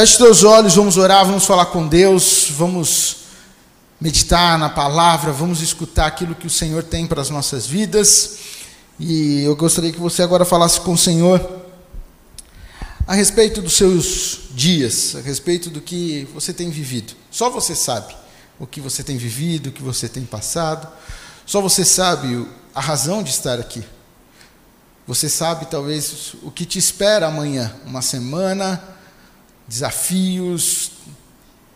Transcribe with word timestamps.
Feche 0.00 0.16
teus 0.16 0.44
olhos, 0.44 0.76
vamos 0.76 0.96
orar, 0.96 1.26
vamos 1.26 1.44
falar 1.44 1.66
com 1.66 1.86
Deus, 1.86 2.46
vamos 2.52 3.16
meditar 4.00 4.58
na 4.58 4.70
palavra, 4.70 5.30
vamos 5.30 5.60
escutar 5.60 6.06
aquilo 6.06 6.34
que 6.34 6.46
o 6.46 6.50
Senhor 6.50 6.82
tem 6.82 7.06
para 7.06 7.20
as 7.20 7.28
nossas 7.28 7.66
vidas. 7.66 8.38
E 8.98 9.42
eu 9.42 9.54
gostaria 9.54 9.92
que 9.92 10.00
você 10.00 10.22
agora 10.22 10.46
falasse 10.46 10.80
com 10.80 10.94
o 10.94 10.96
Senhor 10.96 11.46
a 13.06 13.12
respeito 13.12 13.60
dos 13.60 13.74
seus 13.74 14.38
dias, 14.52 15.16
a 15.16 15.20
respeito 15.20 15.68
do 15.68 15.82
que 15.82 16.26
você 16.32 16.54
tem 16.54 16.70
vivido. 16.70 17.12
Só 17.30 17.50
você 17.50 17.74
sabe 17.74 18.16
o 18.58 18.66
que 18.66 18.80
você 18.80 19.02
tem 19.02 19.18
vivido, 19.18 19.66
o 19.66 19.72
que 19.72 19.82
você 19.82 20.08
tem 20.08 20.24
passado. 20.24 20.88
Só 21.44 21.60
você 21.60 21.84
sabe 21.84 22.48
a 22.74 22.80
razão 22.80 23.22
de 23.22 23.28
estar 23.28 23.60
aqui. 23.60 23.84
Você 25.06 25.28
sabe 25.28 25.66
talvez 25.66 26.36
o 26.42 26.50
que 26.50 26.64
te 26.64 26.78
espera 26.78 27.26
amanhã, 27.26 27.76
uma 27.84 28.00
semana, 28.00 28.82
desafios. 29.70 30.90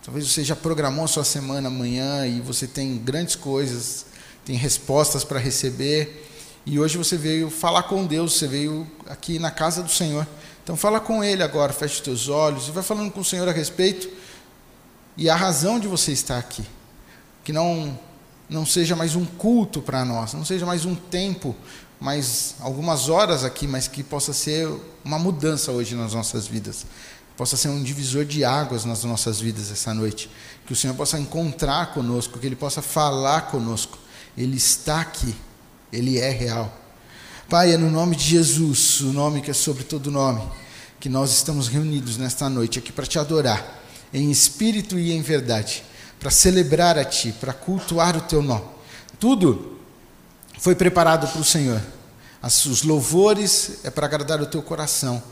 Talvez 0.04 0.28
você 0.28 0.42
já 0.42 0.56
programou 0.56 1.04
a 1.04 1.08
sua 1.08 1.22
semana 1.22 1.68
amanhã 1.68 2.26
e 2.26 2.40
você 2.40 2.66
tem 2.66 2.98
grandes 2.98 3.36
coisas, 3.36 4.06
tem 4.44 4.56
respostas 4.56 5.22
para 5.22 5.38
receber. 5.38 6.28
E 6.66 6.78
hoje 6.78 6.98
você 6.98 7.16
veio 7.16 7.48
falar 7.48 7.84
com 7.84 8.04
Deus, 8.04 8.36
você 8.36 8.48
veio 8.48 8.84
aqui 9.06 9.38
na 9.38 9.50
casa 9.52 9.80
do 9.80 9.90
Senhor. 9.90 10.26
Então 10.62 10.76
fala 10.76 10.98
com 10.98 11.22
Ele 11.22 11.42
agora, 11.42 11.72
feche 11.72 12.02
teus 12.02 12.28
olhos 12.28 12.66
e 12.66 12.72
vai 12.72 12.82
falando 12.82 13.12
com 13.12 13.20
o 13.20 13.24
Senhor 13.24 13.48
a 13.48 13.52
respeito 13.52 14.10
e 15.16 15.30
a 15.30 15.36
razão 15.36 15.78
de 15.78 15.86
você 15.86 16.10
estar 16.10 16.38
aqui. 16.38 16.64
Que 17.44 17.52
não 17.52 17.96
não 18.46 18.66
seja 18.66 18.94
mais 18.94 19.16
um 19.16 19.24
culto 19.24 19.80
para 19.80 20.04
nós, 20.04 20.34
não 20.34 20.44
seja 20.44 20.66
mais 20.66 20.84
um 20.84 20.94
tempo, 20.94 21.56
mais 21.98 22.56
algumas 22.60 23.08
horas 23.08 23.42
aqui, 23.42 23.66
mas 23.66 23.88
que 23.88 24.02
possa 24.02 24.34
ser 24.34 24.68
uma 25.02 25.18
mudança 25.18 25.72
hoje 25.72 25.94
nas 25.94 26.12
nossas 26.12 26.46
vidas 26.46 26.84
possa 27.36 27.56
ser 27.56 27.68
um 27.68 27.82
divisor 27.82 28.24
de 28.24 28.44
águas 28.44 28.84
nas 28.84 29.04
nossas 29.04 29.40
vidas 29.40 29.70
essa 29.70 29.92
noite. 29.92 30.30
Que 30.66 30.72
o 30.72 30.76
Senhor 30.76 30.94
possa 30.94 31.18
encontrar 31.18 31.92
conosco, 31.92 32.38
que 32.38 32.46
Ele 32.46 32.56
possa 32.56 32.80
falar 32.80 33.42
conosco. 33.42 33.98
Ele 34.36 34.56
está 34.56 35.00
aqui, 35.00 35.34
Ele 35.92 36.18
é 36.18 36.30
real. 36.30 36.72
Pai, 37.48 37.72
é 37.72 37.76
no 37.76 37.90
nome 37.90 38.16
de 38.16 38.24
Jesus, 38.24 39.00
o 39.00 39.12
nome 39.12 39.42
que 39.42 39.50
é 39.50 39.54
sobre 39.54 39.84
todo 39.84 40.10
nome, 40.10 40.42
que 40.98 41.08
nós 41.08 41.30
estamos 41.30 41.68
reunidos 41.68 42.16
nesta 42.16 42.48
noite 42.48 42.78
aqui 42.78 42.90
para 42.90 43.06
te 43.06 43.18
adorar, 43.18 43.82
em 44.12 44.30
espírito 44.30 44.98
e 44.98 45.12
em 45.12 45.20
verdade, 45.20 45.84
para 46.18 46.30
celebrar 46.30 46.96
a 46.96 47.04
Ti, 47.04 47.32
para 47.32 47.52
cultuar 47.52 48.16
o 48.16 48.22
Teu 48.22 48.40
nome. 48.42 48.64
Tudo 49.20 49.78
foi 50.58 50.74
preparado 50.74 51.30
para 51.30 51.40
o 51.40 51.44
Senhor. 51.44 51.82
Os 52.42 52.82
louvores 52.82 53.80
é 53.84 53.90
para 53.90 54.06
agradar 54.06 54.40
o 54.40 54.46
Teu 54.46 54.62
coração. 54.62 55.22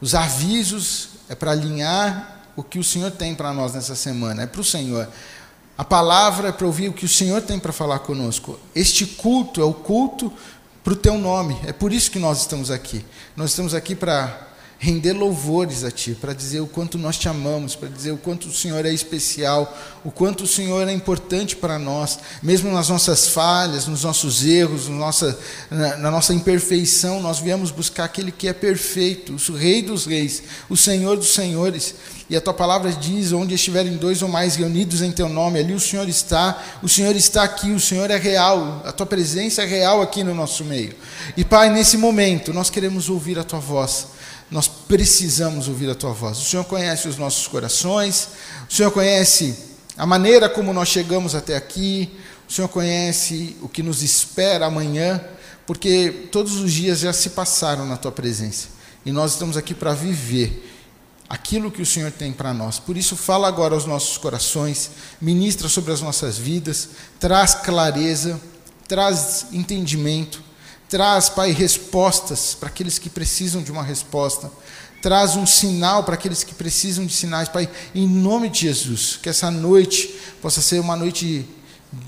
Os 0.00 0.14
avisos 0.14 1.08
é 1.28 1.34
para 1.34 1.52
alinhar 1.52 2.42
o 2.56 2.62
que 2.62 2.78
o 2.78 2.84
Senhor 2.84 3.10
tem 3.10 3.34
para 3.34 3.52
nós 3.52 3.74
nessa 3.74 3.94
semana, 3.94 4.42
é 4.42 4.46
para 4.46 4.60
o 4.60 4.64
Senhor. 4.64 5.08
A 5.76 5.84
palavra 5.84 6.48
é 6.48 6.52
para 6.52 6.66
ouvir 6.66 6.88
o 6.88 6.92
que 6.92 7.04
o 7.04 7.08
Senhor 7.08 7.42
tem 7.42 7.58
para 7.58 7.72
falar 7.72 8.00
conosco. 8.00 8.58
Este 8.74 9.06
culto 9.06 9.60
é 9.60 9.64
o 9.64 9.74
culto 9.74 10.32
para 10.82 10.92
o 10.92 10.96
teu 10.96 11.18
nome, 11.18 11.58
é 11.64 11.72
por 11.72 11.92
isso 11.92 12.10
que 12.10 12.18
nós 12.18 12.40
estamos 12.40 12.70
aqui. 12.70 13.04
Nós 13.36 13.50
estamos 13.50 13.74
aqui 13.74 13.94
para 13.94 14.53
render 14.84 15.14
louvores 15.14 15.82
a 15.82 15.90
Ti, 15.90 16.14
para 16.20 16.34
dizer 16.34 16.60
o 16.60 16.66
quanto 16.66 16.98
nós 16.98 17.16
te 17.16 17.26
amamos, 17.26 17.74
para 17.74 17.88
dizer 17.88 18.10
o 18.10 18.18
quanto 18.18 18.48
o 18.48 18.52
Senhor 18.52 18.84
é 18.84 18.92
especial, 18.92 19.74
o 20.04 20.10
quanto 20.10 20.44
o 20.44 20.46
Senhor 20.46 20.86
é 20.86 20.92
importante 20.92 21.56
para 21.56 21.78
nós, 21.78 22.18
mesmo 22.42 22.70
nas 22.70 22.90
nossas 22.90 23.28
falhas, 23.28 23.86
nos 23.86 24.04
nossos 24.04 24.44
erros, 24.44 24.86
no 24.86 24.98
nossa, 24.98 25.38
na, 25.70 25.96
na, 25.96 26.10
nossa 26.10 26.34
imperfeição, 26.34 27.22
nós 27.22 27.38
viemos 27.38 27.70
buscar 27.70 28.04
aquele 28.04 28.30
que 28.30 28.46
é 28.46 28.52
perfeito, 28.52 29.34
o 29.48 29.56
Rei 29.56 29.80
dos 29.80 30.04
Reis, 30.04 30.42
o 30.68 30.76
Senhor 30.76 31.16
dos 31.16 31.32
Senhores. 31.32 31.94
E 32.28 32.36
a 32.36 32.40
tua 32.40 32.54
palavra 32.54 32.92
diz: 32.92 33.32
onde 33.32 33.54
estiverem 33.54 33.96
dois 33.96 34.20
ou 34.20 34.28
mais 34.28 34.56
reunidos 34.56 35.00
em 35.00 35.12
teu 35.12 35.30
nome, 35.30 35.60
ali 35.60 35.72
o 35.72 35.80
Senhor 35.80 36.08
está, 36.08 36.62
o 36.82 36.88
Senhor 36.88 37.16
está 37.16 37.42
aqui, 37.42 37.70
o 37.72 37.80
Senhor 37.80 38.10
é 38.10 38.16
real, 38.16 38.82
a 38.84 38.92
tua 38.92 39.06
presença 39.06 39.62
é 39.62 39.66
real 39.66 40.02
aqui 40.02 40.22
no 40.22 40.34
nosso 40.34 40.62
meio. 40.64 40.94
E 41.36 41.44
Pai, 41.44 41.70
nesse 41.70 41.96
momento, 41.96 42.52
nós 42.52 42.68
queremos 42.68 43.08
ouvir 43.08 43.38
a 43.38 43.44
tua 43.44 43.60
voz 43.60 44.13
nós 44.54 44.68
precisamos 44.68 45.66
ouvir 45.66 45.90
a 45.90 45.96
tua 45.96 46.12
voz. 46.12 46.38
O 46.38 46.44
Senhor 46.44 46.62
conhece 46.62 47.08
os 47.08 47.16
nossos 47.16 47.48
corações, 47.48 48.28
o 48.70 48.72
Senhor 48.72 48.92
conhece 48.92 49.52
a 49.96 50.06
maneira 50.06 50.48
como 50.48 50.72
nós 50.72 50.88
chegamos 50.90 51.34
até 51.34 51.56
aqui, 51.56 52.08
o 52.48 52.52
Senhor 52.52 52.68
conhece 52.68 53.56
o 53.60 53.68
que 53.68 53.82
nos 53.82 54.00
espera 54.00 54.66
amanhã, 54.66 55.20
porque 55.66 56.28
todos 56.30 56.54
os 56.54 56.72
dias 56.72 57.00
já 57.00 57.12
se 57.12 57.30
passaram 57.30 57.84
na 57.84 57.96
tua 57.96 58.12
presença 58.12 58.68
e 59.04 59.10
nós 59.10 59.32
estamos 59.32 59.56
aqui 59.56 59.74
para 59.74 59.92
viver 59.92 60.72
aquilo 61.28 61.68
que 61.68 61.82
o 61.82 61.86
Senhor 61.86 62.12
tem 62.12 62.32
para 62.32 62.54
nós. 62.54 62.78
Por 62.78 62.96
isso, 62.96 63.16
fala 63.16 63.48
agora 63.48 63.74
aos 63.74 63.86
nossos 63.86 64.16
corações, 64.18 64.92
ministra 65.20 65.68
sobre 65.68 65.92
as 65.92 66.00
nossas 66.00 66.38
vidas, 66.38 66.90
traz 67.18 67.56
clareza, 67.56 68.40
traz 68.86 69.46
entendimento 69.50 70.43
Traz, 70.94 71.28
Pai, 71.28 71.50
respostas 71.50 72.54
para 72.54 72.68
aqueles 72.68 73.00
que 73.00 73.10
precisam 73.10 73.60
de 73.60 73.72
uma 73.72 73.82
resposta. 73.82 74.48
Traz 75.02 75.34
um 75.34 75.44
sinal 75.44 76.04
para 76.04 76.14
aqueles 76.14 76.44
que 76.44 76.54
precisam 76.54 77.04
de 77.04 77.12
sinais, 77.12 77.48
Pai, 77.48 77.68
em 77.92 78.06
nome 78.06 78.48
de 78.48 78.60
Jesus. 78.60 79.18
Que 79.20 79.28
essa 79.28 79.50
noite 79.50 80.14
possa 80.40 80.62
ser 80.62 80.78
uma 80.78 80.94
noite 80.94 81.48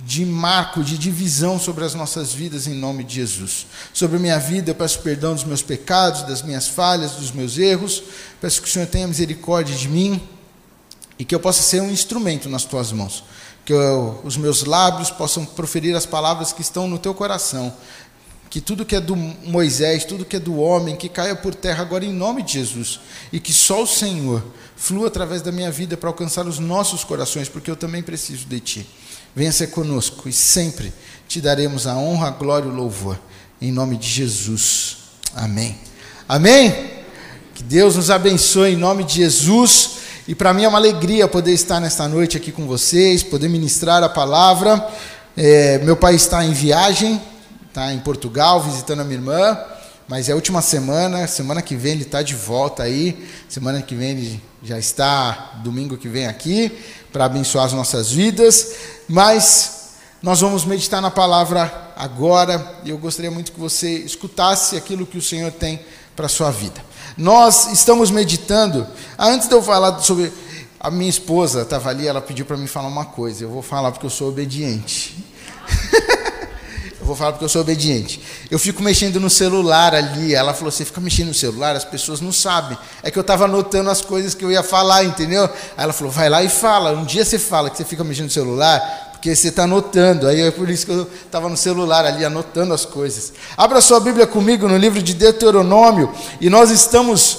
de 0.04 0.24
marco, 0.24 0.84
de 0.84 0.96
divisão 0.96 1.58
sobre 1.58 1.84
as 1.84 1.94
nossas 1.94 2.32
vidas, 2.32 2.68
em 2.68 2.74
nome 2.74 3.02
de 3.02 3.16
Jesus. 3.16 3.66
Sobre 3.92 4.18
a 4.18 4.20
minha 4.20 4.38
vida, 4.38 4.70
eu 4.70 4.74
peço 4.76 5.00
perdão 5.00 5.34
dos 5.34 5.42
meus 5.42 5.62
pecados, 5.62 6.22
das 6.22 6.42
minhas 6.42 6.68
falhas, 6.68 7.10
dos 7.16 7.32
meus 7.32 7.58
erros. 7.58 8.04
Peço 8.40 8.62
que 8.62 8.68
o 8.68 8.70
Senhor 8.70 8.86
tenha 8.86 9.08
misericórdia 9.08 9.74
de 9.74 9.88
mim 9.88 10.22
e 11.18 11.24
que 11.24 11.34
eu 11.34 11.40
possa 11.40 11.60
ser 11.60 11.82
um 11.82 11.90
instrumento 11.90 12.48
nas 12.48 12.64
tuas 12.64 12.92
mãos. 12.92 13.24
Que 13.64 13.72
eu, 13.72 14.20
os 14.22 14.36
meus 14.36 14.62
lábios 14.62 15.10
possam 15.10 15.44
proferir 15.44 15.96
as 15.96 16.06
palavras 16.06 16.52
que 16.52 16.62
estão 16.62 16.86
no 16.86 17.00
teu 17.00 17.12
coração 17.12 17.74
que 18.48 18.60
tudo 18.60 18.84
que 18.84 18.96
é 18.96 19.00
do 19.00 19.16
Moisés, 19.16 20.04
tudo 20.04 20.24
que 20.24 20.36
é 20.36 20.40
do 20.40 20.56
homem, 20.58 20.96
que 20.96 21.08
caia 21.08 21.34
por 21.34 21.54
terra 21.54 21.82
agora 21.82 22.04
em 22.04 22.12
nome 22.12 22.42
de 22.42 22.54
Jesus, 22.54 23.00
e 23.32 23.40
que 23.40 23.52
só 23.52 23.82
o 23.82 23.86
Senhor 23.86 24.42
flua 24.76 25.08
através 25.08 25.42
da 25.42 25.50
minha 25.50 25.70
vida 25.70 25.96
para 25.96 26.08
alcançar 26.08 26.46
os 26.46 26.58
nossos 26.58 27.02
corações, 27.02 27.48
porque 27.48 27.70
eu 27.70 27.76
também 27.76 28.02
preciso 28.02 28.46
de 28.46 28.60
Ti. 28.60 28.86
Venha 29.34 29.52
ser 29.52 29.68
conosco 29.68 30.28
e 30.28 30.32
sempre 30.32 30.92
te 31.28 31.40
daremos 31.40 31.86
a 31.86 31.96
honra, 31.96 32.28
a 32.28 32.30
glória 32.30 32.66
e 32.66 32.70
o 32.70 32.74
louvor, 32.74 33.18
em 33.60 33.72
nome 33.72 33.96
de 33.96 34.08
Jesus. 34.08 34.98
Amém. 35.34 35.76
Amém? 36.28 36.90
Que 37.54 37.62
Deus 37.62 37.96
nos 37.96 38.10
abençoe 38.10 38.72
em 38.72 38.76
nome 38.76 39.04
de 39.04 39.16
Jesus. 39.16 39.96
E 40.28 40.34
para 40.34 40.52
mim 40.52 40.64
é 40.64 40.68
uma 40.68 40.78
alegria 40.78 41.28
poder 41.28 41.52
estar 41.52 41.80
nesta 41.80 42.08
noite 42.08 42.36
aqui 42.36 42.50
com 42.50 42.66
vocês, 42.66 43.22
poder 43.22 43.48
ministrar 43.48 44.02
a 44.02 44.08
palavra. 44.08 44.86
É, 45.36 45.78
meu 45.78 45.96
pai 45.96 46.14
está 46.14 46.44
em 46.44 46.52
viagem, 46.52 47.20
está 47.76 47.92
em 47.92 47.98
Portugal 47.98 48.58
visitando 48.62 49.00
a 49.00 49.04
minha 49.04 49.18
irmã, 49.18 49.58
mas 50.08 50.30
é 50.30 50.32
a 50.32 50.34
última 50.34 50.62
semana, 50.62 51.26
semana 51.26 51.60
que 51.60 51.76
vem 51.76 51.92
ele 51.92 52.04
está 52.04 52.22
de 52.22 52.34
volta 52.34 52.84
aí, 52.84 53.28
semana 53.50 53.82
que 53.82 53.94
vem 53.94 54.12
ele 54.12 54.42
já 54.62 54.78
está, 54.78 55.60
domingo 55.62 55.98
que 55.98 56.08
vem 56.08 56.26
aqui, 56.26 56.72
para 57.12 57.26
abençoar 57.26 57.66
as 57.66 57.74
nossas 57.74 58.10
vidas, 58.10 58.72
mas 59.06 59.90
nós 60.22 60.40
vamos 60.40 60.64
meditar 60.64 61.02
na 61.02 61.10
palavra 61.10 61.92
agora, 61.94 62.78
e 62.82 62.88
eu 62.88 62.96
gostaria 62.96 63.30
muito 63.30 63.52
que 63.52 63.60
você 63.60 63.90
escutasse 63.98 64.74
aquilo 64.74 65.06
que 65.06 65.18
o 65.18 65.22
Senhor 65.22 65.52
tem 65.52 65.78
para 66.16 66.24
a 66.24 66.30
sua 66.30 66.50
vida. 66.50 66.82
Nós 67.14 67.70
estamos 67.70 68.10
meditando, 68.10 68.86
antes 69.18 69.48
de 69.48 69.54
eu 69.54 69.62
falar 69.62 69.98
sobre. 69.98 70.32
A 70.78 70.90
minha 70.90 71.10
esposa 71.10 71.62
estava 71.62 71.90
ali, 71.90 72.06
ela 72.06 72.20
pediu 72.22 72.46
para 72.46 72.56
mim 72.56 72.66
falar 72.66 72.88
uma 72.88 73.06
coisa, 73.06 73.44
eu 73.44 73.50
vou 73.50 73.60
falar 73.60 73.90
porque 73.90 74.06
eu 74.06 74.10
sou 74.10 74.28
obediente. 74.28 75.22
Eu 77.06 77.08
vou 77.08 77.16
falar 77.16 77.30
porque 77.30 77.44
eu 77.44 77.48
sou 77.48 77.60
obediente. 77.60 78.20
Eu 78.50 78.58
fico 78.58 78.82
mexendo 78.82 79.20
no 79.20 79.30
celular 79.30 79.94
ali. 79.94 80.34
Ela 80.34 80.52
falou: 80.52 80.72
Você 80.72 80.84
fica 80.84 81.00
mexendo 81.00 81.28
no 81.28 81.34
celular, 81.34 81.76
as 81.76 81.84
pessoas 81.84 82.20
não 82.20 82.32
sabem. 82.32 82.76
É 83.00 83.12
que 83.12 83.16
eu 83.16 83.20
estava 83.20 83.44
anotando 83.44 83.88
as 83.90 84.00
coisas 84.00 84.34
que 84.34 84.44
eu 84.44 84.50
ia 84.50 84.64
falar, 84.64 85.04
entendeu? 85.04 85.44
Aí 85.44 85.84
ela 85.84 85.92
falou: 85.92 86.12
Vai 86.12 86.28
lá 86.28 86.42
e 86.42 86.48
fala. 86.48 86.90
Um 86.90 87.04
dia 87.04 87.24
você 87.24 87.38
fala 87.38 87.70
que 87.70 87.76
você 87.76 87.84
fica 87.84 88.02
mexendo 88.02 88.24
no 88.24 88.32
celular, 88.32 89.10
porque 89.12 89.36
você 89.36 89.50
está 89.50 89.62
anotando. 89.62 90.26
Aí 90.26 90.40
é 90.40 90.50
por 90.50 90.68
isso 90.68 90.84
que 90.84 90.90
eu 90.90 91.08
estava 91.24 91.48
no 91.48 91.56
celular 91.56 92.04
ali, 92.04 92.24
anotando 92.24 92.74
as 92.74 92.84
coisas. 92.84 93.32
Abra 93.56 93.80
sua 93.80 94.00
Bíblia 94.00 94.26
comigo 94.26 94.66
no 94.66 94.76
livro 94.76 95.00
de 95.00 95.14
Deuteronômio. 95.14 96.12
E 96.40 96.50
nós 96.50 96.72
estamos, 96.72 97.38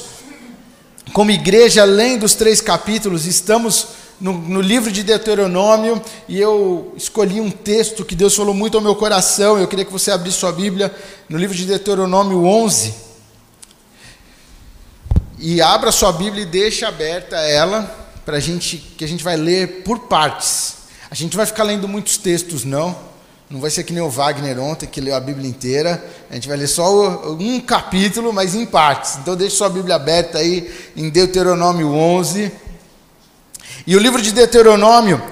como 1.12 1.30
igreja, 1.30 1.82
além 1.82 2.18
dos 2.18 2.36
três 2.36 2.62
capítulos, 2.62 3.26
estamos 3.26 3.88
no, 4.20 4.34
no, 4.34 4.62
livro 4.62 4.92
de 4.92 5.04
Deuteronômio 5.04 6.02
e 6.28 6.40
eu 6.40 6.94
escolhi 6.98 7.40
um 7.40 7.52
texto 7.52 8.04
que 8.04 8.16
Deus 8.16 8.36
falou 8.36 8.54
muito 8.54 8.76
ao 8.76 8.84
meu 8.84 8.96
coração. 8.96 9.58
Eu 9.58 9.68
queria 9.68 9.86
que 9.86 9.92
você 9.92 10.12
abrisse 10.12 10.38
sua 10.38 10.52
Bíblia 10.52 10.94
no 11.30 11.38
livro 11.38 11.56
de 11.56 11.66
Deuteronômio 11.66 12.44
11. 12.44 12.94
E 15.40 15.62
abra 15.62 15.92
sua 15.92 16.12
Bíblia 16.12 16.44
e 16.44 16.48
deixe 16.48 16.84
aberta 16.84 17.38
ela 17.38 17.84
para 18.26 18.40
gente 18.40 18.78
que 18.78 19.06
a 19.06 19.08
gente 19.08 19.24
vai 19.24 19.38
ler 19.38 19.84
por 19.84 20.00
partes. 20.00 20.78
A 21.12 21.16
gente 21.16 21.38
vai 21.38 21.46
ficar 21.46 21.64
lendo 21.64 21.88
muitos 21.88 22.18
textos, 22.18 22.64
não. 22.64 23.08
Não 23.50 23.62
vai 23.62 23.70
ser 23.70 23.86
que 23.86 23.94
nem 23.94 24.04
o 24.04 24.10
Wagner 24.10 24.60
ontem, 24.60 24.88
que 24.88 25.00
leu 25.00 25.16
a 25.16 25.20
Bíblia 25.22 25.48
inteira. 25.48 26.04
A 26.30 26.34
gente 26.34 26.50
vai 26.50 26.58
ler 26.58 26.68
só 26.68 27.30
um 27.32 27.62
capítulo, 27.62 28.34
mas 28.34 28.56
em 28.56 28.66
partes. 28.66 29.18
Então 29.18 29.38
deixe 29.38 29.56
sua 29.56 29.70
Bíblia 29.70 29.96
aberta 29.96 30.40
aí 30.40 30.70
em 30.98 31.10
Deuteronômio 31.10 31.94
11. 31.94 32.52
E 33.88 33.96
o 33.96 34.00
livro 34.00 34.22
de 34.22 34.34
Deuteronômio 34.34 35.24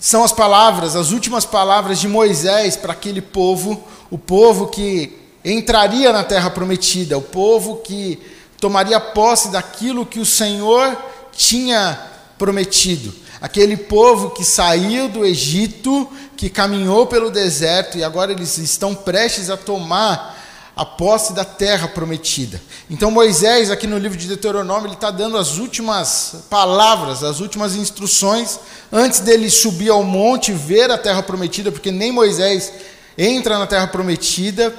são 0.00 0.24
as 0.24 0.32
palavras, 0.32 0.96
as 0.96 1.10
últimas 1.10 1.44
palavras 1.44 2.00
de 2.00 2.08
Moisés 2.08 2.74
para 2.74 2.94
aquele 2.94 3.20
povo, 3.20 3.84
o 4.10 4.16
povo 4.16 4.68
que 4.68 5.14
entraria 5.44 6.10
na 6.10 6.24
terra 6.24 6.48
prometida, 6.48 7.18
o 7.18 7.20
povo 7.20 7.82
que 7.82 8.18
tomaria 8.58 8.98
posse 8.98 9.50
daquilo 9.50 10.06
que 10.06 10.18
o 10.18 10.24
Senhor 10.24 10.96
tinha 11.32 12.00
prometido. 12.38 13.12
Aquele 13.42 13.76
povo 13.76 14.30
que 14.30 14.42
saiu 14.42 15.10
do 15.10 15.22
Egito, 15.22 16.08
que 16.34 16.48
caminhou 16.48 17.06
pelo 17.06 17.30
deserto 17.30 17.98
e 17.98 18.02
agora 18.02 18.32
eles 18.32 18.56
estão 18.56 18.94
prestes 18.94 19.50
a 19.50 19.56
tomar 19.58 20.41
a 20.74 20.84
posse 20.84 21.32
da 21.32 21.44
terra 21.44 21.86
prometida. 21.86 22.60
Então 22.88 23.10
Moisés, 23.10 23.70
aqui 23.70 23.86
no 23.86 23.98
livro 23.98 24.16
de 24.16 24.26
Deuteronômio, 24.26 24.86
ele 24.86 24.94
está 24.94 25.10
dando 25.10 25.36
as 25.36 25.58
últimas 25.58 26.44
palavras, 26.48 27.22
as 27.22 27.40
últimas 27.40 27.74
instruções, 27.74 28.58
antes 28.90 29.20
dele 29.20 29.50
subir 29.50 29.90
ao 29.90 30.02
monte 30.02 30.50
e 30.50 30.54
ver 30.54 30.90
a 30.90 30.96
terra 30.96 31.22
prometida, 31.22 31.70
porque 31.70 31.90
nem 31.90 32.10
Moisés 32.10 32.72
entra 33.18 33.58
na 33.58 33.66
terra 33.66 33.86
prometida, 33.86 34.74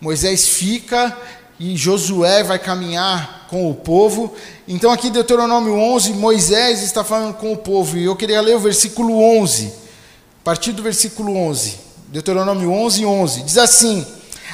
Moisés 0.00 0.48
fica 0.48 1.16
e 1.58 1.76
Josué 1.76 2.42
vai 2.42 2.58
caminhar 2.58 3.46
com 3.48 3.70
o 3.70 3.74
povo. 3.74 4.34
Então, 4.68 4.90
aqui, 4.90 5.08
Deuteronômio 5.08 5.74
11, 5.74 6.12
Moisés 6.12 6.82
está 6.82 7.02
falando 7.02 7.34
com 7.34 7.52
o 7.52 7.56
povo, 7.56 7.96
e 7.96 8.04
eu 8.04 8.16
queria 8.16 8.40
ler 8.40 8.56
o 8.56 8.60
versículo 8.60 9.22
11, 9.40 9.66
a 9.68 10.44
partir 10.44 10.72
do 10.72 10.82
versículo 10.82 11.34
11, 11.34 11.78
Deuteronômio 12.08 12.70
11, 12.70 13.06
11, 13.06 13.42
diz 13.42 13.58
assim. 13.58 14.06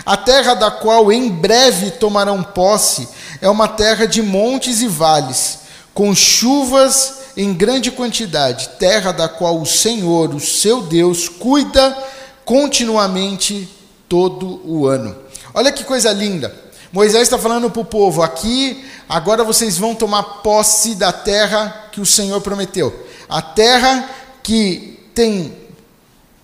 A 0.05 0.17
terra 0.17 0.55
da 0.55 0.71
qual 0.71 1.13
em 1.13 1.29
breve 1.29 1.93
tomarão 1.93 2.43
posse 2.43 3.09
é 3.41 3.49
uma 3.49 3.69
terra 3.69 4.07
de 4.07 4.21
montes 4.21 4.81
e 4.81 4.89
vales, 4.89 5.61
com 5.95 6.15
chuvas 6.15 7.23
em 7.37 7.55
grande 7.55 7.91
quantidade, 7.91 8.69
terra 8.79 9.13
da 9.13 9.29
qual 9.29 9.61
o 9.61 9.67
Senhor, 9.67 10.35
o 10.35 10.41
seu 10.41 10.83
Deus, 10.83 11.29
cuida 11.29 11.97
continuamente 12.45 13.69
todo 14.09 14.61
o 14.65 14.87
ano. 14.87 15.17
Olha 15.55 15.73
que 15.73 15.85
coisa 15.85 16.13
linda. 16.13 16.55
Moisés 16.93 17.23
está 17.23 17.39
falando 17.39 17.71
para 17.71 17.81
o 17.81 17.85
povo: 17.87 18.23
aqui, 18.23 18.85
agora 19.09 19.45
vocês 19.45 19.79
vão 19.79 19.95
tomar 19.95 20.23
posse 20.43 20.95
da 20.95 21.13
terra 21.13 21.89
que 21.93 22.01
o 22.01 22.07
Senhor 22.07 22.41
prometeu. 22.41 23.07
A 23.29 23.41
terra 23.41 24.09
que 24.43 25.01
tem 25.15 25.57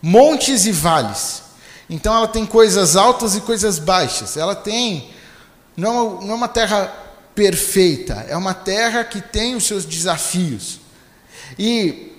montes 0.00 0.64
e 0.64 0.72
vales. 0.72 1.47
Então 1.88 2.14
ela 2.14 2.28
tem 2.28 2.44
coisas 2.44 2.96
altas 2.96 3.34
e 3.34 3.40
coisas 3.40 3.78
baixas. 3.78 4.36
Ela 4.36 4.54
tem, 4.54 5.10
não, 5.76 6.20
não 6.20 6.32
é 6.32 6.34
uma 6.34 6.48
terra 6.48 6.86
perfeita, 7.34 8.26
é 8.28 8.36
uma 8.36 8.52
terra 8.52 9.04
que 9.04 9.20
tem 9.20 9.54
os 9.54 9.64
seus 9.64 9.84
desafios. 9.84 10.80
E 11.58 12.12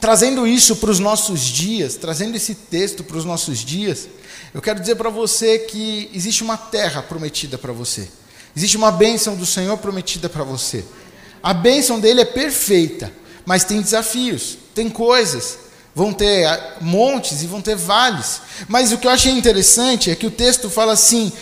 trazendo 0.00 0.46
isso 0.46 0.76
para 0.76 0.90
os 0.90 1.00
nossos 1.00 1.40
dias, 1.40 1.96
trazendo 1.96 2.36
esse 2.36 2.54
texto 2.54 3.02
para 3.02 3.16
os 3.16 3.24
nossos 3.24 3.58
dias, 3.58 4.08
eu 4.54 4.62
quero 4.62 4.78
dizer 4.78 4.94
para 4.94 5.10
você 5.10 5.58
que 5.58 6.10
existe 6.14 6.42
uma 6.42 6.56
terra 6.56 7.02
prometida 7.02 7.58
para 7.58 7.72
você. 7.72 8.08
Existe 8.54 8.76
uma 8.76 8.92
bênção 8.92 9.34
do 9.34 9.44
Senhor 9.44 9.76
prometida 9.78 10.28
para 10.28 10.44
você. 10.44 10.84
A 11.42 11.52
bênção 11.52 11.98
dele 11.98 12.20
é 12.20 12.24
perfeita, 12.24 13.12
mas 13.44 13.64
tem 13.64 13.80
desafios, 13.80 14.56
tem 14.74 14.88
coisas 14.88 15.65
vão 15.96 16.12
ter 16.12 16.44
ah, 16.44 16.76
montes 16.82 17.42
e 17.42 17.46
vão 17.46 17.62
ter 17.62 17.74
vales. 17.74 18.42
Mas 18.68 18.92
o 18.92 18.98
que 18.98 19.06
eu 19.06 19.10
achei 19.10 19.32
interessante 19.32 20.10
é 20.10 20.14
que 20.14 20.26
o 20.26 20.30
texto 20.30 20.68
fala 20.68 20.92
assim: 20.92 21.32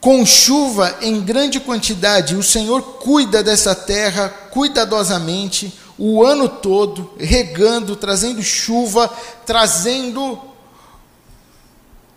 com 0.00 0.24
chuva 0.24 0.96
em 1.02 1.20
grande 1.20 1.60
quantidade, 1.60 2.34
o 2.34 2.42
Senhor 2.42 2.80
cuida 2.82 3.42
dessa 3.42 3.74
terra 3.74 4.30
cuidadosamente 4.50 5.78
o 5.98 6.24
ano 6.24 6.48
todo, 6.48 7.14
regando, 7.18 7.96
trazendo 7.96 8.42
chuva, 8.42 9.12
trazendo 9.44 10.40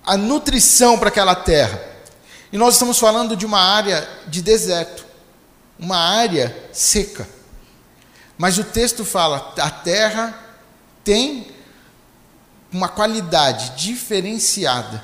a 0.06 0.16
nutrição 0.16 0.98
para 0.98 1.10
aquela 1.10 1.36
terra. 1.36 1.82
E 2.54 2.58
nós 2.58 2.76
estamos 2.76 2.98
falando 2.98 3.36
de 3.36 3.46
uma 3.46 3.60
área 3.60 4.08
de 4.28 4.42
deserto, 4.42 5.06
uma 5.78 5.98
área 5.98 6.56
seca. 6.72 7.28
Mas 8.38 8.58
o 8.58 8.64
texto 8.64 9.04
fala: 9.04 9.54
a 9.58 9.70
terra 9.70 10.49
tem 11.04 11.48
uma 12.72 12.88
qualidade 12.88 13.72
diferenciada, 13.76 15.04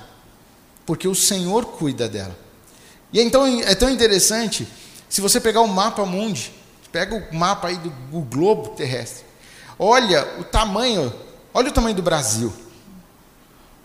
porque 0.86 1.08
o 1.08 1.16
Senhor 1.16 1.66
cuida 1.66 2.08
dela. 2.08 2.38
E 3.12 3.20
então 3.22 3.46
é 3.46 3.74
tão 3.74 3.90
interessante, 3.90 4.68
se 5.10 5.22
você 5.22 5.40
pegar 5.40 5.62
o 5.62 5.68
mapa 5.68 6.06
mundi, 6.06 6.54
pega 6.92 7.16
o 7.16 7.36
mapa 7.36 7.70
aí 7.70 7.78
do, 7.78 7.90
do 7.90 8.22
globo 8.22 8.70
terrestre, 8.70 9.26
olha 9.80 10.40
o 10.40 10.44
tamanho, 10.44 11.14
olha 11.54 11.70
o 11.70 11.72
tamanho 11.72 11.96
do 11.96 12.02
Brasil, 12.02 12.54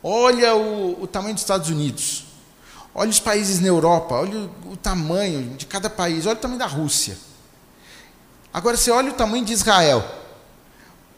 olha 0.03 0.55
o, 0.55 1.03
o 1.03 1.07
tamanho 1.07 1.35
dos 1.35 1.43
Estados 1.43 1.71
Unidos, 1.71 2.27
olha 2.95 3.11
os 3.11 3.21
países 3.21 3.61
na 3.61 3.69
Europa, 3.69 4.15
olha 4.15 4.39
o, 4.39 4.73
o 4.73 4.77
tamanho 4.77 5.57
de 5.57 5.67
cada 5.67 5.89
país, 5.89 6.27
olha 6.27 6.37
o 6.37 6.41
tamanho 6.41 6.59
da 6.59 6.67
Rússia. 6.67 7.17
Agora 8.53 8.77
você 8.77 8.91
olha 8.91 9.11
o 9.11 9.15
tamanho 9.15 9.45
de 9.45 9.53
Israel. 9.53 10.05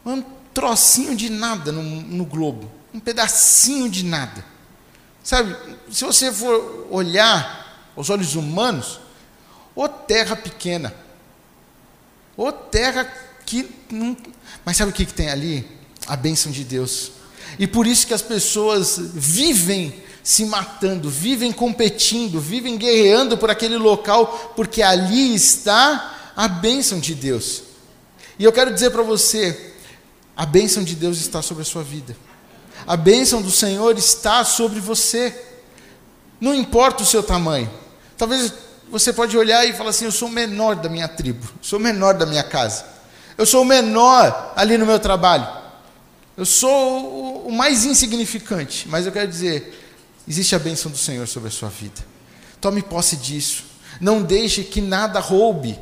Mano, 0.05 0.25
trocinho 0.53 1.17
de 1.17 1.31
nada 1.31 1.73
no, 1.73 1.83
no 1.83 2.25
globo, 2.25 2.71
um 2.93 3.01
pedacinho 3.01 3.89
de 3.89 4.05
nada. 4.05 4.45
Sabe, 5.23 5.57
se 5.91 6.05
você 6.05 6.33
for 6.33 6.89
olhar 6.91 7.91
aos 7.97 8.11
olhos 8.11 8.35
humanos, 8.35 9.01
ô 9.75 9.89
terra 9.89 10.35
pequena, 10.35 10.95
ô 12.37 12.51
terra 12.51 13.05
que 13.47 13.71
não. 13.91 14.17
Mas 14.65 14.77
sabe 14.77 14.91
o 14.91 14.95
que, 14.95 15.07
que 15.07 15.15
tem 15.15 15.31
ali? 15.31 15.67
A 16.07 16.17
bênção 16.17 16.51
de 16.51 16.65
Deus. 16.65 17.13
E 17.59 17.67
por 17.67 17.87
isso 17.87 18.07
que 18.07 18.15
as 18.15 18.23
pessoas 18.23 18.99
vivem 18.99 20.03
se 20.23 20.45
matando, 20.45 21.11
vivem 21.11 21.53
competindo, 21.53 22.41
vivem 22.41 22.77
guerreando 22.77 23.37
por 23.37 23.51
aquele 23.51 23.77
local, 23.77 24.53
porque 24.55 24.81
ali 24.81 25.35
está 25.35 26.33
a 26.37 26.49
bênção 26.49 27.01
de 27.01 27.15
Deus. 27.15 27.65
E 28.39 28.45
eu 28.45 28.53
quero 28.53 28.73
dizer 28.73 28.91
para 28.91 29.03
você, 29.03 29.72
a 30.37 30.47
bênção 30.47 30.83
de 30.83 30.95
Deus 30.95 31.19
está 31.19 31.43
sobre 31.43 31.63
a 31.63 31.67
sua 31.67 31.83
vida. 31.83 32.17
A 32.87 32.97
bênção 32.97 33.43
do 33.43 33.51
Senhor 33.51 33.97
está 33.97 34.45
sobre 34.45 34.81
você. 34.81 35.35
Não 36.41 36.55
importa 36.55 37.03
o 37.03 37.07
seu 37.07 37.23
tamanho. 37.23 37.71
Talvez 38.17 38.53
você 38.91 39.13
pode 39.13 39.37
olhar 39.37 39.67
e 39.67 39.73
falar 39.73 39.91
assim: 39.91 40.05
eu 40.05 40.13
sou 40.13 40.29
o 40.29 40.33
menor 40.33 40.77
da 40.77 40.89
minha 40.89 41.09
tribo, 41.09 41.47
sou 41.61 41.79
o 41.79 41.83
menor 41.83 42.15
da 42.15 42.27
minha 42.27 42.43
casa. 42.43 42.85
Eu 43.37 43.47
sou 43.47 43.63
o 43.63 43.65
menor 43.65 44.53
ali 44.57 44.77
no 44.77 44.87
meu 44.87 44.99
trabalho. 44.99 45.49
Eu 46.37 46.47
sou 46.47 47.47
o 47.47 47.53
mais 47.53 47.85
insignificante, 47.85 48.89
mas 48.89 49.05
eu 49.05 49.13
quero 49.13 49.29
dizer, 49.29 49.79
existe 50.27 50.55
a 50.55 50.59
bênção 50.59 50.91
do 50.91 50.97
Senhor 50.97 51.27
sobre 51.29 51.49
a 51.49 51.53
sua 51.53 51.69
vida. 51.69 52.01
Tome 52.61 52.83
posse 52.83 53.17
disso. 53.17 53.65
Não 54.01 54.23
deixe 54.23 54.65
que 54.65 54.81
nada 54.81 55.21
roube, 55.21 55.79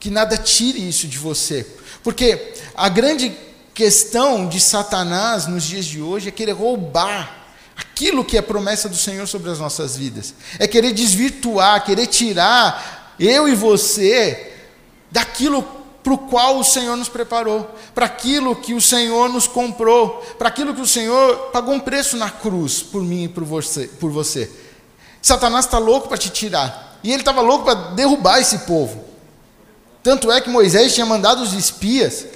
que 0.00 0.10
nada 0.10 0.36
tire 0.36 0.86
isso 0.86 1.06
de 1.06 1.18
você. 1.18 1.66
Porque 2.02 2.54
a 2.74 2.88
grande 2.88 3.36
questão 3.74 4.48
de 4.48 4.60
Satanás 4.60 5.46
nos 5.46 5.64
dias 5.64 5.84
de 5.84 6.00
hoje 6.00 6.28
é 6.28 6.32
querer 6.32 6.52
roubar 6.52 7.42
aquilo 7.76 8.24
que 8.24 8.36
é 8.36 8.42
promessa 8.42 8.88
do 8.88 8.96
Senhor 8.96 9.26
sobre 9.26 9.50
as 9.50 9.58
nossas 9.58 9.96
vidas. 9.96 10.34
É 10.58 10.66
querer 10.66 10.92
desvirtuar, 10.92 11.84
querer 11.84 12.06
tirar 12.06 13.14
eu 13.18 13.48
e 13.48 13.54
você 13.54 14.52
daquilo 15.10 15.62
para 16.02 16.14
o 16.14 16.18
qual 16.18 16.58
o 16.58 16.64
Senhor 16.64 16.96
nos 16.96 17.08
preparou, 17.08 17.70
para 17.94 18.06
aquilo 18.06 18.56
que 18.56 18.74
o 18.74 18.80
Senhor 18.80 19.28
nos 19.28 19.46
comprou, 19.46 20.20
para 20.36 20.48
aquilo 20.48 20.74
que 20.74 20.80
o 20.80 20.86
Senhor 20.86 21.50
pagou 21.52 21.74
um 21.74 21.80
preço 21.80 22.16
na 22.16 22.28
cruz 22.28 22.82
por 22.82 23.02
mim 23.02 23.24
e 23.24 23.28
por 23.28 23.44
você. 23.44 23.86
Por 23.86 24.10
você. 24.10 24.50
Satanás 25.20 25.66
está 25.66 25.78
louco 25.78 26.08
para 26.08 26.18
te 26.18 26.28
tirar. 26.28 26.98
E 27.04 27.10
ele 27.10 27.20
estava 27.22 27.40
louco 27.40 27.64
para 27.64 27.74
derrubar 27.92 28.40
esse 28.40 28.58
povo. 28.60 29.04
Tanto 30.02 30.32
é 30.32 30.40
que 30.40 30.50
Moisés 30.50 30.92
tinha 30.92 31.06
mandado 31.06 31.42
os 31.42 31.52
espias 31.52 32.26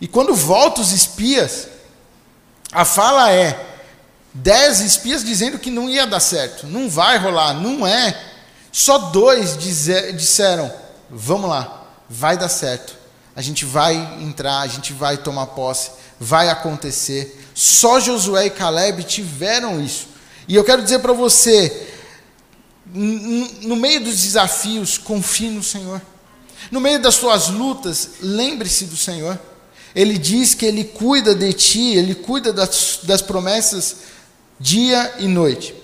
e 0.00 0.06
quando 0.06 0.34
voltam 0.34 0.82
os 0.82 0.92
espias, 0.92 1.68
a 2.72 2.84
fala 2.84 3.32
é: 3.32 3.66
dez 4.32 4.80
espias 4.80 5.24
dizendo 5.24 5.58
que 5.58 5.70
não 5.70 5.88
ia 5.88 6.06
dar 6.06 6.20
certo, 6.20 6.66
não 6.66 6.88
vai 6.88 7.18
rolar, 7.18 7.54
não 7.54 7.86
é. 7.86 8.18
Só 8.70 8.98
dois 8.98 9.56
disseram: 9.56 10.72
vamos 11.10 11.48
lá, 11.48 11.84
vai 12.08 12.36
dar 12.36 12.48
certo. 12.48 12.96
A 13.34 13.42
gente 13.42 13.64
vai 13.64 13.94
entrar, 14.20 14.60
a 14.60 14.66
gente 14.66 14.92
vai 14.92 15.16
tomar 15.16 15.46
posse, 15.48 15.92
vai 16.18 16.48
acontecer. 16.48 17.44
Só 17.54 18.00
Josué 18.00 18.46
e 18.46 18.50
Caleb 18.50 19.04
tiveram 19.04 19.80
isso. 19.80 20.08
E 20.48 20.54
eu 20.54 20.64
quero 20.64 20.82
dizer 20.82 20.98
para 21.00 21.12
você, 21.12 21.88
no 22.86 23.76
meio 23.76 24.02
dos 24.02 24.22
desafios, 24.22 24.98
confie 24.98 25.50
no 25.50 25.62
Senhor. 25.62 26.00
No 26.70 26.80
meio 26.80 27.00
das 27.00 27.14
suas 27.14 27.48
lutas, 27.48 28.10
lembre-se 28.20 28.86
do 28.86 28.96
Senhor. 28.96 29.38
Ele 29.98 30.16
diz 30.16 30.54
que 30.54 30.64
ele 30.64 30.84
cuida 30.84 31.34
de 31.34 31.52
ti, 31.52 31.96
ele 31.96 32.14
cuida 32.14 32.52
das, 32.52 33.00
das 33.02 33.20
promessas 33.20 33.96
dia 34.60 35.12
e 35.18 35.26
noite. 35.26 35.74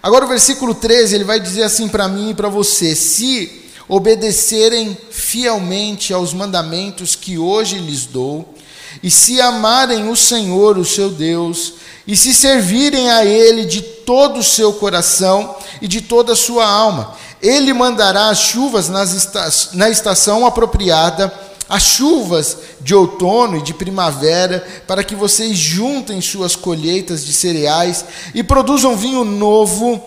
Agora 0.00 0.24
o 0.24 0.28
versículo 0.28 0.76
13, 0.76 1.16
ele 1.16 1.24
vai 1.24 1.40
dizer 1.40 1.64
assim 1.64 1.88
para 1.88 2.06
mim 2.06 2.30
e 2.30 2.34
para 2.34 2.48
você: 2.48 2.94
se 2.94 3.64
obedecerem 3.88 4.96
fielmente 5.10 6.12
aos 6.12 6.32
mandamentos 6.32 7.16
que 7.16 7.36
hoje 7.36 7.78
lhes 7.80 8.06
dou, 8.06 8.54
e 9.02 9.10
se 9.10 9.40
amarem 9.40 10.08
o 10.08 10.14
Senhor, 10.14 10.78
o 10.78 10.84
seu 10.84 11.10
Deus, 11.10 11.72
e 12.06 12.16
se 12.16 12.32
servirem 12.32 13.10
a 13.10 13.24
Ele 13.24 13.64
de 13.64 13.82
todo 13.82 14.38
o 14.38 14.44
seu 14.44 14.74
coração 14.74 15.56
e 15.82 15.88
de 15.88 16.00
toda 16.00 16.34
a 16.34 16.36
sua 16.36 16.64
alma, 16.64 17.16
Ele 17.42 17.72
mandará 17.72 18.28
as 18.28 18.38
chuvas 18.38 18.88
na 18.88 19.90
estação 19.90 20.46
apropriada, 20.46 21.34
as 21.74 21.82
chuvas 21.82 22.56
de 22.80 22.94
outono 22.94 23.56
e 23.56 23.62
de 23.62 23.74
primavera, 23.74 24.64
para 24.86 25.02
que 25.02 25.16
vocês 25.16 25.58
juntem 25.58 26.20
suas 26.20 26.54
colheitas 26.54 27.24
de 27.24 27.32
cereais 27.32 28.04
e 28.32 28.44
produzam 28.44 28.96
vinho 28.96 29.24
novo 29.24 30.00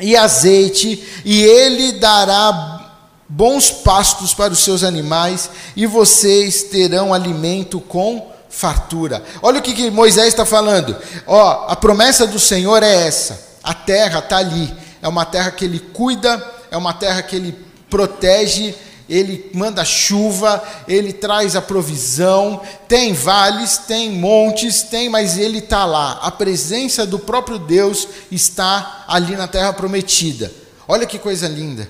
e 0.00 0.16
azeite, 0.16 1.02
e 1.22 1.42
Ele 1.42 1.92
dará 1.92 2.94
bons 3.28 3.70
pastos 3.70 4.32
para 4.32 4.54
os 4.54 4.60
seus 4.60 4.82
animais, 4.82 5.50
e 5.76 5.84
vocês 5.84 6.62
terão 6.62 7.12
alimento 7.12 7.78
com 7.78 8.30
fartura. 8.48 9.22
Olha 9.42 9.58
o 9.58 9.62
que, 9.62 9.74
que 9.74 9.90
Moisés 9.90 10.28
está 10.28 10.46
falando. 10.46 10.96
Ó, 11.26 11.66
a 11.68 11.76
promessa 11.76 12.26
do 12.26 12.38
Senhor 12.38 12.82
é 12.82 13.06
essa. 13.06 13.38
A 13.62 13.74
terra 13.74 14.20
está 14.20 14.38
ali. 14.38 14.72
É 15.02 15.08
uma 15.08 15.26
terra 15.26 15.50
que 15.50 15.66
ele 15.66 15.78
cuida, 15.78 16.42
é 16.70 16.76
uma 16.76 16.94
terra 16.94 17.20
que 17.20 17.36
ele 17.36 17.54
protege, 17.90 18.74
ele 19.08 19.50
manda 19.54 19.84
chuva, 19.84 20.62
ele 20.88 21.12
traz 21.12 21.54
a 21.54 21.62
provisão. 21.62 22.60
Tem 22.88 23.12
vales, 23.12 23.78
tem 23.78 24.10
montes, 24.10 24.82
tem, 24.82 25.08
mas 25.08 25.38
ele 25.38 25.58
está 25.58 25.84
lá. 25.84 26.18
A 26.22 26.30
presença 26.30 27.06
do 27.06 27.18
próprio 27.18 27.58
Deus 27.58 28.08
está 28.30 29.04
ali 29.06 29.36
na 29.36 29.46
terra 29.46 29.72
prometida. 29.72 30.52
Olha 30.88 31.06
que 31.06 31.18
coisa 31.18 31.46
linda. 31.46 31.88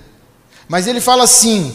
Mas 0.68 0.86
ele 0.86 1.00
fala 1.00 1.24
assim, 1.24 1.74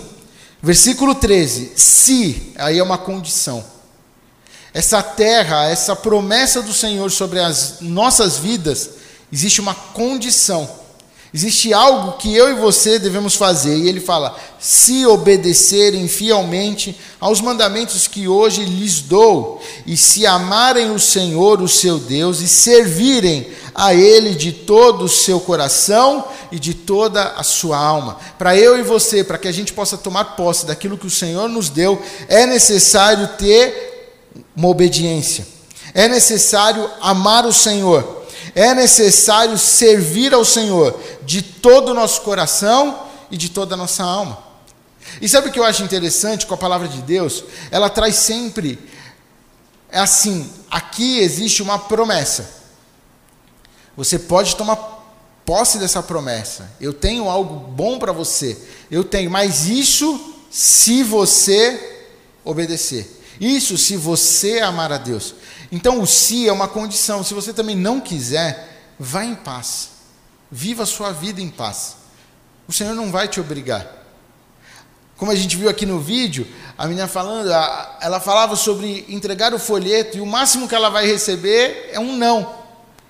versículo 0.62 1.16
13: 1.16 1.74
se, 1.76 2.54
aí 2.58 2.78
é 2.78 2.84
uma 2.84 2.98
condição. 2.98 3.64
Essa 4.74 5.02
terra, 5.02 5.66
essa 5.66 5.96
promessa 5.96 6.62
do 6.62 6.74
Senhor 6.74 7.10
sobre 7.12 7.40
as 7.40 7.82
nossas 7.82 8.38
vidas, 8.38 8.92
existe 9.32 9.60
uma 9.60 9.76
condição. 9.76 10.81
Existe 11.34 11.74
algo 11.74 12.18
que 12.18 12.36
eu 12.36 12.52
e 12.52 12.60
você 12.60 13.00
devemos 13.00 13.36
fazer. 13.36 13.78
E 13.78 13.88
ele 13.88 14.02
fala: 14.02 14.38
se 14.60 15.06
obedecerem 15.06 16.06
fielmente 16.10 17.00
aos 17.22 17.40
mandamentos 17.40 18.06
que 18.06 18.28
hoje 18.28 18.66
lhes 18.66 19.00
dou, 19.00 19.62
e 19.88 19.96
se 19.96 20.26
amarem 20.26 20.92
o 20.92 21.00
Senhor, 21.00 21.62
o 21.62 21.70
seu 21.70 22.00
Deus, 22.00 22.42
e 22.42 22.50
servirem 22.50 23.48
a 23.74 23.94
Ele 23.94 24.36
de 24.36 24.52
todo 24.52 25.06
o 25.06 25.10
seu 25.10 25.40
coração 25.40 26.26
e 26.52 26.60
de 26.60 26.74
toda 26.74 27.24
a 27.24 27.44
sua 27.44 27.78
alma. 27.78 28.18
Para 28.38 28.58
eu 28.58 28.78
e 28.78 28.84
você, 28.84 29.24
para 29.24 29.38
que 29.38 29.48
a 29.48 29.54
gente 29.54 29.72
possa 29.72 29.98
tomar 29.98 30.36
posse 30.36 30.66
daquilo 30.66 30.98
que 30.98 31.08
o 31.08 31.12
Senhor 31.12 31.48
nos 31.48 31.70
deu, 31.70 32.02
é 32.28 32.46
necessário 32.46 33.30
ter 33.38 34.20
uma 34.54 34.68
obediência, 34.68 35.48
é 35.94 36.10
necessário 36.10 36.90
amar 37.02 37.46
o 37.46 37.54
Senhor, 37.54 38.21
é 38.56 38.74
necessário 38.74 39.58
servir 39.58 40.34
ao 40.34 40.44
Senhor 40.44 41.00
de 41.24 41.42
todo 41.42 41.90
o 41.90 41.94
nosso 41.94 42.22
coração 42.22 43.08
e 43.30 43.38
de 43.38 43.50
toda 43.50 43.76
a 43.76 43.78
nossa 43.78 44.04
alma. 44.04 44.38
E 45.22 45.28
sabe 45.28 45.50
o 45.50 45.52
que 45.52 45.60
eu 45.60 45.64
acho 45.64 45.84
interessante 45.84 46.46
com 46.46 46.54
a 46.54 46.58
palavra 46.58 46.88
de 46.88 47.02
Deus? 47.02 47.44
Ela 47.70 47.90
traz 47.90 48.16
sempre, 48.16 48.80
é 49.90 50.00
assim, 50.00 50.50
aqui 50.70 51.20
existe 51.20 51.62
uma 51.62 51.80
promessa. 51.80 52.62
Você 53.96 54.18
pode 54.18 54.56
tomar 54.56 55.02
posse 55.46 55.78
dessa 55.78 56.02
promessa. 56.02 56.72
Eu 56.80 56.94
tenho 56.94 57.30
algo 57.30 57.56
bom 57.56 58.00
para 58.00 58.12
você. 58.12 58.58
Eu 58.90 59.04
tenho, 59.04 59.30
mas 59.30 59.68
isso 59.68 60.34
se 60.50 61.04
você 61.04 62.08
obedecer. 62.44 63.20
Isso 63.40 63.78
se 63.78 63.98
você 63.98 64.60
amar 64.60 64.92
a 64.92 64.98
Deus. 64.98 65.36
Então 65.72 66.02
o 66.02 66.08
se 66.08 66.48
é 66.48 66.52
uma 66.52 66.68
condição. 66.68 67.24
Se 67.24 67.34
você 67.34 67.54
também 67.54 67.76
não 67.76 68.02
quiser, 68.02 68.94
vá 69.00 69.24
em 69.24 69.36
paz. 69.36 69.92
Viva 70.52 70.84
a 70.84 70.86
sua 70.86 71.12
vida 71.12 71.40
em 71.42 71.50
paz. 71.50 71.96
O 72.68 72.74
Senhor 72.74 72.94
não 72.94 73.12
vai 73.12 73.28
te 73.28 73.40
obrigar. 73.40 74.00
Como 75.16 75.32
a 75.32 75.36
gente 75.36 75.56
viu 75.56 75.70
aqui 75.70 75.86
no 75.86 76.00
vídeo, 76.00 76.48
a 76.78 76.88
menina 76.88 77.08
falando, 77.08 77.48
ela 78.02 78.20
falava 78.20 78.56
sobre 78.56 79.06
entregar 79.08 79.54
o 79.54 79.60
folheto 79.60 80.18
e 80.18 80.22
o 80.22 80.26
máximo 80.26 80.68
que 80.68 80.74
ela 80.74 80.90
vai 80.90 81.06
receber 81.06 81.92
é 81.94 82.00
um 82.00 82.18
não. 82.18 82.56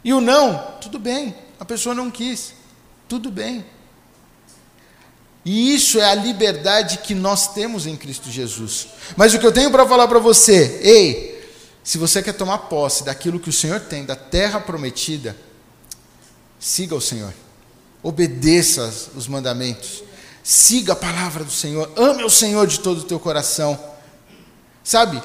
E 0.03 0.13
o 0.13 0.19
não, 0.19 0.57
tudo 0.81 0.99
bem, 0.99 1.33
a 1.59 1.63
pessoa 1.63 1.95
não 1.95 2.11
quis, 2.11 2.53
tudo 3.07 3.31
bem. 3.31 3.65
E 5.45 5.73
isso 5.73 5.99
é 5.99 6.05
a 6.05 6.15
liberdade 6.15 6.97
que 6.97 7.15
nós 7.15 7.53
temos 7.53 7.87
em 7.87 7.95
Cristo 7.95 8.29
Jesus. 8.29 8.87
Mas 9.15 9.33
o 9.33 9.39
que 9.39 9.45
eu 9.45 9.51
tenho 9.51 9.71
para 9.71 9.87
falar 9.87 10.07
para 10.07 10.19
você, 10.19 10.79
ei, 10.83 11.40
se 11.83 11.97
você 11.97 12.21
quer 12.21 12.33
tomar 12.33 12.59
posse 12.59 13.03
daquilo 13.03 13.39
que 13.39 13.49
o 13.49 13.53
Senhor 13.53 13.79
tem, 13.79 14.05
da 14.05 14.15
terra 14.15 14.59
prometida, 14.59 15.35
siga 16.59 16.95
o 16.95 17.01
Senhor, 17.01 17.33
obedeça 18.03 18.93
os 19.15 19.27
mandamentos, 19.27 20.03
siga 20.43 20.93
a 20.93 20.95
palavra 20.95 21.43
do 21.43 21.51
Senhor, 21.51 21.91
ame 21.95 22.23
o 22.23 22.29
Senhor 22.29 22.67
de 22.67 22.79
todo 22.79 22.99
o 22.99 23.05
teu 23.05 23.19
coração, 23.19 23.79
sabe? 24.83 25.21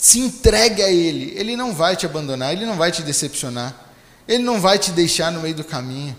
se 0.00 0.18
entregue 0.18 0.82
a 0.82 0.90
Ele. 0.90 1.34
Ele 1.36 1.54
não 1.54 1.74
vai 1.74 1.94
te 1.94 2.06
abandonar, 2.06 2.52
Ele 2.52 2.64
não 2.64 2.76
vai 2.76 2.90
te 2.90 3.02
decepcionar, 3.02 3.92
Ele 4.26 4.42
não 4.42 4.58
vai 4.58 4.78
te 4.78 4.90
deixar 4.92 5.30
no 5.30 5.40
meio 5.40 5.54
do 5.54 5.62
caminho. 5.62 6.16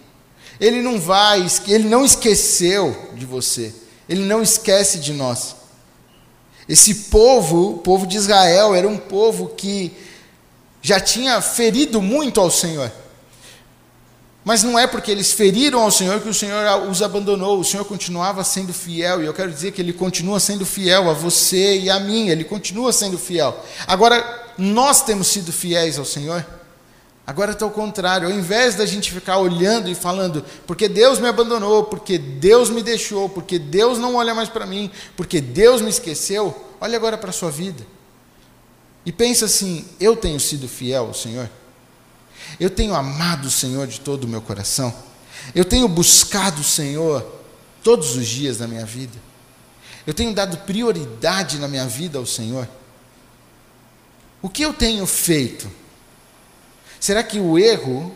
Ele 0.59 0.83
não 0.83 1.01
vai, 1.01 1.45
Ele 1.67 1.89
não 1.89 2.05
esqueceu 2.05 3.09
de 3.15 3.25
você, 3.25 3.73
Ele 4.07 4.23
não 4.23 4.43
esquece 4.43 4.99
de 4.99 5.11
nós. 5.11 5.55
Esse 6.67 6.95
povo, 7.09 7.71
o 7.71 7.77
povo 7.79 8.05
de 8.05 8.17
Israel, 8.17 8.73
era 8.75 8.87
um 8.87 8.97
povo 8.97 9.49
que 9.49 9.91
já 10.81 10.99
tinha 10.99 11.41
ferido 11.41 12.01
muito 12.01 12.39
ao 12.39 12.49
Senhor. 12.49 12.91
Mas 14.43 14.63
não 14.63 14.77
é 14.77 14.87
porque 14.87 15.11
eles 15.11 15.31
feriram 15.31 15.81
ao 15.81 15.91
Senhor 15.91 16.19
que 16.19 16.29
o 16.29 16.33
Senhor 16.33 16.89
os 16.89 17.03
abandonou. 17.03 17.59
O 17.59 17.63
Senhor 17.63 17.85
continuava 17.85 18.43
sendo 18.43 18.73
fiel. 18.73 19.21
E 19.21 19.25
eu 19.25 19.33
quero 19.33 19.51
dizer 19.51 19.71
que 19.71 19.81
Ele 19.81 19.93
continua 19.93 20.39
sendo 20.39 20.65
fiel 20.65 21.09
a 21.09 21.13
você 21.13 21.79
e 21.79 21.89
a 21.89 21.99
mim. 21.99 22.29
Ele 22.29 22.43
continua 22.43 22.91
sendo 22.91 23.19
fiel. 23.19 23.63
Agora, 23.85 24.53
nós 24.57 25.03
temos 25.03 25.27
sido 25.27 25.53
fiéis 25.53 25.99
ao 25.99 26.05
Senhor. 26.05 26.43
Agora 27.31 27.53
está 27.53 27.65
o 27.65 27.71
contrário. 27.71 28.27
Ao 28.27 28.33
invés 28.33 28.75
da 28.75 28.85
gente 28.85 29.09
ficar 29.09 29.37
olhando 29.37 29.89
e 29.89 29.95
falando, 29.95 30.43
porque 30.67 30.89
Deus 30.89 31.17
me 31.17 31.29
abandonou, 31.29 31.85
porque 31.85 32.17
Deus 32.17 32.69
me 32.69 32.83
deixou, 32.83 33.29
porque 33.29 33.57
Deus 33.57 33.97
não 33.97 34.15
olha 34.15 34.35
mais 34.35 34.49
para 34.49 34.65
mim, 34.65 34.91
porque 35.15 35.39
Deus 35.39 35.81
me 35.81 35.89
esqueceu, 35.89 36.53
olha 36.81 36.97
agora 36.97 37.17
para 37.17 37.29
a 37.29 37.33
sua 37.33 37.49
vida. 37.49 37.87
E 39.05 39.13
pensa 39.13 39.45
assim: 39.45 39.85
eu 39.97 40.13
tenho 40.13 40.41
sido 40.41 40.67
fiel 40.67 41.05
ao 41.05 41.13
Senhor? 41.13 41.49
Eu 42.59 42.69
tenho 42.69 42.93
amado 42.93 43.45
o 43.45 43.51
Senhor 43.51 43.87
de 43.87 44.01
todo 44.01 44.25
o 44.25 44.27
meu 44.27 44.41
coração. 44.41 44.93
Eu 45.55 45.63
tenho 45.63 45.87
buscado 45.87 46.59
o 46.59 46.65
Senhor 46.65 47.25
todos 47.81 48.13
os 48.17 48.27
dias 48.27 48.57
da 48.57 48.67
minha 48.67 48.85
vida. 48.85 49.17
Eu 50.05 50.13
tenho 50.13 50.33
dado 50.33 50.57
prioridade 50.65 51.59
na 51.59 51.69
minha 51.69 51.87
vida 51.87 52.19
ao 52.19 52.25
Senhor. 52.25 52.67
O 54.41 54.49
que 54.49 54.63
eu 54.63 54.73
tenho 54.73 55.05
feito? 55.05 55.79
Será 57.01 57.23
que 57.23 57.39
o 57.39 57.57
erro 57.57 58.15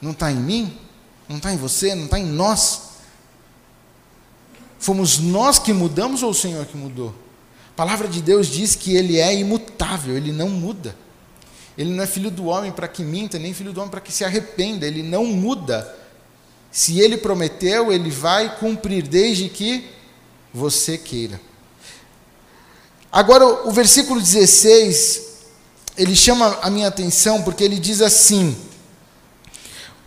não 0.00 0.12
está 0.12 0.32
em 0.32 0.36
mim? 0.36 0.78
Não 1.28 1.36
está 1.36 1.52
em 1.52 1.58
você? 1.58 1.94
Não 1.94 2.06
está 2.06 2.18
em 2.18 2.24
nós? 2.24 2.80
Fomos 4.78 5.18
nós 5.18 5.58
que 5.58 5.74
mudamos 5.74 6.22
ou 6.22 6.30
o 6.30 6.34
Senhor 6.34 6.64
que 6.64 6.76
mudou? 6.76 7.14
A 7.68 7.76
palavra 7.76 8.08
de 8.08 8.22
Deus 8.22 8.46
diz 8.46 8.74
que 8.74 8.96
Ele 8.96 9.18
é 9.18 9.34
imutável, 9.34 10.16
Ele 10.16 10.32
não 10.32 10.48
muda. 10.48 10.96
Ele 11.76 11.90
não 11.90 12.02
é 12.02 12.06
filho 12.06 12.30
do 12.30 12.46
homem 12.46 12.72
para 12.72 12.88
que 12.88 13.04
minta, 13.04 13.38
nem 13.38 13.52
filho 13.52 13.74
do 13.74 13.80
homem 13.80 13.90
para 13.90 14.00
que 14.00 14.10
se 14.10 14.24
arrependa. 14.24 14.86
Ele 14.86 15.02
não 15.02 15.26
muda. 15.26 15.94
Se 16.72 16.98
ele 16.98 17.18
prometeu, 17.18 17.92
ele 17.92 18.08
vai 18.10 18.56
cumprir, 18.56 19.06
desde 19.06 19.50
que 19.50 19.86
você 20.52 20.96
queira. 20.96 21.38
Agora, 23.12 23.66
o 23.68 23.70
versículo 23.70 24.18
16, 24.18 25.25
ele 25.96 26.14
chama 26.14 26.58
a 26.62 26.70
minha 26.70 26.88
atenção 26.88 27.42
porque 27.42 27.64
ele 27.64 27.78
diz 27.78 28.00
assim: 28.00 28.56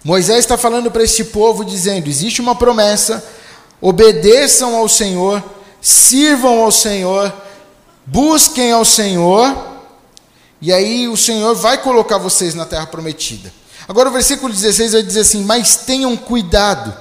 Moisés 0.04 0.40
está 0.40 0.58
falando 0.58 0.92
para 0.92 1.04
este 1.04 1.24
povo, 1.24 1.66
dizendo: 1.66 2.08
existe 2.08 2.42
uma 2.42 2.56
promessa, 2.56 3.24
obedeçam 3.82 4.76
ao 4.76 4.88
Senhor, 4.88 5.44
sirvam 5.82 6.62
ao 6.62 6.72
Senhor, 6.72 7.34
busquem 8.06 8.72
ao 8.72 8.86
Senhor 8.86 9.68
e 10.62 10.72
aí 10.72 11.08
o 11.08 11.18
Senhor 11.18 11.56
vai 11.56 11.82
colocar 11.82 12.18
vocês 12.18 12.54
na 12.54 12.66
terra 12.66 12.86
prometida. 12.86 13.52
Agora 13.88 14.10
o 14.10 14.14
versículo 14.14 14.54
16 14.54 14.94
vai 14.94 15.04
dizer 15.04 15.22
assim: 15.22 15.44
Mas 15.44 15.78
tenham 15.78 16.16
cuidado, 16.16 16.96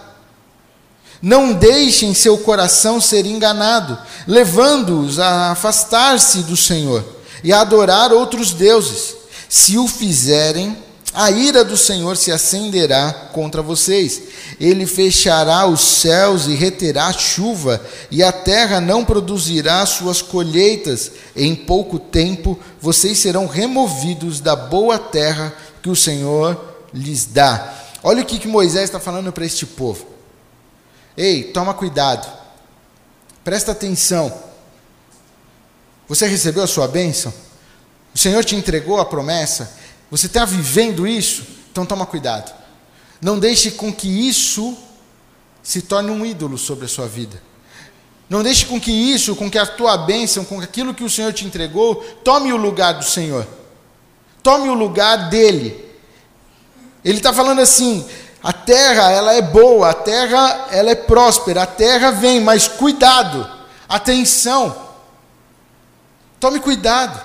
não 1.20 1.52
deixem 1.52 2.14
seu 2.14 2.38
coração 2.38 3.00
ser 3.00 3.26
enganado, 3.26 3.98
levando-os 4.26 5.18
a 5.18 5.50
afastar-se 5.50 6.38
do 6.44 6.56
Senhor 6.56 7.17
e 7.42 7.52
adorar 7.52 8.12
outros 8.12 8.52
deuses. 8.52 9.16
Se 9.48 9.78
o 9.78 9.88
fizerem, 9.88 10.76
a 11.14 11.30
ira 11.30 11.64
do 11.64 11.76
Senhor 11.76 12.16
se 12.16 12.30
acenderá 12.30 13.12
contra 13.32 13.62
vocês. 13.62 14.22
Ele 14.60 14.86
fechará 14.86 15.66
os 15.66 15.80
céus 15.80 16.46
e 16.46 16.54
reterá 16.54 17.12
chuva, 17.12 17.80
e 18.10 18.22
a 18.22 18.30
terra 18.30 18.80
não 18.80 19.04
produzirá 19.04 19.84
suas 19.86 20.20
colheitas. 20.20 21.12
Em 21.34 21.54
pouco 21.54 21.98
tempo 21.98 22.58
vocês 22.80 23.18
serão 23.18 23.46
removidos 23.46 24.40
da 24.40 24.54
boa 24.54 24.98
terra 24.98 25.54
que 25.82 25.88
o 25.88 25.96
Senhor 25.96 26.60
lhes 26.92 27.24
dá. 27.24 27.74
Olha 28.02 28.22
o 28.22 28.26
que, 28.26 28.38
que 28.38 28.48
Moisés 28.48 28.84
está 28.84 29.00
falando 29.00 29.32
para 29.32 29.46
este 29.46 29.66
povo. 29.66 30.06
Ei, 31.16 31.44
toma 31.44 31.74
cuidado. 31.74 32.30
Presta 33.42 33.72
atenção. 33.72 34.32
Você 36.08 36.26
recebeu 36.26 36.62
a 36.62 36.66
sua 36.66 36.88
bênção? 36.88 37.32
O 38.14 38.18
Senhor 38.18 38.42
te 38.44 38.56
entregou 38.56 38.98
a 38.98 39.04
promessa? 39.04 39.76
Você 40.10 40.26
está 40.26 40.44
vivendo 40.44 41.06
isso? 41.06 41.46
Então 41.70 41.84
toma 41.84 42.06
cuidado. 42.06 42.52
Não 43.20 43.38
deixe 43.38 43.72
com 43.72 43.92
que 43.92 44.08
isso 44.08 44.76
se 45.62 45.82
torne 45.82 46.10
um 46.10 46.24
ídolo 46.24 46.56
sobre 46.56 46.86
a 46.86 46.88
sua 46.88 47.06
vida. 47.06 47.42
Não 48.28 48.42
deixe 48.42 48.66
com 48.66 48.80
que 48.80 48.90
isso, 48.90 49.36
com 49.36 49.50
que 49.50 49.58
a 49.58 49.66
tua 49.66 49.96
bênção, 49.98 50.44
com 50.44 50.60
aquilo 50.60 50.94
que 50.94 51.04
o 51.04 51.10
Senhor 51.10 51.32
te 51.32 51.44
entregou, 51.44 51.96
tome 52.24 52.52
o 52.52 52.56
lugar 52.56 52.94
do 52.94 53.04
Senhor. 53.04 53.46
Tome 54.42 54.68
o 54.68 54.74
lugar 54.74 55.28
dele. 55.28 55.84
Ele 57.04 57.18
está 57.18 57.32
falando 57.32 57.60
assim: 57.60 58.06
a 58.42 58.52
terra 58.52 59.10
ela 59.10 59.34
é 59.34 59.42
boa, 59.42 59.90
a 59.90 59.94
terra 59.94 60.68
ela 60.70 60.90
é 60.90 60.94
próspera, 60.94 61.62
a 61.62 61.66
terra 61.66 62.10
vem, 62.10 62.40
mas 62.40 62.68
cuidado, 62.68 63.48
atenção. 63.88 64.87
Tome 66.40 66.60
cuidado. 66.60 67.20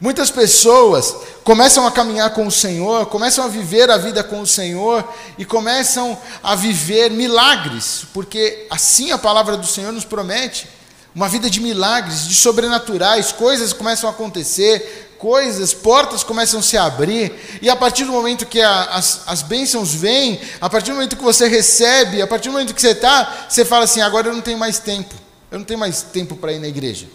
Muitas 0.00 0.30
pessoas 0.30 1.16
começam 1.42 1.86
a 1.86 1.90
caminhar 1.90 2.30
com 2.30 2.46
o 2.46 2.50
Senhor, 2.50 3.06
começam 3.06 3.44
a 3.44 3.48
viver 3.48 3.90
a 3.90 3.96
vida 3.96 4.22
com 4.22 4.40
o 4.40 4.46
Senhor 4.46 5.02
e 5.36 5.44
começam 5.44 6.16
a 6.42 6.54
viver 6.54 7.10
milagres, 7.10 8.04
porque 8.12 8.66
assim 8.70 9.10
a 9.10 9.18
palavra 9.18 9.56
do 9.56 9.66
Senhor 9.66 9.90
nos 9.90 10.04
promete 10.04 10.68
uma 11.14 11.28
vida 11.28 11.48
de 11.48 11.60
milagres, 11.60 12.28
de 12.28 12.34
sobrenaturais, 12.34 13.32
coisas 13.32 13.72
começam 13.72 14.08
a 14.08 14.12
acontecer, 14.12 15.16
coisas, 15.18 15.72
portas 15.72 16.22
começam 16.22 16.60
a 16.60 16.62
se 16.62 16.76
abrir, 16.76 17.32
e 17.62 17.70
a 17.70 17.74
partir 17.74 18.04
do 18.04 18.12
momento 18.12 18.44
que 18.44 18.60
a, 18.60 18.82
as, 18.84 19.22
as 19.26 19.40
bênçãos 19.40 19.94
vêm, 19.94 20.38
a 20.60 20.68
partir 20.68 20.90
do 20.90 20.96
momento 20.96 21.16
que 21.16 21.24
você 21.24 21.48
recebe, 21.48 22.20
a 22.20 22.26
partir 22.26 22.50
do 22.50 22.52
momento 22.52 22.74
que 22.74 22.82
você 22.82 22.90
está, 22.90 23.46
você 23.48 23.64
fala 23.64 23.84
assim: 23.84 24.02
agora 24.02 24.28
eu 24.28 24.34
não 24.34 24.42
tenho 24.42 24.58
mais 24.58 24.78
tempo, 24.78 25.14
eu 25.50 25.58
não 25.58 25.64
tenho 25.64 25.80
mais 25.80 26.02
tempo 26.02 26.36
para 26.36 26.52
ir 26.52 26.58
na 26.58 26.68
igreja. 26.68 27.06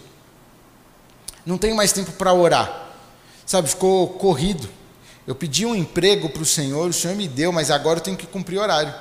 Não 1.44 1.58
tenho 1.58 1.76
mais 1.76 1.92
tempo 1.92 2.12
para 2.12 2.32
orar. 2.32 2.90
Sabe, 3.44 3.68
ficou 3.68 4.08
corrido. 4.10 4.68
Eu 5.26 5.34
pedi 5.34 5.64
um 5.64 5.74
emprego 5.74 6.28
para 6.28 6.42
o 6.42 6.46
Senhor, 6.46 6.88
o 6.88 6.92
Senhor 6.92 7.16
me 7.16 7.28
deu, 7.28 7.52
mas 7.52 7.70
agora 7.70 7.98
eu 7.98 8.02
tenho 8.02 8.16
que 8.16 8.26
cumprir 8.26 8.58
horário. 8.58 8.92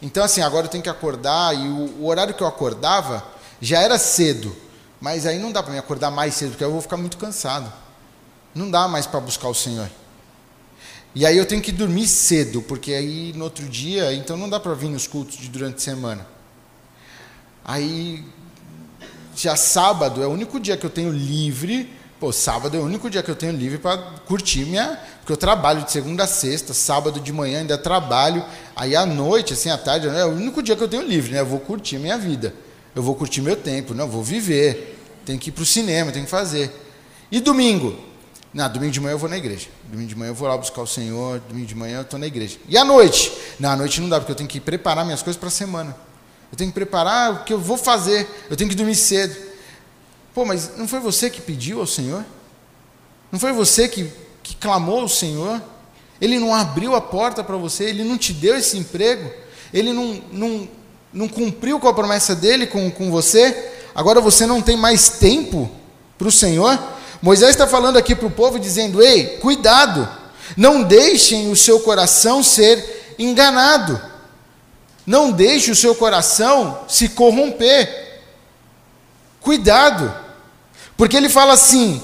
Então, 0.00 0.24
assim, 0.24 0.40
agora 0.40 0.66
eu 0.66 0.70
tenho 0.70 0.82
que 0.82 0.88
acordar, 0.88 1.54
e 1.54 1.68
o, 1.68 2.02
o 2.02 2.06
horário 2.06 2.34
que 2.34 2.42
eu 2.42 2.46
acordava 2.46 3.24
já 3.60 3.80
era 3.80 3.98
cedo, 3.98 4.54
mas 5.00 5.26
aí 5.26 5.38
não 5.38 5.52
dá 5.52 5.62
para 5.62 5.72
me 5.72 5.78
acordar 5.78 6.10
mais 6.10 6.34
cedo, 6.34 6.50
porque 6.50 6.64
eu 6.64 6.72
vou 6.72 6.80
ficar 6.80 6.96
muito 6.96 7.16
cansado. 7.16 7.72
Não 8.54 8.70
dá 8.70 8.86
mais 8.88 9.06
para 9.06 9.20
buscar 9.20 9.48
o 9.48 9.54
Senhor. 9.54 9.90
E 11.14 11.24
aí 11.24 11.36
eu 11.36 11.46
tenho 11.46 11.62
que 11.62 11.70
dormir 11.70 12.08
cedo, 12.08 12.60
porque 12.62 12.92
aí 12.92 13.32
no 13.34 13.44
outro 13.44 13.68
dia, 13.68 14.12
então 14.14 14.36
não 14.36 14.48
dá 14.48 14.58
para 14.58 14.74
vir 14.74 14.88
nos 14.88 15.06
cultos 15.06 15.36
de 15.36 15.48
durante 15.48 15.76
a 15.76 15.80
semana. 15.80 16.26
Aí 17.64 18.24
já 19.34 19.56
sábado 19.56 20.22
é 20.22 20.26
o 20.26 20.30
único 20.30 20.58
dia 20.60 20.76
que 20.76 20.84
eu 20.84 20.90
tenho 20.90 21.10
livre. 21.10 21.90
Pô, 22.20 22.32
sábado 22.32 22.76
é 22.76 22.80
o 22.80 22.84
único 22.84 23.10
dia 23.10 23.22
que 23.22 23.30
eu 23.30 23.36
tenho 23.36 23.52
livre 23.52 23.78
para 23.78 23.98
curtir 24.26 24.64
minha. 24.64 24.98
Porque 25.18 25.32
eu 25.32 25.36
trabalho 25.36 25.82
de 25.84 25.90
segunda 25.90 26.24
a 26.24 26.26
sexta, 26.26 26.74
sábado 26.74 27.20
de 27.20 27.32
manhã 27.32 27.60
ainda 27.60 27.78
trabalho. 27.78 28.44
Aí 28.76 28.94
à 28.94 29.06
noite, 29.06 29.52
assim, 29.54 29.70
à 29.70 29.78
tarde, 29.78 30.08
é 30.08 30.24
o 30.24 30.30
único 30.30 30.62
dia 30.62 30.76
que 30.76 30.82
eu 30.82 30.88
tenho 30.88 31.02
livre, 31.02 31.32
né? 31.32 31.40
Eu 31.40 31.46
vou 31.46 31.58
curtir 31.58 31.98
minha 31.98 32.18
vida. 32.18 32.54
Eu 32.94 33.02
vou 33.02 33.14
curtir 33.14 33.40
meu 33.40 33.56
tempo, 33.56 33.92
não, 33.92 34.04
eu 34.04 34.10
vou 34.10 34.22
viver. 34.22 34.98
Tenho 35.24 35.38
que 35.38 35.48
ir 35.48 35.52
para 35.52 35.62
o 35.62 35.66
cinema, 35.66 36.12
tenho 36.12 36.24
que 36.24 36.30
fazer. 36.30 36.70
E 37.30 37.40
domingo? 37.40 37.98
Não, 38.52 38.70
domingo 38.70 38.92
de 38.92 39.00
manhã 39.00 39.14
eu 39.14 39.18
vou 39.18 39.28
na 39.28 39.36
igreja. 39.36 39.66
Domingo 39.90 40.08
de 40.08 40.14
manhã 40.14 40.30
eu 40.30 40.34
vou 40.34 40.46
lá 40.46 40.56
buscar 40.56 40.82
o 40.82 40.86
Senhor. 40.86 41.40
Domingo 41.48 41.66
de 41.66 41.74
manhã 41.74 41.96
eu 41.96 42.02
estou 42.02 42.20
na 42.20 42.26
igreja. 42.26 42.56
E 42.68 42.78
à 42.78 42.84
noite? 42.84 43.32
À 43.60 43.74
noite 43.74 44.00
não 44.00 44.08
dá, 44.08 44.20
porque 44.20 44.30
eu 44.30 44.36
tenho 44.36 44.48
que 44.48 44.60
preparar 44.60 45.04
minhas 45.04 45.22
coisas 45.22 45.38
para 45.38 45.48
a 45.48 45.50
semana. 45.50 45.96
Eu 46.54 46.56
tenho 46.56 46.70
que 46.70 46.74
preparar 46.74 47.32
o 47.32 47.38
que 47.42 47.52
eu 47.52 47.58
vou 47.58 47.76
fazer. 47.76 48.28
Eu 48.48 48.56
tenho 48.56 48.70
que 48.70 48.76
dormir 48.76 48.94
cedo. 48.94 49.34
Pô, 50.32 50.44
mas 50.44 50.76
não 50.76 50.86
foi 50.86 51.00
você 51.00 51.28
que 51.28 51.40
pediu 51.40 51.80
ao 51.80 51.86
Senhor? 51.86 52.24
Não 53.32 53.40
foi 53.40 53.52
você 53.52 53.88
que, 53.88 54.08
que 54.40 54.54
clamou 54.54 55.00
ao 55.00 55.08
Senhor? 55.08 55.60
Ele 56.20 56.38
não 56.38 56.54
abriu 56.54 56.94
a 56.94 57.00
porta 57.00 57.42
para 57.42 57.56
você? 57.56 57.86
Ele 57.86 58.04
não 58.04 58.16
te 58.16 58.32
deu 58.32 58.56
esse 58.56 58.78
emprego? 58.78 59.32
Ele 59.72 59.92
não, 59.92 60.22
não, 60.30 60.68
não 61.12 61.28
cumpriu 61.28 61.80
com 61.80 61.88
a 61.88 61.92
promessa 61.92 62.36
dele 62.36 62.68
com, 62.68 62.88
com 62.88 63.10
você? 63.10 63.72
Agora 63.92 64.20
você 64.20 64.46
não 64.46 64.62
tem 64.62 64.76
mais 64.76 65.08
tempo 65.08 65.68
para 66.16 66.28
o 66.28 66.32
Senhor? 66.32 66.80
Moisés 67.20 67.50
está 67.50 67.66
falando 67.66 67.96
aqui 67.96 68.14
para 68.14 68.28
o 68.28 68.30
povo, 68.30 68.60
dizendo: 68.60 69.02
Ei, 69.02 69.38
cuidado, 69.38 70.08
não 70.56 70.84
deixem 70.84 71.50
o 71.50 71.56
seu 71.56 71.80
coração 71.80 72.44
ser 72.44 73.16
enganado. 73.18 74.13
Não 75.06 75.30
deixe 75.30 75.70
o 75.70 75.76
seu 75.76 75.94
coração 75.94 76.80
se 76.88 77.10
corromper. 77.10 78.22
Cuidado, 79.40 80.12
porque 80.96 81.16
ele 81.16 81.28
fala 81.28 81.52
assim: 81.52 82.02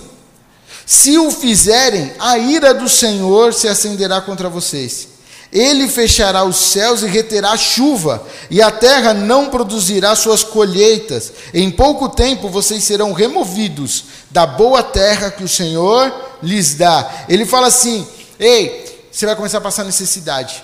se 0.84 1.18
o 1.18 1.30
fizerem, 1.30 2.12
a 2.18 2.36
ira 2.36 2.74
do 2.74 2.88
Senhor 2.88 3.54
se 3.54 3.68
acenderá 3.68 4.20
contra 4.20 4.48
vocês. 4.48 5.08
Ele 5.52 5.88
fechará 5.88 6.44
os 6.44 6.56
céus 6.56 7.02
e 7.02 7.06
reterá 7.06 7.56
chuva, 7.56 8.24
e 8.48 8.62
a 8.62 8.70
terra 8.70 9.12
não 9.12 9.50
produzirá 9.50 10.14
suas 10.14 10.44
colheitas. 10.44 11.32
Em 11.52 11.70
pouco 11.70 12.08
tempo 12.08 12.48
vocês 12.48 12.84
serão 12.84 13.12
removidos 13.12 14.04
da 14.30 14.46
boa 14.46 14.82
terra 14.82 15.30
que 15.30 15.42
o 15.42 15.48
Senhor 15.48 16.12
lhes 16.40 16.74
dá. 16.74 17.24
Ele 17.28 17.44
fala 17.44 17.66
assim: 17.66 18.06
ei, 18.38 19.08
você 19.10 19.26
vai 19.26 19.34
começar 19.34 19.58
a 19.58 19.62
passar 19.62 19.84
necessidade. 19.84 20.62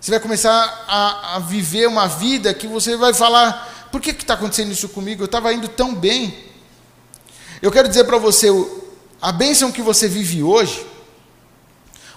Você 0.00 0.10
vai 0.12 0.20
começar 0.20 0.84
a, 0.86 1.36
a 1.36 1.38
viver 1.40 1.88
uma 1.88 2.06
vida 2.06 2.54
que 2.54 2.66
você 2.66 2.96
vai 2.96 3.12
falar: 3.12 3.88
por 3.90 4.00
que 4.00 4.10
está 4.10 4.34
acontecendo 4.34 4.70
isso 4.70 4.88
comigo? 4.88 5.22
Eu 5.22 5.26
estava 5.26 5.52
indo 5.52 5.68
tão 5.68 5.94
bem. 5.94 6.36
Eu 7.60 7.72
quero 7.72 7.88
dizer 7.88 8.04
para 8.04 8.18
você: 8.18 8.48
a 9.20 9.32
bênção 9.32 9.72
que 9.72 9.82
você 9.82 10.06
vive 10.06 10.42
hoje, 10.42 10.86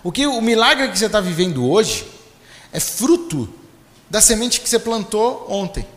o, 0.04 0.12
que, 0.12 0.28
o 0.28 0.42
milagre 0.42 0.90
que 0.90 0.98
você 0.98 1.08
está 1.08 1.20
vivendo 1.20 1.68
hoje, 1.68 2.08
é 2.72 2.80
fruto 2.80 3.50
da 4.10 4.22
semente 4.22 4.62
que 4.62 4.70
você 4.70 4.78
plantou 4.78 5.46
ontem. 5.50 5.88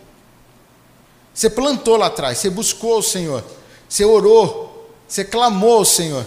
Você 1.34 1.50
plantou 1.50 1.96
lá 1.96 2.06
atrás, 2.06 2.38
você 2.38 2.48
buscou 2.48 2.98
o 2.98 3.02
Senhor, 3.02 3.44
você 3.88 4.04
orou, 4.04 4.88
você 5.06 5.24
clamou 5.24 5.78
ao 5.78 5.84
Senhor. 5.84 6.24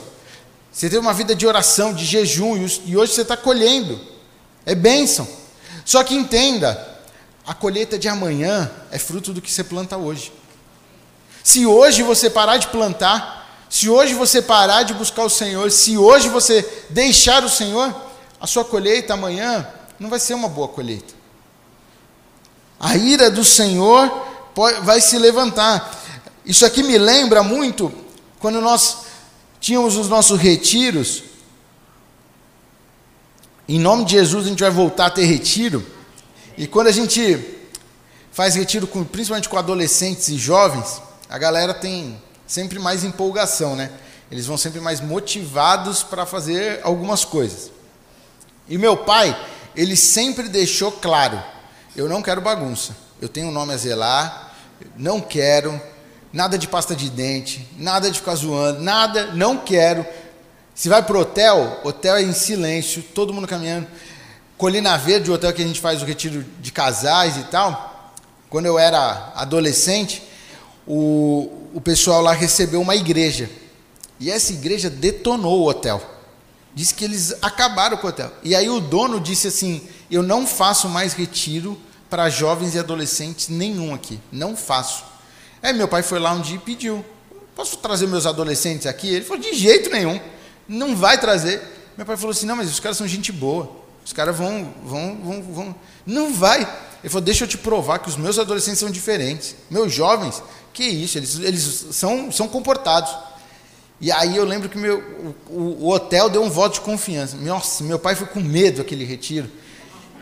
Você 0.72 0.90
teve 0.90 1.00
uma 1.00 1.14
vida 1.14 1.34
de 1.34 1.48
oração, 1.48 1.92
de 1.92 2.06
jejum, 2.06 2.56
e 2.86 2.96
hoje 2.96 3.14
você 3.14 3.22
está 3.24 3.36
colhendo. 3.36 4.00
É 4.64 4.76
bênção. 4.76 5.28
Só 5.88 6.04
que 6.04 6.14
entenda, 6.14 6.86
a 7.46 7.54
colheita 7.54 7.98
de 7.98 8.10
amanhã 8.10 8.70
é 8.92 9.00
fruto 9.00 9.32
do 9.32 9.42
que 9.42 9.50
você 9.50 9.64
planta 9.64 9.96
hoje. 9.96 10.34
Se 11.42 11.66
hoje 11.66 12.04
você 12.04 12.30
parar 12.30 12.58
de 12.58 12.68
plantar, 12.68 13.66
se 13.70 13.90
hoje 13.90 14.14
você 14.14 14.42
parar 14.42 14.84
de 14.84 14.94
buscar 14.94 15.24
o 15.24 15.30
Senhor, 15.30 15.72
se 15.72 15.98
hoje 15.98 16.28
você 16.28 16.62
deixar 16.90 17.42
o 17.46 17.50
Senhor, 17.50 17.96
a 18.38 18.46
sua 18.46 18.66
colheita 18.66 19.14
amanhã 19.14 19.66
não 19.98 20.10
vai 20.10 20.20
ser 20.20 20.34
uma 20.34 20.50
boa 20.50 20.68
colheita. 20.68 21.14
A 22.78 22.98
ira 22.98 23.32
do 23.32 23.46
Senhor 23.46 24.12
vai 24.84 25.00
se 25.00 25.18
levantar. 25.18 26.04
Isso 26.46 26.66
aqui 26.66 26.84
me 26.84 26.98
lembra 26.98 27.42
muito 27.44 27.94
quando 28.40 28.60
nós 28.60 29.06
tínhamos 29.62 29.96
os 29.96 30.10
nossos 30.10 30.38
retiros 30.38 31.24
em 33.68 33.80
nome 33.80 34.06
de 34.06 34.12
Jesus, 34.14 34.46
a 34.46 34.50
gente 34.50 34.62
vai 34.62 34.72
voltar 34.72 35.08
a 35.08 35.10
ter 35.10 35.26
retiro. 35.26 35.86
E 36.58 36.68
quando 36.68 36.88
a 36.88 36.92
gente 36.92 37.40
faz 38.32 38.56
retiro, 38.56 38.88
com, 38.88 39.04
principalmente 39.04 39.50
com 39.50 39.58
adolescentes 39.58 40.28
e 40.30 40.38
jovens, 40.38 41.02
a 41.30 41.38
galera 41.38 41.74
tem 41.74 42.22
sempre 42.46 42.80
mais 42.80 43.04
empolgação, 43.04 43.76
né? 43.76 43.92
Eles 44.32 44.46
vão 44.46 44.58
sempre 44.58 44.80
mais 44.80 45.02
motivados 45.02 46.04
para 46.04 46.26
fazer 46.26 46.80
algumas 46.84 47.26
coisas. 47.26 47.72
E 48.70 48.78
meu 48.78 48.98
pai, 48.98 49.38
ele 49.76 49.96
sempre 49.96 50.50
deixou 50.50 50.92
claro: 50.92 51.42
eu 51.96 52.08
não 52.08 52.22
quero 52.22 52.42
bagunça. 52.42 52.96
Eu 53.22 53.28
tenho 53.28 53.48
um 53.48 53.52
nome 53.52 53.74
a 53.74 53.78
zelar, 53.78 54.56
não 54.96 55.20
quero 55.20 55.82
nada 56.32 56.58
de 56.58 56.68
pasta 56.68 56.96
de 56.96 57.10
dente, 57.10 57.68
nada 57.78 58.12
de 58.12 58.20
ficar 58.20 58.36
zoando, 58.36 58.82
nada, 58.82 59.28
não 59.34 59.58
quero. 59.58 60.06
Se 60.78 60.90
vai 60.90 61.02
para 61.02 61.18
o 61.18 61.22
hotel, 61.22 61.82
hotel 61.84 62.18
é 62.18 62.22
em 62.22 62.34
silêncio, 62.34 63.02
todo 63.02 63.34
mundo 63.34 63.48
caminhando. 63.48 63.88
Colina 64.56 64.96
Verde, 64.96 65.32
o 65.32 65.34
hotel 65.34 65.52
que 65.52 65.64
a 65.64 65.66
gente 65.66 65.82
faz 65.82 66.04
o 66.04 66.06
retiro 66.06 66.46
de 66.62 66.72
casais 66.72 67.36
e 67.36 67.46
tal. 67.46 68.14
Quando 68.48 68.68
eu 68.68 68.78
era 68.78 69.34
adolescente, 69.34 70.22
o, 70.86 71.50
o 71.74 71.82
pessoal 71.82 72.22
lá 72.22 72.32
recebeu 72.32 72.80
uma 72.80 72.96
igreja. 72.96 73.50
E 74.20 74.30
essa 74.30 74.54
igreja 74.54 74.88
detonou 74.88 75.62
o 75.62 75.68
hotel. 75.68 76.00
Diz 76.76 76.92
que 76.92 77.04
eles 77.04 77.34
acabaram 77.42 77.98
com 77.98 78.06
o 78.06 78.10
hotel. 78.12 78.32
E 78.44 78.56
aí 78.56 78.70
o 78.70 78.80
dono 78.80 79.20
disse 79.20 79.48
assim: 79.48 79.82
Eu 80.12 80.22
não 80.22 80.46
faço 80.46 80.88
mais 80.88 81.14
retiro 81.14 81.76
para 82.08 82.30
jovens 82.30 82.76
e 82.76 82.80
adolescentes 82.80 83.50
nenhum 83.50 83.96
aqui. 83.96 84.20
Não 84.32 84.56
faço. 84.56 85.04
Aí 85.60 85.74
meu 85.74 85.88
pai 85.88 86.04
foi 86.04 86.20
lá 86.20 86.34
um 86.34 86.42
dia 86.42 86.58
e 86.58 86.60
pediu: 86.60 87.04
Posso 87.56 87.78
trazer 87.78 88.06
meus 88.06 88.28
adolescentes 88.28 88.86
aqui? 88.86 89.08
Ele 89.08 89.26
falou: 89.26 89.42
De 89.42 89.56
jeito 89.56 89.90
nenhum. 89.90 90.37
Não 90.68 90.96
vai 90.96 91.20
trazer. 91.20 91.62
Meu 91.96 92.06
pai 92.06 92.18
falou 92.18 92.32
assim: 92.32 92.46
Não, 92.46 92.56
mas 92.56 92.70
os 92.70 92.80
caras 92.80 92.98
são 92.98 93.08
gente 93.08 93.32
boa. 93.32 93.70
Os 94.06 94.14
caras 94.14 94.36
vão, 94.36 94.74
vão, 94.84 95.20
vão, 95.22 95.42
vão. 95.42 95.76
Não 96.06 96.34
vai. 96.34 96.62
Ele 96.62 97.10
falou: 97.10 97.22
Deixa 97.22 97.44
eu 97.44 97.48
te 97.48 97.58
provar 97.58 98.00
que 98.00 98.10
os 98.10 98.16
meus 98.16 98.40
adolescentes 98.40 98.80
são 98.80 98.90
diferentes. 98.90 99.56
Meus 99.70 99.94
jovens, 99.94 100.42
que 100.74 100.84
isso, 100.84 101.18
eles, 101.18 101.40
eles 101.40 101.88
são, 101.92 102.32
são 102.32 102.48
comportados. 102.48 103.14
E 104.00 104.12
aí 104.12 104.38
eu 104.38 104.46
lembro 104.46 104.70
que 104.70 104.78
meu, 104.78 105.00
o, 105.50 105.86
o, 105.86 105.90
hotel 105.90 106.30
deu 106.30 106.44
um 106.44 106.50
voto 106.50 106.76
de 106.76 106.82
confiança. 106.82 107.36
Nossa, 107.38 107.84
meu 107.84 107.98
pai 107.98 108.16
foi 108.16 108.28
com 108.28 108.40
medo 108.40 108.82
aquele 108.82 109.04
retiro. 109.04 109.50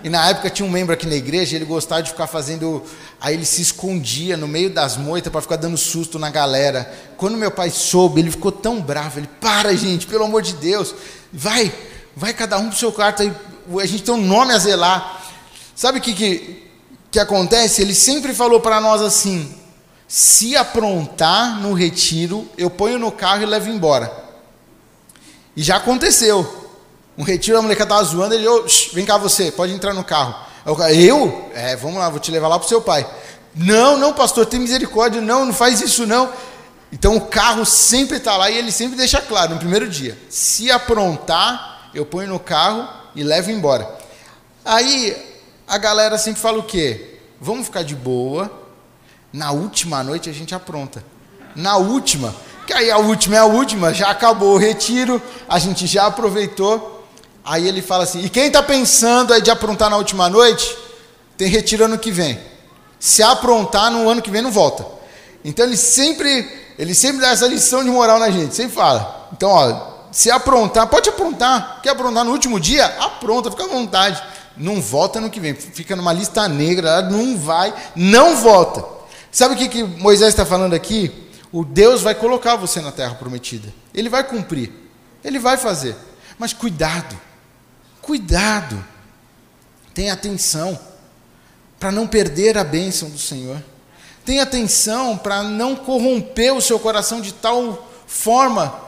E 0.06 0.10
na 0.10 0.30
época 0.30 0.52
tinha 0.52 0.68
um 0.68 0.70
membro 0.70 0.94
aqui 0.94 1.08
na 1.08 1.16
igreja, 1.16 1.56
ele 1.56 1.66
gostava 1.66 2.04
de 2.04 2.12
ficar 2.12 2.28
fazendo. 2.28 2.84
Aí 3.20 3.34
ele 3.34 3.44
se 3.44 3.60
escondia 3.64 4.38
no 4.38 4.48
meio 4.48 4.70
das 4.70 4.98
moitas 4.98 5.32
para 5.32 5.42
ficar 5.42 5.56
dando 5.56 5.76
susto 5.78 6.20
na 6.20 6.30
galera. 6.30 6.94
Quando 7.18 7.36
meu 7.36 7.50
pai 7.50 7.72
soube, 7.72 8.22
ele 8.22 8.30
ficou 8.30 8.52
tão 8.52 8.80
bravo. 8.80 9.18
Ele, 9.18 9.30
para, 9.42 9.76
gente, 9.76 10.06
pelo 10.06 10.26
amor 10.26 10.44
de 10.44 10.54
Deus. 10.54 10.94
Vai, 11.34 11.74
vai 12.16 12.36
cada 12.36 12.60
um 12.60 12.70
pro 12.70 12.78
seu 12.78 12.92
quarto 12.92 13.24
aí. 13.24 13.34
A 13.82 13.86
gente 13.88 14.04
tem 14.04 14.14
um 14.14 14.22
nome 14.22 14.54
a 14.54 14.60
zelar. 14.60 15.24
Sabe 15.76 15.98
o 15.98 16.02
que, 16.04 16.14
que, 16.14 16.70
que 17.10 17.20
acontece? 17.20 17.82
Ele 17.82 17.96
sempre 17.96 18.32
falou 18.32 18.60
para 18.60 18.80
nós 18.80 19.02
assim: 19.02 19.56
se 20.08 20.56
aprontar 20.56 21.60
no 21.60 21.74
retiro, 21.74 22.48
eu 22.60 22.70
ponho 22.70 23.00
no 23.00 23.12
carro 23.12 23.42
e 23.42 23.48
levo 23.48 23.72
embora. 23.72 24.16
E 25.58 25.64
já 25.64 25.78
aconteceu. 25.78 26.65
Um 27.18 27.24
retiro, 27.24 27.58
a 27.58 27.62
molecada 27.62 27.94
estava 27.94 28.04
zoando, 28.04 28.34
ele, 28.34 28.48
oh, 28.48 28.66
vem 28.94 29.06
cá 29.06 29.18
você, 29.18 29.52
pode 29.52 29.74
entrar 29.74 29.94
no 29.94 30.04
carro. 30.04 30.36
Eu? 30.94 31.50
É, 31.54 31.76
vamos 31.76 32.00
lá, 32.00 32.10
vou 32.10 32.20
te 32.20 32.32
levar 32.32 32.48
lá 32.48 32.58
para 32.58 32.66
o 32.66 32.70
seu 32.70 32.82
pai. 32.82 33.08
Não, 33.56 33.98
não, 33.98 34.14
pastor, 34.14 34.46
tem 34.46 34.60
misericórdia, 34.60 35.22
não, 35.22 35.46
não 35.46 35.54
faz 35.54 35.80
isso 35.80 36.06
não. 36.06 36.30
Então 36.92 37.16
o 37.16 37.22
carro 37.22 37.66
sempre 37.66 38.18
está 38.18 38.36
lá 38.36 38.50
e 38.50 38.58
ele 38.58 38.72
sempre 38.72 38.98
deixa 38.98 39.22
claro 39.22 39.54
no 39.54 39.60
primeiro 39.60 39.88
dia: 39.88 40.18
se 40.30 40.70
aprontar, 40.72 41.90
eu 41.94 42.06
ponho 42.06 42.28
no 42.28 42.40
carro 42.40 42.88
e 43.16 43.24
levo 43.24 43.52
embora. 43.52 43.88
Aí 44.64 45.16
a 45.68 45.78
galera 45.78 46.18
sempre 46.18 46.42
fala 46.42 46.60
o 46.60 46.64
quê? 46.64 47.20
Vamos 47.40 47.66
ficar 47.66 47.84
de 47.84 47.96
boa, 47.96 48.52
na 49.32 49.52
última 49.52 50.04
noite 50.04 50.30
a 50.30 50.34
gente 50.34 50.56
apronta. 50.56 51.04
Na 51.56 51.78
última, 51.78 52.36
que 52.66 52.74
aí 52.74 52.90
a 52.92 52.98
última 52.98 53.36
é 53.36 53.40
a 53.40 53.46
última, 53.46 53.94
já 53.94 54.10
acabou 54.10 54.56
o 54.56 54.58
retiro, 54.58 55.22
a 55.48 55.60
gente 55.60 55.88
já 55.88 56.08
aproveitou. 56.08 56.95
Aí 57.46 57.68
ele 57.68 57.82
fala 57.82 58.04
assim: 58.04 58.26
e 58.26 58.30
quem 58.30 58.48
está 58.48 58.64
pensando 58.64 59.34
aí 59.34 59.42
de 59.42 59.52
aprontar 59.52 59.90
na 59.90 59.98
última 59.98 60.28
noite, 60.28 60.76
tem 61.38 61.48
retiro 61.48 61.86
ano 61.86 61.98
que 62.00 62.12
vem. 62.12 62.40
Se 63.00 63.22
aprontar 63.22 63.92
no 63.92 64.10
ano 64.10 64.22
que 64.22 64.32
vem, 64.32 64.42
não 64.42 64.52
volta. 64.52 64.86
Então 65.44 65.64
ele 65.64 65.78
sempre, 65.78 66.50
ele 66.80 66.96
sempre 66.96 67.22
dá 67.22 67.30
essa 67.30 67.46
lição 67.46 67.84
de 67.84 67.90
moral 67.92 68.18
na 68.18 68.32
gente, 68.32 68.56
sempre 68.56 68.74
fala. 68.74 69.30
Então, 69.32 69.50
ó, 69.50 69.94
se 70.12 70.32
aprontar, 70.32 70.88
pode 70.88 71.08
aprontar. 71.08 71.82
Quer 71.84 71.90
aprontar 71.90 72.26
no 72.26 72.32
último 72.32 72.60
dia? 72.60 72.86
Apronta, 73.00 73.52
fica 73.52 73.66
à 73.66 73.68
vontade. 73.68 74.22
Não 74.58 74.82
volta 74.82 75.22
no 75.22 75.30
que 75.30 75.40
vem, 75.40 75.54
fica 75.54 75.96
numa 75.96 76.14
lista 76.14 76.48
negra, 76.48 77.02
não 77.04 77.38
vai, 77.38 77.74
não 77.96 78.38
volta. 78.38 78.84
Sabe 79.30 79.54
o 79.54 79.58
que, 79.58 79.68
que 79.68 79.84
Moisés 79.84 80.30
está 80.30 80.46
falando 80.46 80.74
aqui? 80.74 81.12
O 81.52 81.64
Deus 81.64 82.02
vai 82.02 82.16
colocar 82.16 82.56
você 82.56 82.82
na 82.82 82.92
terra 82.92 83.16
prometida. 83.16 83.72
Ele 83.94 84.10
vai 84.10 84.24
cumprir. 84.24 84.72
Ele 85.24 85.38
vai 85.38 85.58
fazer. 85.58 85.96
Mas 86.40 86.54
cuidado. 86.54 87.16
Cuidado. 88.06 88.86
Tenha 89.92 90.14
atenção 90.14 90.80
para 91.80 91.92
não 91.92 92.06
perder 92.06 92.56
a 92.56 92.64
bênção 92.64 93.10
do 93.10 93.18
Senhor. 93.18 93.58
Tenha 94.24 94.44
atenção 94.44 95.18
para 95.18 95.42
não 95.42 95.76
corromper 95.76 96.54
o 96.54 96.62
seu 96.62 96.80
coração 96.80 97.20
de 97.20 97.34
tal 97.34 97.92
forma 98.06 98.80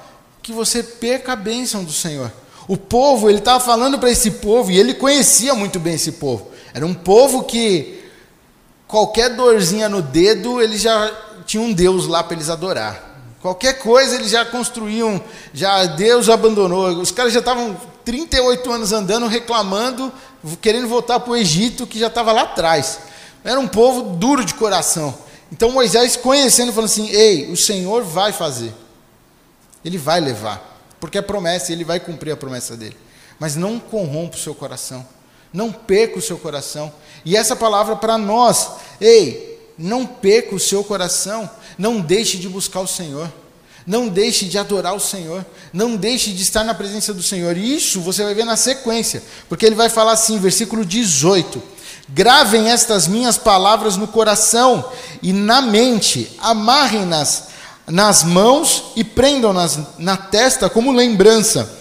que 0.44 0.52
você 0.52 0.84
perca 0.84 1.34
a 1.34 1.36
bênção 1.36 1.84
do 1.84 1.92
Senhor. 1.92 2.32
O 2.68 2.78
povo, 2.78 3.28
ele 3.28 3.40
estava 3.40 3.60
falando 3.60 3.98
para 3.98 4.12
esse 4.12 4.30
povo, 4.30 4.70
e 4.70 4.78
ele 4.78 4.94
conhecia 4.94 5.56
muito 5.56 5.80
bem 5.80 5.96
esse 5.96 6.12
povo. 6.12 6.52
Era 6.72 6.86
um 6.86 6.94
povo 6.94 7.44
que 7.44 8.04
qualquer 8.88 9.36
dorzinha 9.36 9.90
no 9.90 10.02
dedo, 10.02 10.62
eles 10.62 10.82
já 10.82 11.12
tinham 11.44 11.66
um 11.66 11.74
Deus 11.74 12.06
lá 12.06 12.24
para 12.24 12.36
eles 12.36 12.50
adorar. 12.50 13.08
Qualquer 13.42 13.80
coisa 13.80 14.16
eles 14.16 14.30
já 14.30 14.46
construíam, 14.46 15.24
já 15.54 15.86
Deus 15.86 16.30
abandonou. 16.30 16.90
Os 17.00 17.10
caras 17.10 17.34
já 17.34 17.40
estavam 17.40 17.76
38 18.08 18.72
anos 18.72 18.93
andando, 18.93 19.28
reclamando, 19.28 20.13
querendo 20.62 20.88
voltar 20.88 21.20
para 21.20 21.32
o 21.32 21.36
Egito, 21.36 21.86
que 21.86 22.00
já 22.00 22.08
estava 22.08 22.32
lá 22.32 22.43
atrás. 22.43 23.00
Era 23.43 23.60
um 23.60 23.67
povo 23.67 24.15
duro 24.15 24.46
de 24.46 24.54
coração. 24.54 25.13
Então 25.52 25.72
Moisés, 25.72 26.15
conhecendo, 26.15 26.72
falou 26.72 26.86
assim: 26.86 27.10
Ei, 27.10 27.52
o 27.52 27.58
Senhor 27.58 28.06
vai 28.06 28.32
fazer. 28.32 28.74
Ele 29.84 29.98
vai 29.98 30.22
levar. 30.22 30.80
Porque 31.02 31.17
é 31.17 31.22
promessa, 31.22 31.74
ele 31.74 31.84
vai 31.84 32.00
cumprir 32.00 32.32
a 32.32 32.38
promessa 32.38 32.78
dele. 32.78 32.96
Mas 33.38 33.58
não 33.58 33.78
corrompa 33.78 34.38
o 34.38 34.39
seu 34.39 34.56
coração. 34.56 35.06
Não 35.52 35.70
perca 35.70 36.17
o 36.17 36.22
seu 36.22 36.38
coração. 36.38 36.93
E 37.26 37.36
essa 37.36 37.58
palavra 37.58 37.98
para 37.98 38.17
nós, 38.17 38.70
ei, 39.02 39.70
não 39.78 40.06
perca 40.06 40.56
o 40.56 40.60
seu 40.60 40.82
coração, 40.82 41.50
não 41.78 42.00
deixe 42.00 42.38
de 42.38 42.48
buscar 42.48 42.80
o 42.80 42.88
Senhor, 42.88 43.30
não 43.88 44.10
deixe 44.10 44.45
de 44.45 44.58
adorar 44.58 44.93
o 44.93 45.00
Senhor, 45.00 45.45
não 45.71 45.95
deixe 45.95 46.32
de 46.32 46.43
estar 46.43 46.65
na 46.65 46.73
presença 46.73 47.13
do 47.13 47.23
Senhor. 47.23 47.56
E 47.56 47.78
isso 47.78 48.02
você 48.02 48.21
vai 48.21 48.34
ver 48.34 48.43
na 48.43 48.58
sequência, 48.58 49.23
porque 49.47 49.65
ele 49.65 49.76
vai 49.76 49.88
falar 49.88 50.12
assim, 50.12 50.38
versículo 50.38 50.86
18: 50.86 51.63
Gravem 52.10 52.69
estas 52.69 53.08
minhas 53.08 53.38
palavras 53.38 53.95
no 53.95 54.06
coração 54.06 54.91
e 55.23 55.32
na 55.32 55.62
mente, 55.62 56.30
amarrem-nas 56.39 57.47
nas 57.88 58.21
mãos 58.21 58.91
e 58.97 59.04
prendam-nas 59.06 59.80
na 59.97 60.17
testa 60.17 60.69
como 60.69 60.91
lembrança. 60.91 61.73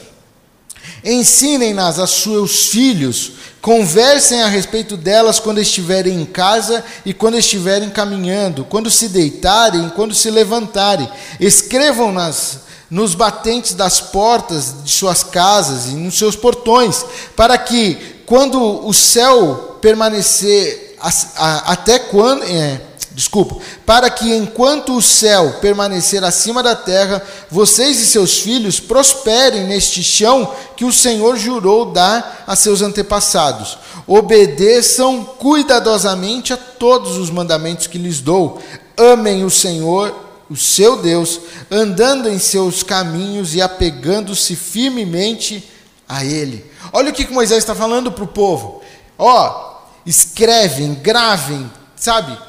Ensinem-nas 1.05 1.99
a 1.99 2.07
seus 2.07 2.66
filhos 2.66 3.33
Conversem 3.66 4.44
a 4.44 4.46
respeito 4.46 4.96
delas 4.96 5.40
quando 5.40 5.61
estiverem 5.61 6.22
em 6.22 6.25
casa 6.25 6.85
e 7.05 7.12
quando 7.12 7.37
estiverem 7.37 7.90
caminhando, 7.90 8.64
quando 8.64 8.88
se 8.88 9.09
deitarem, 9.09 9.88
quando 9.88 10.14
se 10.14 10.31
levantarem. 10.31 11.09
Escrevam-nas 11.40 12.61
nos 12.88 13.16
batentes 13.16 13.75
das 13.75 14.01
portas 14.01 14.85
de 14.85 14.92
suas 14.92 15.25
casas 15.25 15.87
e 15.87 15.94
nos 15.94 16.16
seus 16.16 16.37
portões, 16.37 17.05
para 17.35 17.59
que, 17.59 17.99
quando 18.25 18.87
o 18.87 18.94
céu 18.94 19.79
permanecer, 19.81 20.96
até 21.37 21.99
quando. 21.99 22.44
É, 22.44 22.81
desculpa, 23.16 23.57
para 23.87 24.11
que 24.11 24.31
enquanto 24.37 24.94
o 24.94 25.00
céu 25.00 25.55
permanecer 25.62 26.22
acima 26.22 26.62
da 26.62 26.76
terra, 26.76 27.22
vocês 27.50 27.98
e 27.98 28.05
seus 28.05 28.40
filhos 28.40 28.79
prosperem 28.79 29.64
neste 29.64 30.02
chão 30.02 30.55
que 30.76 30.85
o 30.85 30.92
Senhor 30.92 31.35
jurou 31.38 31.87
dar 31.92 32.44
a 32.46 32.55
seus 32.55 32.83
antepassados. 32.83 33.79
Obedeçam 34.07 35.24
cuidadosamente 35.24 36.52
a 36.52 36.59
todos 36.59 37.16
os 37.16 37.31
mandamentos 37.31 37.87
que 37.87 37.96
lhes 37.96 38.20
dou. 38.20 38.61
Amem 38.98 39.46
o 39.46 39.50
Senhor, 39.50 40.14
o 40.50 40.55
seu 40.55 40.98
Deus, 40.98 41.40
andando 41.70 42.29
em 42.29 42.38
seus 42.38 42.83
caminhos 42.83 43.55
e 43.55 43.62
apegando-se 43.62 44.55
firmemente 44.55 45.66
a 46.07 46.22
Ele. 46.22 46.70
Olha 46.92 47.11
o 47.11 47.14
que 47.14 47.33
Moisés 47.33 47.61
está 47.61 47.74
falando 47.74 48.12
para 48.12 48.24
o 48.24 48.29
povo. 48.29 48.83
Ó, 49.18 49.79
escrevem, 50.05 50.92
gravem, 50.92 51.70
sabe? 51.96 52.45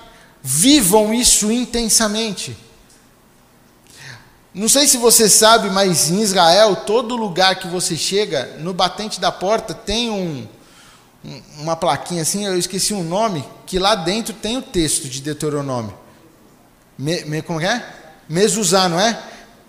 Vivam 0.49 1.13
isso 1.13 1.51
intensamente. 1.51 2.55
Não 4.53 4.69
sei 4.69 4.87
se 4.87 4.95
você 4.95 5.27
sabe, 5.27 5.69
mas 5.69 6.09
em 6.09 6.21
Israel, 6.21 6.73
todo 6.73 7.17
lugar 7.17 7.57
que 7.57 7.67
você 7.67 7.97
chega, 7.97 8.55
no 8.59 8.73
batente 8.73 9.19
da 9.19 9.29
porta 9.29 9.73
tem 9.73 10.09
um, 10.09 10.47
uma 11.57 11.75
plaquinha 11.75 12.21
assim, 12.21 12.45
eu 12.45 12.57
esqueci 12.57 12.93
um 12.93 13.03
nome, 13.03 13.43
que 13.65 13.77
lá 13.77 13.93
dentro 13.93 14.33
tem 14.33 14.55
o 14.55 14.61
texto 14.61 15.09
de 15.09 15.21
Deuteronômio. 15.21 15.93
Me, 16.97 17.25
me, 17.25 17.41
como 17.41 17.59
é? 17.59 17.85
Mezuzá, 18.29 18.87
não 18.87 19.01
é? 19.01 19.21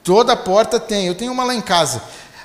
Toda 0.05 0.37
porta 0.37 0.79
tem. 0.79 1.09
Eu 1.09 1.17
tenho 1.17 1.33
uma 1.33 1.43
lá 1.43 1.57
em 1.57 1.61
casa. 1.61 2.01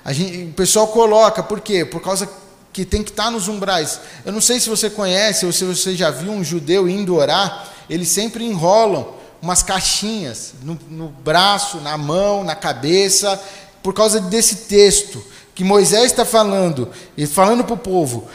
Gente, 0.08 0.50
o 0.50 0.54
pessoal 0.54 0.88
coloca, 0.88 1.44
por 1.44 1.62
quê? 1.62 1.86
Por 1.86 2.02
causa 2.02 2.28
que 2.74 2.84
tem 2.84 3.04
que 3.04 3.12
estar 3.12 3.30
nos 3.30 3.48
umbrais. 3.48 4.00
Eu 4.26 4.32
não 4.32 4.42
sei 4.42 4.60
se 4.60 4.68
você 4.68 4.90
conhece 4.90 5.46
ou 5.46 5.52
se 5.52 5.64
você 5.64 5.96
já 5.96 6.10
viu 6.10 6.32
um 6.32 6.44
judeu 6.44 6.90
indo 6.90 7.16
orar 7.16 7.73
eles 7.90 8.10
sempre 8.10 8.46
enrolam 8.46 9.08
umas 9.42 9.62
caixinhas 9.62 10.54
no, 10.64 10.80
no 10.90 11.10
braço, 11.10 11.78
na 11.82 11.98
mão, 11.98 12.44
na 12.44 12.56
cabeça, 12.56 13.42
por 13.82 13.94
causa 13.94 14.20
desse 14.22 14.56
texto 14.68 15.24
que 15.54 15.64
Moisés 15.64 16.06
está 16.06 16.26
falando, 16.26 16.90
e 17.16 17.28
falando 17.28 17.64
para 17.64 17.74
o 17.74 17.78
povo, 17.78 18.28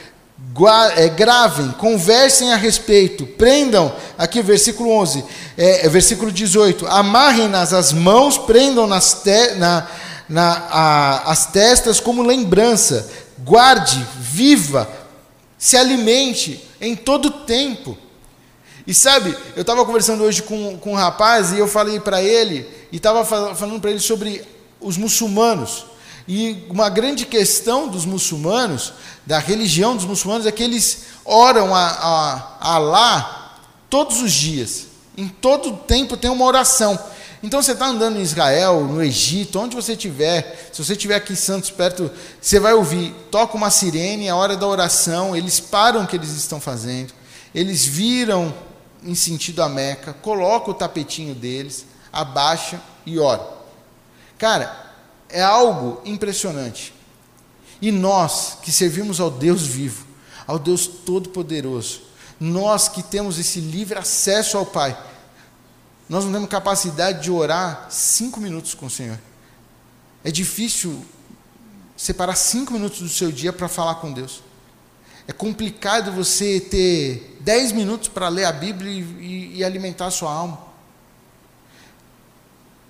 é, 0.96 1.08
gravem, 1.08 1.70
conversem 1.72 2.52
a 2.52 2.56
respeito, 2.56 3.26
prendam, 3.26 3.92
aqui 4.16 4.40
versículo 4.40 4.90
11, 4.90 5.24
é, 5.56 5.86
é, 5.86 5.88
versículo 5.88 6.30
18, 6.30 6.86
amarrem-nas 6.86 7.72
as 7.72 7.92
mãos, 7.92 8.38
prendam 8.38 8.86
nas 8.86 9.14
te, 9.14 9.54
na, 9.54 9.88
na, 10.28 10.66
a, 10.70 11.32
as 11.32 11.46
testas 11.46 12.00
como 12.00 12.22
lembrança. 12.22 13.08
Guarde, 13.38 14.04
viva, 14.18 14.88
se 15.56 15.76
alimente 15.76 16.64
em 16.80 16.94
todo 16.94 17.30
tempo. 17.30 17.96
E 18.88 18.94
sabe, 18.94 19.36
eu 19.54 19.60
estava 19.60 19.84
conversando 19.84 20.24
hoje 20.24 20.42
com, 20.42 20.78
com 20.78 20.92
um 20.92 20.96
rapaz 20.96 21.52
e 21.52 21.58
eu 21.58 21.68
falei 21.68 22.00
para 22.00 22.22
ele, 22.22 22.66
e 22.90 22.96
estava 22.96 23.22
falando 23.22 23.78
para 23.78 23.90
ele 23.90 24.00
sobre 24.00 24.42
os 24.80 24.96
muçulmanos. 24.96 25.84
E 26.26 26.64
uma 26.70 26.88
grande 26.88 27.26
questão 27.26 27.86
dos 27.86 28.06
muçulmanos, 28.06 28.94
da 29.26 29.38
religião 29.38 29.94
dos 29.94 30.06
muçulmanos, 30.06 30.46
é 30.46 30.52
que 30.52 30.62
eles 30.62 31.02
oram 31.22 31.74
a, 31.74 31.86
a, 31.86 32.56
a 32.60 32.74
Alá 32.76 33.58
todos 33.90 34.22
os 34.22 34.32
dias. 34.32 34.86
Em 35.18 35.28
todo 35.28 35.76
tempo 35.76 36.16
tem 36.16 36.30
uma 36.30 36.46
oração. 36.46 36.98
Então 37.42 37.60
você 37.60 37.72
está 37.72 37.88
andando 37.88 38.18
em 38.18 38.22
Israel, 38.22 38.84
no 38.84 39.02
Egito, 39.02 39.60
onde 39.60 39.76
você 39.76 39.92
estiver, 39.92 40.70
se 40.72 40.82
você 40.82 40.94
estiver 40.94 41.16
aqui 41.16 41.34
em 41.34 41.36
Santos 41.36 41.70
perto, 41.70 42.10
você 42.40 42.58
vai 42.58 42.72
ouvir, 42.72 43.14
toca 43.30 43.54
uma 43.54 43.68
sirene, 43.68 44.28
é 44.28 44.30
a 44.30 44.36
hora 44.36 44.56
da 44.56 44.66
oração, 44.66 45.36
eles 45.36 45.60
param 45.60 46.04
o 46.04 46.06
que 46.06 46.16
eles 46.16 46.30
estão 46.30 46.58
fazendo, 46.58 47.12
eles 47.54 47.84
viram 47.84 48.54
em 49.02 49.14
sentido 49.14 49.62
a 49.62 49.68
Meca, 49.68 50.12
colocam 50.12 50.70
o 50.70 50.76
tapetinho 50.76 51.34
deles, 51.34 51.86
abaixa 52.12 52.80
e 53.06 53.18
ora. 53.18 53.46
Cara, 54.36 54.94
é 55.28 55.42
algo 55.42 56.00
impressionante. 56.04 56.94
E 57.80 57.92
nós 57.92 58.58
que 58.62 58.72
servimos 58.72 59.20
ao 59.20 59.30
Deus 59.30 59.62
vivo, 59.62 60.06
ao 60.46 60.58
Deus 60.58 60.86
Todo-Poderoso, 60.86 62.02
nós 62.40 62.88
que 62.88 63.02
temos 63.02 63.38
esse 63.38 63.60
livre 63.60 63.98
acesso 63.98 64.56
ao 64.56 64.66
Pai, 64.66 64.96
nós 66.08 66.24
não 66.24 66.32
temos 66.32 66.48
capacidade 66.48 67.22
de 67.22 67.30
orar 67.30 67.86
cinco 67.90 68.40
minutos 68.40 68.74
com 68.74 68.86
o 68.86 68.90
Senhor. 68.90 69.18
É 70.24 70.30
difícil 70.30 71.04
separar 71.96 72.34
cinco 72.36 72.72
minutos 72.72 73.00
do 73.00 73.08
seu 73.08 73.30
dia 73.30 73.52
para 73.52 73.68
falar 73.68 73.96
com 73.96 74.12
Deus. 74.12 74.42
É 75.28 75.32
complicado 75.32 76.10
você 76.10 76.58
ter 76.58 77.36
dez 77.40 77.70
minutos 77.70 78.08
para 78.08 78.30
ler 78.30 78.46
a 78.46 78.52
Bíblia 78.52 78.90
e, 78.90 79.02
e, 79.02 79.58
e 79.58 79.64
alimentar 79.64 80.06
a 80.06 80.10
sua 80.10 80.32
alma. 80.32 80.66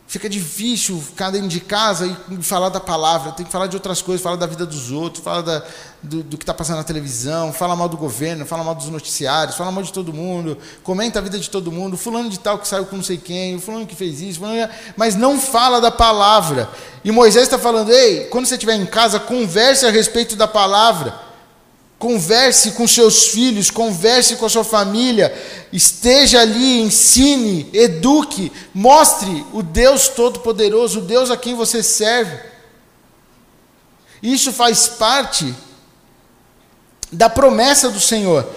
Fica 0.07 0.27
difícil 0.27 0.99
ficar 1.01 1.31
dentro 1.31 1.49
de 1.49 1.61
casa 1.61 2.07
e 2.31 2.43
falar 2.43 2.69
da 2.69 2.81
palavra, 2.81 3.33
tem 3.33 3.45
que 3.45 3.53
falar 3.53 3.67
de 3.67 3.77
outras 3.77 4.01
coisas, 4.01 4.23
falar 4.23 4.37
da 4.37 4.47
vida 4.47 4.65
dos 4.65 4.91
outros, 4.91 5.23
falar 5.23 5.43
da, 5.43 5.63
do, 6.01 6.23
do, 6.23 6.39
que 6.39 6.45
está 6.45 6.55
passando 6.55 6.77
na 6.77 6.85
televisão, 6.85 7.53
fala 7.53 7.77
mal 7.77 7.91
do 7.91 7.97
governo, 7.97 8.47
fala 8.47 8.65
mal 8.65 8.75
dos 8.75 8.89
noticiários, 8.89 9.57
fala 9.57 9.71
mal 9.71 9.83
de 9.83 9.93
todo 9.93 10.15
mundo, 10.15 10.57
comenta 10.83 11.19
a 11.19 11.23
vida 11.23 11.39
de 11.39 11.51
todo 11.51 11.71
mundo, 11.71 11.99
fulano 11.99 12.31
de 12.31 12.39
tal 12.39 12.59
que 12.59 12.67
saiu 12.67 12.87
com 12.87 12.97
não 12.97 13.03
sei 13.03 13.19
quem, 13.19 13.61
fulano 13.61 13.85
que 13.87 13.97
fez 13.97 14.23
isso, 14.23 14.39
fulano, 14.39 14.73
mas 14.97 15.15
não 15.15 15.39
fala 15.39 15.79
da 15.81 15.91
palavra. 15.91 16.71
E 17.05 17.11
Moisés 17.11 17.43
está 17.43 17.59
falando, 17.59 17.93
ei, 17.93 18.27
quando 18.27 18.47
você 18.47 18.55
estiver 18.55 18.77
em 18.77 18.87
casa, 18.87 19.21
converse 19.21 19.85
a 19.85 19.91
respeito 19.91 20.37
da 20.37 20.47
palavra. 20.47 21.28
Converse 21.99 22.73
com 22.73 22.87
seus 22.87 23.27
filhos, 23.27 23.71
converse 23.71 24.37
com 24.37 24.47
a 24.47 24.49
sua 24.49 24.63
família, 24.63 25.35
esteja 25.73 26.41
ali, 26.41 26.81
ensine, 26.81 27.69
eduque, 27.73 28.53
mostre 28.73 29.45
o 29.53 29.63
Deus 29.63 30.07
Todo-Poderoso, 30.09 31.01
o 31.01 31.03
Deus 31.03 31.29
a 31.29 31.37
quem 31.37 31.57
você 31.57 31.83
serve. 31.83 32.39
Isso 34.23 34.53
faz 34.53 34.87
parte 34.87 35.53
da 37.11 37.29
promessa 37.29 37.91
do 37.91 38.01
Senhor. 38.01 38.49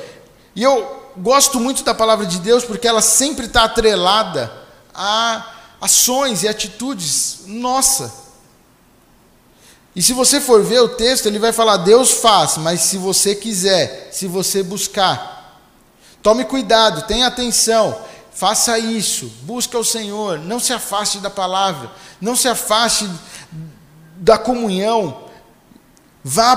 E 0.55 0.61
eu 0.61 1.11
gosto 1.17 1.59
muito 1.59 1.83
da 1.83 1.93
palavra 1.93 2.25
de 2.25 2.39
Deus 2.39 2.63
porque 2.63 2.87
ela 2.87 3.01
sempre 3.01 3.45
está 3.45 3.63
atrelada 3.63 4.51
a 4.93 5.51
ações 5.79 6.43
e 6.43 6.47
atitudes 6.47 7.39
nossa. 7.47 8.13
E 9.95 10.01
se 10.01 10.13
você 10.13 10.39
for 10.39 10.63
ver 10.63 10.79
o 10.79 10.89
texto, 10.89 11.25
ele 11.25 11.39
vai 11.39 11.51
falar: 11.51 11.77
Deus 11.77 12.11
faz, 12.11 12.57
mas 12.57 12.81
se 12.81 12.97
você 12.97 13.35
quiser, 13.35 14.09
se 14.11 14.27
você 14.27 14.63
buscar. 14.63 15.59
Tome 16.23 16.45
cuidado, 16.45 17.07
tenha 17.07 17.27
atenção, 17.27 17.99
faça 18.31 18.77
isso, 18.77 19.31
busca 19.41 19.77
o 19.77 19.83
Senhor, 19.83 20.37
não 20.39 20.59
se 20.59 20.71
afaste 20.71 21.17
da 21.17 21.31
palavra, 21.31 21.91
não 22.21 22.35
se 22.35 22.47
afaste 22.47 23.09
da 24.17 24.37
comunhão, 24.37 25.23
vá 26.23 26.55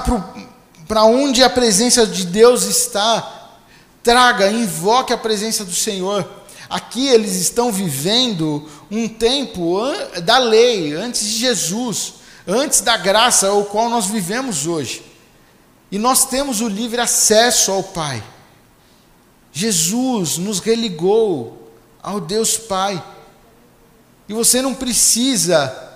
para 0.87 1.05
onde 1.05 1.43
a 1.43 1.49
presença 1.49 2.07
de 2.07 2.27
Deus 2.27 2.65
está, 2.65 3.49
traga, 4.03 4.51
invoque 4.51 5.15
a 5.15 5.19
presença 5.19 5.65
do 5.65 5.75
Senhor. 5.75 6.29
Aqui 6.69 7.09
eles 7.09 7.37
estão 7.37 7.73
vivendo 7.73 8.69
um 8.91 9.09
tempo 9.09 9.81
da 10.25 10.37
lei, 10.37 10.93
antes 10.93 11.23
de 11.23 11.39
Jesus 11.39 12.24
antes 12.47 12.81
da 12.81 12.97
graça 12.97 13.49
ao 13.49 13.65
qual 13.65 13.89
nós 13.89 14.07
vivemos 14.07 14.67
hoje. 14.67 15.05
E 15.91 15.99
nós 15.99 16.25
temos 16.25 16.61
o 16.61 16.69
livre 16.69 17.01
acesso 17.01 17.71
ao 17.71 17.83
Pai. 17.83 18.23
Jesus 19.53 20.39
nos 20.39 20.59
religou 20.59 21.73
ao 22.03 22.21
Deus 22.21 22.57
Pai. 22.57 23.03
E 24.29 24.35
você 24.35 24.61
não 24.61 24.75
precisa 24.75 25.93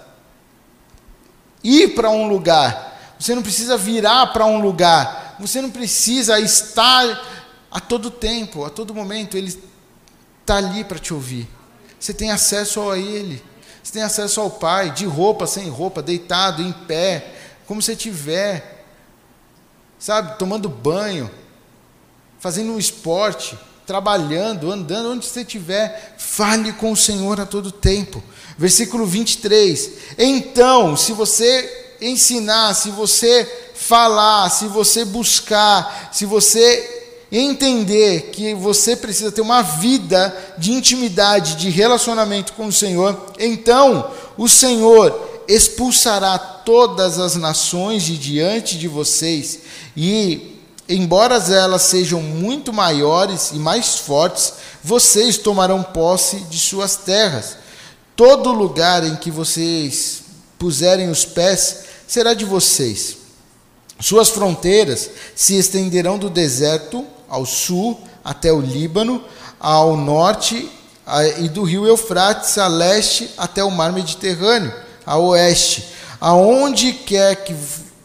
ir 1.63 1.95
para 1.95 2.11
um 2.11 2.29
lugar, 2.29 3.17
você 3.19 3.35
não 3.35 3.43
precisa 3.43 3.77
virar 3.77 4.29
para 4.29 4.47
um 4.47 4.61
lugar, 4.61 5.37
você 5.41 5.61
não 5.61 5.71
precisa 5.71 6.39
estar 6.39 7.27
a 7.71 7.81
todo 7.81 8.11
tempo, 8.11 8.65
a 8.65 8.71
todo 8.71 8.95
momento, 8.95 9.37
Ele 9.37 9.49
está 10.41 10.57
ali 10.57 10.85
para 10.85 10.99
te 10.99 11.13
ouvir. 11.13 11.49
Você 11.99 12.15
tem 12.15 12.31
acesso 12.31 12.89
a 12.91 12.99
Ele. 12.99 13.43
Você 13.89 13.95
tem 13.95 14.03
acesso 14.03 14.43
ao 14.43 14.51
Pai, 14.51 14.91
de 14.91 15.07
roupa, 15.07 15.47
sem 15.47 15.71
roupa, 15.71 16.03
deitado, 16.03 16.61
em 16.61 16.73
pé, 16.73 17.33
como 17.67 17.81
você 17.81 17.93
estiver, 17.93 18.85
sabe, 19.99 20.39
tomando 20.39 20.69
banho, 20.69 21.31
fazendo 22.39 22.73
um 22.73 22.79
esporte, 22.79 23.59
trabalhando, 23.87 24.71
andando, 24.71 25.13
onde 25.13 25.25
você 25.25 25.41
estiver, 25.41 26.17
fale 26.19 26.75
com 26.75 26.93
o 26.93 26.97
Senhor 26.97 27.41
a 27.41 27.47
todo 27.47 27.73
tempo. 27.73 28.23
Versículo 28.59 29.07
23. 29.07 29.93
Então, 30.19 30.95
se 30.95 31.13
você 31.13 31.97
ensinar, 31.99 32.75
se 32.75 32.91
você 32.91 33.71
falar, 33.75 34.51
se 34.51 34.67
você 34.67 35.03
buscar, 35.03 36.11
se 36.13 36.27
você 36.27 36.98
entender 37.31 38.31
que 38.33 38.55
você 38.55 38.97
precisa 38.97 39.31
ter 39.31 39.41
uma 39.41 39.63
vida 39.63 40.35
de 40.57 40.73
intimidade, 40.73 41.57
de 41.57 41.69
relacionamento 41.69 42.55
com 42.55 42.67
o 42.67 42.73
Senhor, 42.73 43.33
então 43.39 44.11
o 44.37 44.49
Senhor 44.49 45.45
expulsará 45.47 46.39
todas 46.39 47.19
as 47.19 47.35
nações 47.37 48.03
de 48.03 48.19
diante 48.19 48.79
de 48.79 48.89
vocês 48.89 49.61
e 49.97 50.59
embora 50.89 51.37
elas 51.37 51.83
sejam 51.83 52.23
muito 52.23 52.73
maiores 52.73 53.51
e 53.53 53.57
mais 53.57 53.97
fortes, 53.97 54.55
vocês 54.83 55.37
tomarão 55.37 55.83
posse 55.83 56.37
de 56.51 56.59
suas 56.59 56.97
terras. 56.97 57.57
Todo 58.17 58.53
lugar 58.53 59.05
em 59.05 59.17
que 59.17 59.31
vocês 59.31 60.23
puserem 60.59 61.11
os 61.11 61.25
pés 61.25 61.85
será 62.07 62.33
de 62.33 62.45
vocês. 62.45 63.19
Suas 64.01 64.31
fronteiras 64.31 65.11
se 65.35 65.57
estenderão 65.59 66.19
do 66.19 66.31
deserto 66.31 67.05
ao 67.29 67.45
sul 67.45 68.01
até 68.25 68.53
o 68.53 68.61
Líbano, 68.61 69.23
ao 69.59 69.97
norte 69.97 70.71
e 71.39 71.49
do 71.49 71.63
rio 71.63 71.87
Eufrates 71.87 72.59
a 72.59 72.69
leste 72.69 73.31
até 73.37 73.65
o 73.65 73.71
mar 73.71 73.93
Mediterrâneo, 73.93 74.73
a 75.07 75.17
oeste. 75.17 75.89
Aonde 76.21 76.93
quer 76.93 77.45
que 77.45 77.55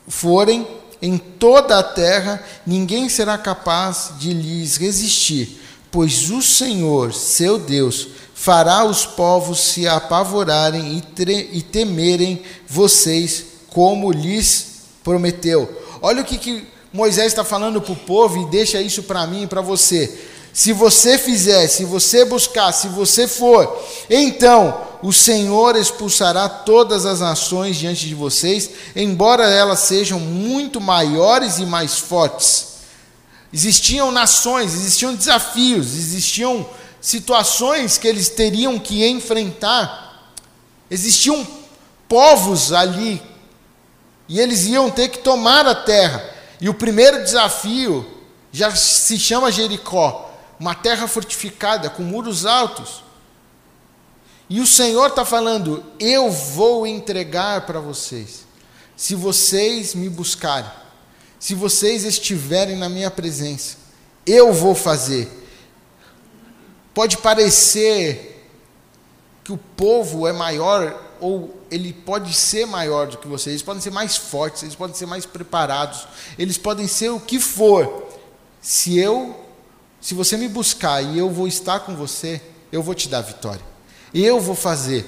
forem, 0.08 0.68
em 1.02 1.18
toda 1.18 1.80
a 1.80 1.84
terra, 1.84 2.42
ninguém 2.66 3.10
será 3.10 3.38
capaz 3.38 4.12
de 4.18 4.34
lhes 4.34 4.78
resistir, 4.78 5.60
pois 5.92 6.30
o 6.30 6.42
Senhor, 6.42 7.14
seu 7.14 7.60
Deus, 7.60 8.08
fará 8.34 8.86
os 8.86 9.06
povos 9.06 9.60
se 9.60 9.88
apavorarem 9.88 10.98
e, 10.98 11.58
e 11.58 11.62
temerem 11.62 12.42
vocês, 12.68 13.44
como 13.68 14.12
lhes 14.12 14.84
prometeu. 15.04 15.82
Olha 16.02 16.22
o 16.22 16.26
que, 16.26 16.38
que 16.38 16.73
Moisés 16.94 17.28
está 17.28 17.44
falando 17.44 17.82
para 17.82 17.92
o 17.92 17.96
povo 17.96 18.40
e 18.40 18.46
deixa 18.52 18.80
isso 18.80 19.02
para 19.02 19.26
mim 19.26 19.44
e 19.44 19.48
para 19.48 19.62
você. 19.62 20.16
Se 20.54 20.72
você 20.72 21.18
fizer, 21.18 21.68
se 21.68 21.84
você 21.84 22.24
buscar, 22.24 22.72
se 22.72 22.88
você 22.88 23.28
for, 23.28 23.84
então 24.08 24.80
o 25.02 25.12
Senhor 25.12 25.76
expulsará 25.76 26.48
todas 26.48 27.08
as 27.08 27.20
nações 27.20 27.78
diante 27.78 28.08
de 28.08 28.14
vocês, 28.14 28.70
embora 28.96 29.50
elas 29.50 29.80
sejam 29.80 30.20
muito 30.20 30.80
maiores 30.80 31.58
e 31.58 31.66
mais 31.66 31.98
fortes. 31.98 32.74
Existiam 33.52 34.12
nações, 34.12 34.76
existiam 34.76 35.16
desafios, 35.16 35.96
existiam 35.96 36.64
situações 37.02 37.98
que 37.98 38.08
eles 38.08 38.30
teriam 38.30 38.78
que 38.78 39.04
enfrentar. 39.08 40.32
Existiam 40.92 41.46
povos 42.08 42.72
ali 42.72 43.20
e 44.30 44.40
eles 44.40 44.68
iam 44.68 44.92
ter 44.92 45.10
que 45.10 45.18
tomar 45.18 45.66
a 45.66 45.74
terra. 45.74 46.33
E 46.64 46.70
o 46.70 46.74
primeiro 46.74 47.22
desafio 47.22 48.10
já 48.50 48.74
se 48.74 49.20
chama 49.20 49.52
Jericó, 49.52 50.34
uma 50.58 50.74
terra 50.74 51.10
fortificada 51.10 51.90
com 51.90 52.04
muros 52.04 52.46
altos. 52.46 53.04
E 54.50 54.62
o 54.62 54.66
Senhor 54.66 55.08
está 55.08 55.26
falando: 55.26 55.84
eu 56.00 56.32
vou 56.32 56.88
entregar 56.88 57.66
para 57.66 57.82
vocês, 57.82 58.46
se 58.96 59.14
vocês 59.14 59.94
me 59.94 60.08
buscarem, 60.08 60.72
se 61.38 61.54
vocês 61.54 62.06
estiverem 62.06 62.78
na 62.78 62.88
minha 62.88 63.12
presença, 63.12 63.76
eu 64.26 64.54
vou 64.54 64.74
fazer. 64.74 65.30
Pode 66.94 67.18
parecer 67.18 68.48
que 69.44 69.52
o 69.52 69.58
povo 69.58 70.26
é 70.26 70.32
maior, 70.32 71.12
ou 71.20 71.62
ele 71.74 71.92
pode 71.92 72.34
ser 72.34 72.68
maior 72.68 73.08
do 73.08 73.18
que 73.18 73.28
vocês, 73.28 73.54
eles 73.54 73.62
podem 73.64 73.82
ser 73.82 73.90
mais 73.90 74.16
fortes, 74.16 74.62
eles 74.62 74.76
podem 74.76 74.96
ser 74.96 75.08
mais 75.08 75.26
preparados, 75.26 76.08
eles 76.38 76.58
podem 76.58 76.88
ser 76.88 77.10
o 77.10 77.20
que 77.20 77.40
for. 77.40 78.10
Se 78.62 78.98
eu, 79.00 79.36
se 80.00 80.14
você 80.14 80.38
me 80.38 80.48
buscar 80.48 81.02
e 81.02 81.18
eu 81.18 81.32
vou 81.32 81.48
estar 81.48 81.80
com 81.80 81.96
você, 81.96 82.40
eu 82.72 82.84
vou 82.84 82.94
te 82.94 83.10
dar 83.10 83.22
vitória. 83.22 83.62
Eu 84.14 84.40
vou 84.40 84.54
fazer. 84.54 85.06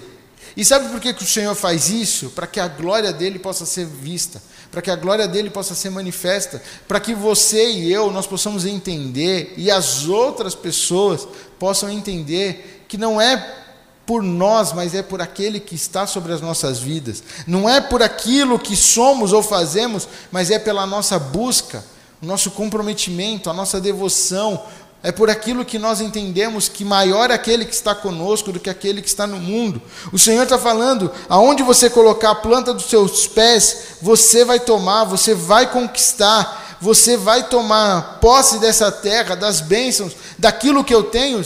E 0.58 0.65
sabe 0.65 0.89
por 0.89 0.99
que, 0.99 1.13
que 1.13 1.23
o 1.23 1.28
Senhor 1.28 1.54
faz 1.54 1.89
isso? 1.89 2.32
Para 2.32 2.47
que 2.47 2.60
a 2.60 2.67
glória 2.67 3.13
dele 3.13 3.38
possa 3.38 3.65
ser 3.65 3.86
vista, 3.86 4.41
para 4.71 4.82
que 4.82 4.89
a 4.89 4.95
glória 4.95 5.28
dele 5.28 5.51
possa 5.51 5.75
ser 5.75 5.91
manifesta, 5.91 6.62
para 6.88 6.99
que 6.99 7.13
você 7.13 7.71
e 7.71 7.91
eu 7.91 8.10
nós 8.10 8.25
possamos 8.25 8.65
entender 8.65 9.54
e 9.56 9.69
as 9.69 10.08
outras 10.08 10.56
pessoas 10.56 11.28
possam 11.60 11.89
entender 11.91 12.86
que 12.88 12.97
não 12.97 13.21
é 13.21 13.64
por 14.06 14.22
nós, 14.22 14.72
mas 14.72 14.94
é 14.94 15.02
por 15.02 15.22
aquele 15.22 15.60
que 15.60 15.76
está 15.76 16.06
sobre 16.06 16.32
as 16.32 16.41
nossas 16.41 16.80
vidas. 16.80 17.24
Não 17.48 17.70
é 17.70 17.82
por 17.82 18.04
aquilo 18.04 18.60
que 18.60 18.76
somos 18.76 19.34
ou 19.34 19.41
fazemos, 19.41 20.08
mas 20.32 20.52
é 20.52 20.60
pela 20.60 20.86
nossa 20.86 21.18
busca, 21.18 21.84
o 22.22 22.26
nosso 22.26 22.52
comprometimento, 22.52 23.50
a 23.50 23.54
nossa 23.54 23.82
devoção, 23.82 24.62
é 25.06 25.12
por 25.12 25.30
aquilo 25.30 25.63
que 25.63 25.78
nós 25.78 26.02
entendemos 26.02 26.68
que 26.68 26.84
maior 26.84 27.30
é 27.30 27.36
aquele 27.36 27.63
que 27.63 27.76
está 27.76 27.94
conosco 27.94 28.52
do 28.52 28.60
que 28.60 28.72
aquele 28.72 29.04
que 29.04 29.08
está 29.08 29.28
no 29.28 29.38
mundo. 29.38 29.80
O 30.12 30.18
Senhor 30.18 30.41
está 30.41 30.58
falando: 30.58 31.12
aonde 31.30 31.62
você 31.62 31.91
colocar 31.91 32.32
a 32.32 32.36
planta 32.36 32.74
dos 32.74 32.86
seus 32.86 33.28
pés, 33.28 33.98
você 34.02 34.44
vai 34.44 34.60
tomar, 34.60 35.04
você 35.04 35.36
vai 35.36 35.72
conquistar, 35.72 36.78
você 36.82 37.15
vai 37.15 37.48
tomar 37.48 38.20
posse 38.20 38.58
dessa 38.58 38.91
terra, 38.91 39.36
das 39.36 39.62
bênçãos, 39.62 40.13
daquilo 40.39 40.84
que 40.84 40.94
eu 40.94 41.04
tenho, 41.04 41.46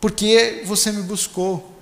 porque 0.00 0.62
você 0.64 0.92
me 0.92 1.02
buscou. 1.02 1.73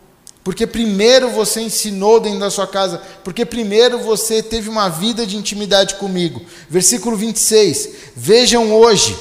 Porque 0.44 0.66
primeiro 0.66 1.30
você 1.30 1.60
ensinou 1.60 2.18
dentro 2.18 2.40
da 2.40 2.50
sua 2.50 2.66
casa, 2.66 3.00
porque 3.22 3.44
primeiro 3.44 4.00
você 4.00 4.42
teve 4.42 4.68
uma 4.68 4.88
vida 4.88 5.24
de 5.24 5.36
intimidade 5.36 5.94
comigo. 5.96 6.42
Versículo 6.68 7.16
26. 7.16 7.88
Vejam 8.16 8.72
hoje, 8.72 9.16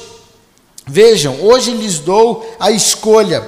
vejam, 0.86 1.40
hoje 1.40 1.70
lhes 1.70 2.00
dou 2.00 2.44
a 2.58 2.72
escolha 2.72 3.46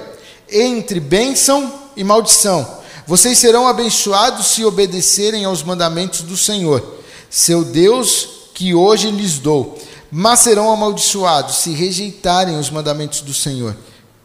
entre 0.49 1.01
bênção 1.01 1.73
e 1.97 2.05
maldição. 2.05 2.79
Vocês 3.07 3.39
serão 3.39 3.67
abençoados 3.67 4.47
se 4.47 4.65
obedecerem 4.65 5.45
aos 5.45 5.63
mandamentos 5.63 6.21
do 6.21 6.37
Senhor, 6.37 7.01
seu 7.29 7.65
Deus, 7.65 8.29
que 8.55 8.73
hoje 8.73 9.11
lhes 9.11 9.39
dou, 9.39 9.77
mas 10.11 10.41
serão 10.41 10.71
amaldiçoados 10.71 11.57
se 11.57 11.73
rejeitarem 11.73 12.57
os 12.57 12.71
mandamentos 12.71 13.21
do 13.21 13.35
Senhor 13.35 13.77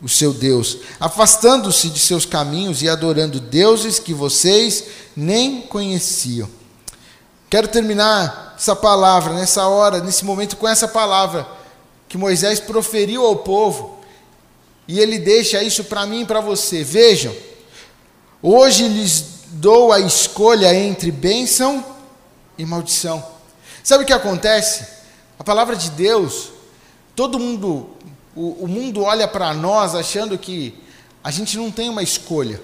o 0.02 0.08
seu 0.08 0.34
Deus, 0.34 0.78
afastando-se 1.00 1.90
de 1.90 2.00
seus 2.00 2.26
caminhos 2.26 2.82
e 2.82 2.88
adorando 2.88 3.40
deuses 3.40 4.00
que 4.00 4.14
vocês 4.14 4.86
nem 5.16 5.62
conheciam. 5.62 6.50
Quero 7.50 7.68
terminar 7.68 8.56
essa 8.58 8.76
palavra, 8.76 9.34
nessa 9.34 9.68
hora, 9.68 10.00
nesse 10.00 10.24
momento, 10.24 10.56
com 10.56 10.68
essa 10.68 10.88
palavra 10.88 11.48
que 12.08 12.18
Moisés 12.18 12.60
proferiu 12.60 13.26
ao 13.26 13.38
povo, 13.38 14.00
e 14.88 15.00
ele 15.00 15.20
deixa 15.20 15.62
isso 15.62 15.84
para 15.84 16.06
mim 16.06 16.22
e 16.22 16.26
para 16.26 16.42
você. 16.42 16.84
Vejam, 16.84 17.36
hoje 18.42 18.88
lhes 18.88 19.26
dou 19.48 19.92
a 19.92 20.00
escolha 20.00 20.74
entre 20.74 21.12
bênção 21.12 21.84
e 22.58 22.66
maldição. 22.66 23.24
Sabe 23.84 24.04
o 24.04 24.08
que 24.08 24.14
acontece? 24.14 24.86
A 25.38 25.44
palavra 25.44 25.76
de 25.76 25.90
Deus, 25.92 26.50
todo 27.16 27.40
mundo 27.40 27.90
o, 28.40 28.64
o 28.64 28.68
mundo 28.70 29.04
olha 29.04 29.28
para 29.28 29.54
nós 29.54 29.94
achando 29.94 30.38
que 30.38 30.74
a 31.22 31.30
gente 31.30 31.58
não 31.58 31.70
tem 31.70 31.90
uma 31.90 32.02
escolha, 32.02 32.62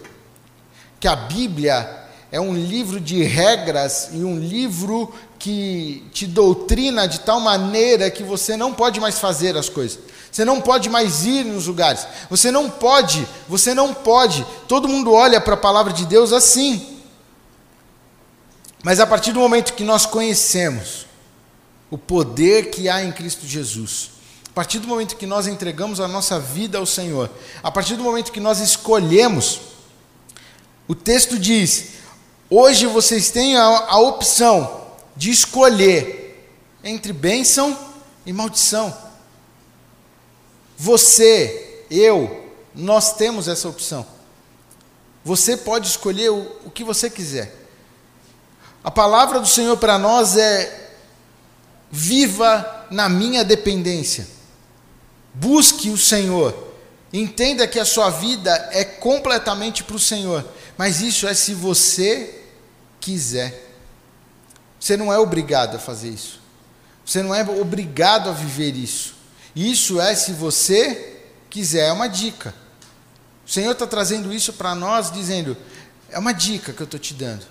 que 1.01 1.07
a 1.07 1.17
Bíblia 1.17 2.05
é 2.31 2.39
um 2.39 2.53
livro 2.53 2.97
de 2.97 3.21
regras 3.23 4.07
e 4.13 4.23
um 4.23 4.39
livro 4.39 5.13
que 5.37 6.07
te 6.13 6.25
doutrina 6.25 7.05
de 7.09 7.19
tal 7.19 7.41
maneira 7.41 8.09
que 8.09 8.23
você 8.23 8.55
não 8.55 8.73
pode 8.73 9.01
mais 9.01 9.19
fazer 9.19 9.57
as 9.57 9.67
coisas. 9.67 9.99
Você 10.31 10.45
não 10.45 10.61
pode 10.61 10.89
mais 10.89 11.25
ir 11.25 11.43
nos 11.43 11.67
lugares. 11.67 12.07
Você 12.29 12.51
não 12.51 12.69
pode, 12.69 13.27
você 13.47 13.73
não 13.73 13.93
pode. 13.93 14.45
Todo 14.69 14.87
mundo 14.87 15.11
olha 15.11 15.41
para 15.41 15.55
a 15.55 15.57
palavra 15.57 15.91
de 15.91 16.05
Deus 16.05 16.31
assim. 16.31 16.99
Mas 18.81 19.01
a 19.01 19.05
partir 19.07 19.33
do 19.33 19.39
momento 19.41 19.73
que 19.73 19.83
nós 19.83 20.05
conhecemos 20.05 21.05
o 21.91 21.97
poder 21.97 22.71
que 22.71 22.87
há 22.87 23.03
em 23.03 23.11
Cristo 23.11 23.45
Jesus, 23.45 24.14
a 24.55 24.63
partir 24.63 24.79
do 24.79 24.87
momento 24.87 25.17
que 25.17 25.25
nós 25.25 25.47
entregamos 25.47 25.99
a 25.99 26.07
nossa 26.07 26.39
vida 26.39 26.77
ao 26.77 26.85
Senhor, 26.85 27.29
a 27.61 27.69
partir 27.69 27.97
do 27.97 28.03
momento 28.05 28.31
que 28.31 28.39
nós 28.39 28.61
escolhemos, 28.61 29.59
o 30.87 30.95
texto 30.95 31.37
diz: 31.37 31.95
hoje 32.49 32.85
vocês 32.85 33.29
têm 33.31 33.57
a, 33.57 33.65
a 33.65 33.99
opção 33.99 34.85
de 35.13 35.29
escolher 35.29 36.49
entre 36.85 37.11
bênção 37.11 37.77
e 38.25 38.31
maldição. 38.31 38.97
Você, 40.77 41.83
eu, 41.91 42.49
nós 42.73 43.11
temos 43.11 43.49
essa 43.49 43.67
opção. 43.67 44.07
Você 45.25 45.57
pode 45.57 45.89
escolher 45.89 46.31
o, 46.31 46.49
o 46.63 46.71
que 46.71 46.85
você 46.85 47.09
quiser. 47.09 47.53
A 48.81 48.89
palavra 48.89 49.41
do 49.41 49.47
Senhor 49.47 49.75
para 49.75 49.99
nós 49.99 50.37
é: 50.37 50.93
viva 51.91 52.87
na 52.89 53.09
minha 53.09 53.43
dependência. 53.43 54.33
Busque 55.35 55.89
o 55.89 55.97
Senhor. 55.97 56.73
Entenda 57.11 57.67
que 57.67 57.79
a 57.79 57.85
sua 57.85 58.09
vida 58.09 58.51
é 58.71 58.83
completamente 58.83 59.83
para 59.83 59.95
o 59.95 59.99
Senhor. 59.99 60.45
Mas 60.77 61.01
isso 61.01 61.27
é 61.27 61.33
se 61.33 61.53
você 61.53 62.43
quiser. 62.99 63.63
Você 64.79 64.97
não 64.97 65.11
é 65.11 65.19
obrigado 65.19 65.75
a 65.75 65.79
fazer 65.79 66.09
isso. 66.09 66.39
Você 67.05 67.21
não 67.21 67.33
é 67.33 67.43
obrigado 67.43 68.29
a 68.29 68.33
viver 68.33 68.75
isso. 68.75 69.15
Isso 69.55 69.99
é 70.01 70.15
se 70.15 70.31
você 70.31 71.21
quiser. 71.49 71.87
É 71.87 71.91
uma 71.91 72.07
dica. 72.07 72.53
O 73.45 73.49
Senhor 73.49 73.71
está 73.71 73.85
trazendo 73.85 74.33
isso 74.33 74.53
para 74.53 74.73
nós, 74.73 75.11
dizendo: 75.11 75.55
é 76.09 76.17
uma 76.17 76.33
dica 76.33 76.73
que 76.73 76.81
eu 76.81 76.85
estou 76.85 76.99
te 76.99 77.13
dando. 77.13 77.45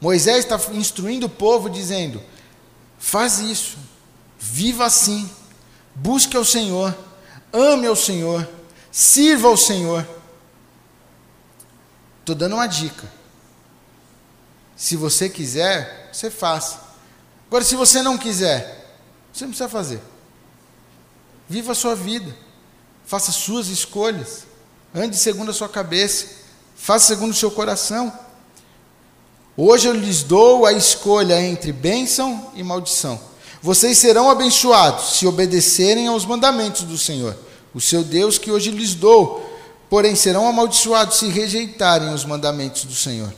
Moisés 0.00 0.44
está 0.44 0.58
instruindo 0.72 1.26
o 1.26 1.30
povo, 1.30 1.68
dizendo: 1.68 2.22
faz 2.98 3.38
isso, 3.38 3.76
viva 4.38 4.86
assim. 4.86 5.28
Busque 5.94 6.36
ao 6.36 6.44
Senhor, 6.44 6.96
ame 7.52 7.86
ao 7.86 7.96
Senhor, 7.96 8.48
sirva 8.90 9.48
ao 9.48 9.56
Senhor. 9.56 10.06
Estou 12.20 12.34
dando 12.34 12.54
uma 12.54 12.66
dica. 12.66 13.10
Se 14.76 14.96
você 14.96 15.28
quiser, 15.28 16.10
você 16.12 16.30
faça. 16.30 16.80
Agora, 17.48 17.64
se 17.64 17.76
você 17.76 18.02
não 18.02 18.16
quiser, 18.16 18.96
você 19.32 19.44
não 19.44 19.50
precisa 19.50 19.68
fazer. 19.68 20.00
Viva 21.48 21.72
a 21.72 21.74
sua 21.74 21.96
vida. 21.96 22.34
Faça 23.04 23.32
suas 23.32 23.68
escolhas. 23.68 24.44
Ande 24.94 25.16
segundo 25.16 25.50
a 25.50 25.54
sua 25.54 25.68
cabeça. 25.68 26.28
Faça 26.76 27.08
segundo 27.08 27.32
o 27.32 27.36
seu 27.36 27.50
coração. 27.50 28.16
Hoje 29.56 29.88
eu 29.88 29.92
lhes 29.92 30.22
dou 30.22 30.64
a 30.64 30.72
escolha 30.72 31.42
entre 31.42 31.72
bênção 31.72 32.50
e 32.54 32.62
maldição. 32.62 33.20
Vocês 33.62 33.98
serão 33.98 34.30
abençoados 34.30 35.18
se 35.18 35.26
obedecerem 35.26 36.06
aos 36.06 36.24
mandamentos 36.24 36.82
do 36.82 36.96
Senhor, 36.96 37.36
o 37.74 37.80
seu 37.80 38.02
Deus 38.02 38.38
que 38.38 38.50
hoje 38.50 38.70
lhes 38.70 38.94
dou. 38.94 39.46
Porém, 39.90 40.14
serão 40.14 40.46
amaldiçoados 40.46 41.18
se 41.18 41.28
rejeitarem 41.28 42.14
os 42.14 42.24
mandamentos 42.24 42.84
do 42.84 42.94
Senhor, 42.94 43.32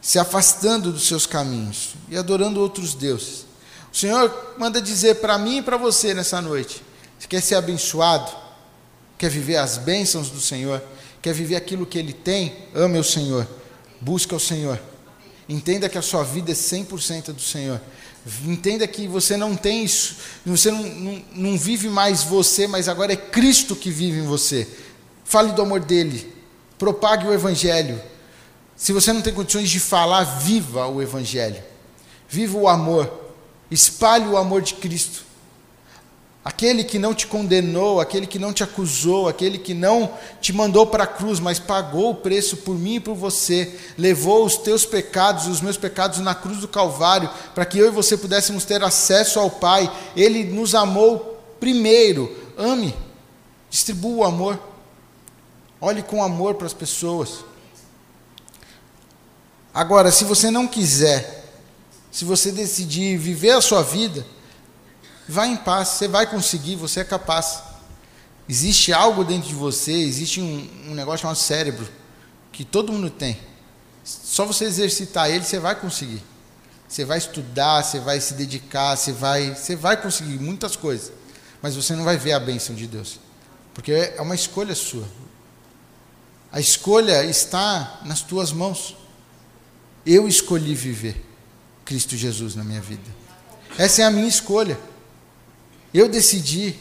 se 0.00 0.18
afastando 0.18 0.90
dos 0.90 1.06
seus 1.06 1.24
caminhos 1.24 1.94
e 2.08 2.16
adorando 2.16 2.60
outros 2.60 2.94
deuses. 2.94 3.46
O 3.92 3.96
Senhor 3.96 4.54
manda 4.58 4.82
dizer 4.82 5.16
para 5.16 5.38
mim 5.38 5.58
e 5.58 5.62
para 5.62 5.76
você 5.76 6.12
nessa 6.12 6.40
noite: 6.40 6.82
você 7.18 7.28
quer 7.28 7.40
ser 7.40 7.54
abençoado? 7.54 8.30
Quer 9.16 9.30
viver 9.30 9.56
as 9.56 9.78
bênçãos 9.78 10.30
do 10.30 10.40
Senhor? 10.40 10.82
Quer 11.22 11.32
viver 11.32 11.54
aquilo 11.54 11.86
que 11.86 11.96
Ele 11.96 12.12
tem? 12.12 12.52
Ame 12.74 12.98
o 12.98 13.04
Senhor. 13.04 13.46
Busca 14.00 14.34
o 14.34 14.40
Senhor. 14.40 14.80
Entenda 15.48 15.88
que 15.88 15.96
a 15.96 16.02
sua 16.02 16.24
vida 16.24 16.50
é 16.50 16.54
100% 16.54 17.32
do 17.32 17.40
Senhor. 17.40 17.80
Entenda 18.44 18.86
que 18.86 19.08
você 19.08 19.36
não 19.36 19.56
tem 19.56 19.84
isso, 19.84 20.16
você 20.46 20.70
não, 20.70 20.82
não, 20.82 21.24
não, 21.34 21.58
vive 21.58 21.88
mais 21.88 22.22
você, 22.22 22.68
mas 22.68 22.88
agora 22.88 23.12
é 23.12 23.16
Cristo 23.16 23.74
que 23.74 23.90
vive 23.90 24.20
em 24.20 24.26
você. 24.26 24.68
Fale 25.24 25.52
do 25.52 25.62
amor 25.62 25.80
dele, 25.80 26.32
propague 26.78 27.26
o 27.26 27.32
Evangelho. 27.32 28.00
Se 28.76 28.92
você 28.92 29.12
não 29.12 29.22
tem 29.22 29.34
condições 29.34 29.68
de 29.68 29.80
falar, 29.80 30.22
viva 30.22 30.86
o 30.86 31.02
Evangelho, 31.02 31.60
viva 32.28 32.56
o 32.56 32.68
amor, 32.68 33.32
espalhe 33.68 34.26
o 34.26 34.36
amor 34.36 34.62
de 34.62 34.74
Cristo. 34.74 35.24
Aquele 36.44 36.82
que 36.82 36.98
não 36.98 37.14
te 37.14 37.28
condenou, 37.28 38.00
aquele 38.00 38.26
que 38.26 38.38
não 38.38 38.52
te 38.52 38.64
acusou, 38.64 39.28
aquele 39.28 39.58
que 39.58 39.74
não 39.74 40.12
te 40.40 40.52
mandou 40.52 40.84
para 40.84 41.04
a 41.04 41.06
cruz, 41.06 41.38
mas 41.38 41.60
pagou 41.60 42.10
o 42.10 42.14
preço 42.16 42.56
por 42.58 42.76
mim 42.76 42.96
e 42.96 43.00
por 43.00 43.14
você, 43.14 43.78
levou 43.96 44.44
os 44.44 44.56
teus 44.56 44.84
pecados, 44.84 45.46
os 45.46 45.60
meus 45.60 45.76
pecados 45.76 46.18
na 46.18 46.34
cruz 46.34 46.58
do 46.58 46.66
Calvário, 46.66 47.30
para 47.54 47.64
que 47.64 47.78
eu 47.78 47.86
e 47.86 47.90
você 47.90 48.16
pudéssemos 48.16 48.64
ter 48.64 48.82
acesso 48.82 49.38
ao 49.38 49.50
Pai. 49.50 49.90
Ele 50.16 50.42
nos 50.42 50.74
amou 50.74 51.40
primeiro. 51.60 52.36
Ame, 52.58 52.92
distribua 53.70 54.16
o 54.16 54.28
amor, 54.28 54.58
olhe 55.80 56.02
com 56.02 56.24
amor 56.24 56.56
para 56.56 56.66
as 56.66 56.74
pessoas. 56.74 57.44
Agora, 59.72 60.10
se 60.10 60.24
você 60.24 60.50
não 60.50 60.66
quiser, 60.66 61.50
se 62.10 62.24
você 62.24 62.50
decidir 62.50 63.16
viver 63.16 63.52
a 63.52 63.60
sua 63.60 63.82
vida, 63.82 64.26
Vá 65.28 65.46
em 65.46 65.56
paz, 65.56 65.88
você 65.88 66.08
vai 66.08 66.26
conseguir, 66.28 66.76
você 66.76 67.00
é 67.00 67.04
capaz. 67.04 67.62
Existe 68.48 68.92
algo 68.92 69.24
dentro 69.24 69.48
de 69.48 69.54
você, 69.54 69.92
existe 69.92 70.40
um, 70.40 70.68
um 70.88 70.94
negócio 70.94 71.20
chamado 71.20 71.36
cérebro, 71.36 71.88
que 72.50 72.64
todo 72.64 72.92
mundo 72.92 73.08
tem. 73.08 73.38
Só 74.04 74.44
você 74.44 74.64
exercitar 74.64 75.30
ele, 75.30 75.44
você 75.44 75.58
vai 75.58 75.74
conseguir. 75.78 76.22
Você 76.88 77.04
vai 77.04 77.18
estudar, 77.18 77.82
você 77.82 78.00
vai 78.00 78.20
se 78.20 78.34
dedicar, 78.34 78.96
você 78.96 79.12
vai, 79.12 79.54
você 79.54 79.74
vai 79.74 79.96
conseguir 79.96 80.38
muitas 80.38 80.76
coisas. 80.76 81.12
Mas 81.62 81.76
você 81.76 81.94
não 81.94 82.04
vai 82.04 82.18
ver 82.18 82.32
a 82.32 82.40
bênção 82.40 82.74
de 82.74 82.86
Deus. 82.86 83.18
Porque 83.72 83.92
é 83.92 84.20
uma 84.20 84.34
escolha 84.34 84.74
sua. 84.74 85.06
A 86.50 86.60
escolha 86.60 87.24
está 87.24 88.00
nas 88.04 88.20
tuas 88.20 88.52
mãos. 88.52 88.96
Eu 90.04 90.28
escolhi 90.28 90.74
viver 90.74 91.24
Cristo 91.84 92.16
Jesus 92.16 92.54
na 92.54 92.64
minha 92.64 92.80
vida. 92.80 93.08
Essa 93.78 94.02
é 94.02 94.04
a 94.04 94.10
minha 94.10 94.28
escolha. 94.28 94.78
Eu 95.92 96.08
decidi 96.08 96.76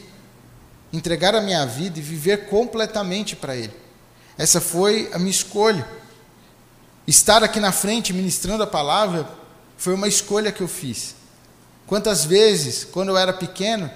entregar 0.93 1.36
a 1.36 1.41
minha 1.41 1.66
vida 1.66 1.99
e 1.99 2.01
viver 2.01 2.45
completamente 2.47 3.36
para 3.36 3.55
Ele. 3.55 3.74
Essa 4.38 4.62
foi 4.62 5.09
a 5.14 5.20
minha 5.20 5.32
escolha. 5.32 5.88
Estar 7.07 7.43
aqui 7.43 7.59
na 7.59 7.72
frente 7.72 8.14
ministrando 8.14 8.64
a 8.64 8.68
palavra 8.68 9.28
foi 9.78 9.93
uma 9.93 10.07
escolha 10.07 10.51
que 10.51 10.62
eu 10.62 10.68
fiz. 10.68 11.16
Quantas 11.88 12.24
vezes, 12.24 12.86
quando 12.86 13.09
eu 13.09 13.18
era 13.18 13.34
pequeno, 13.34 13.89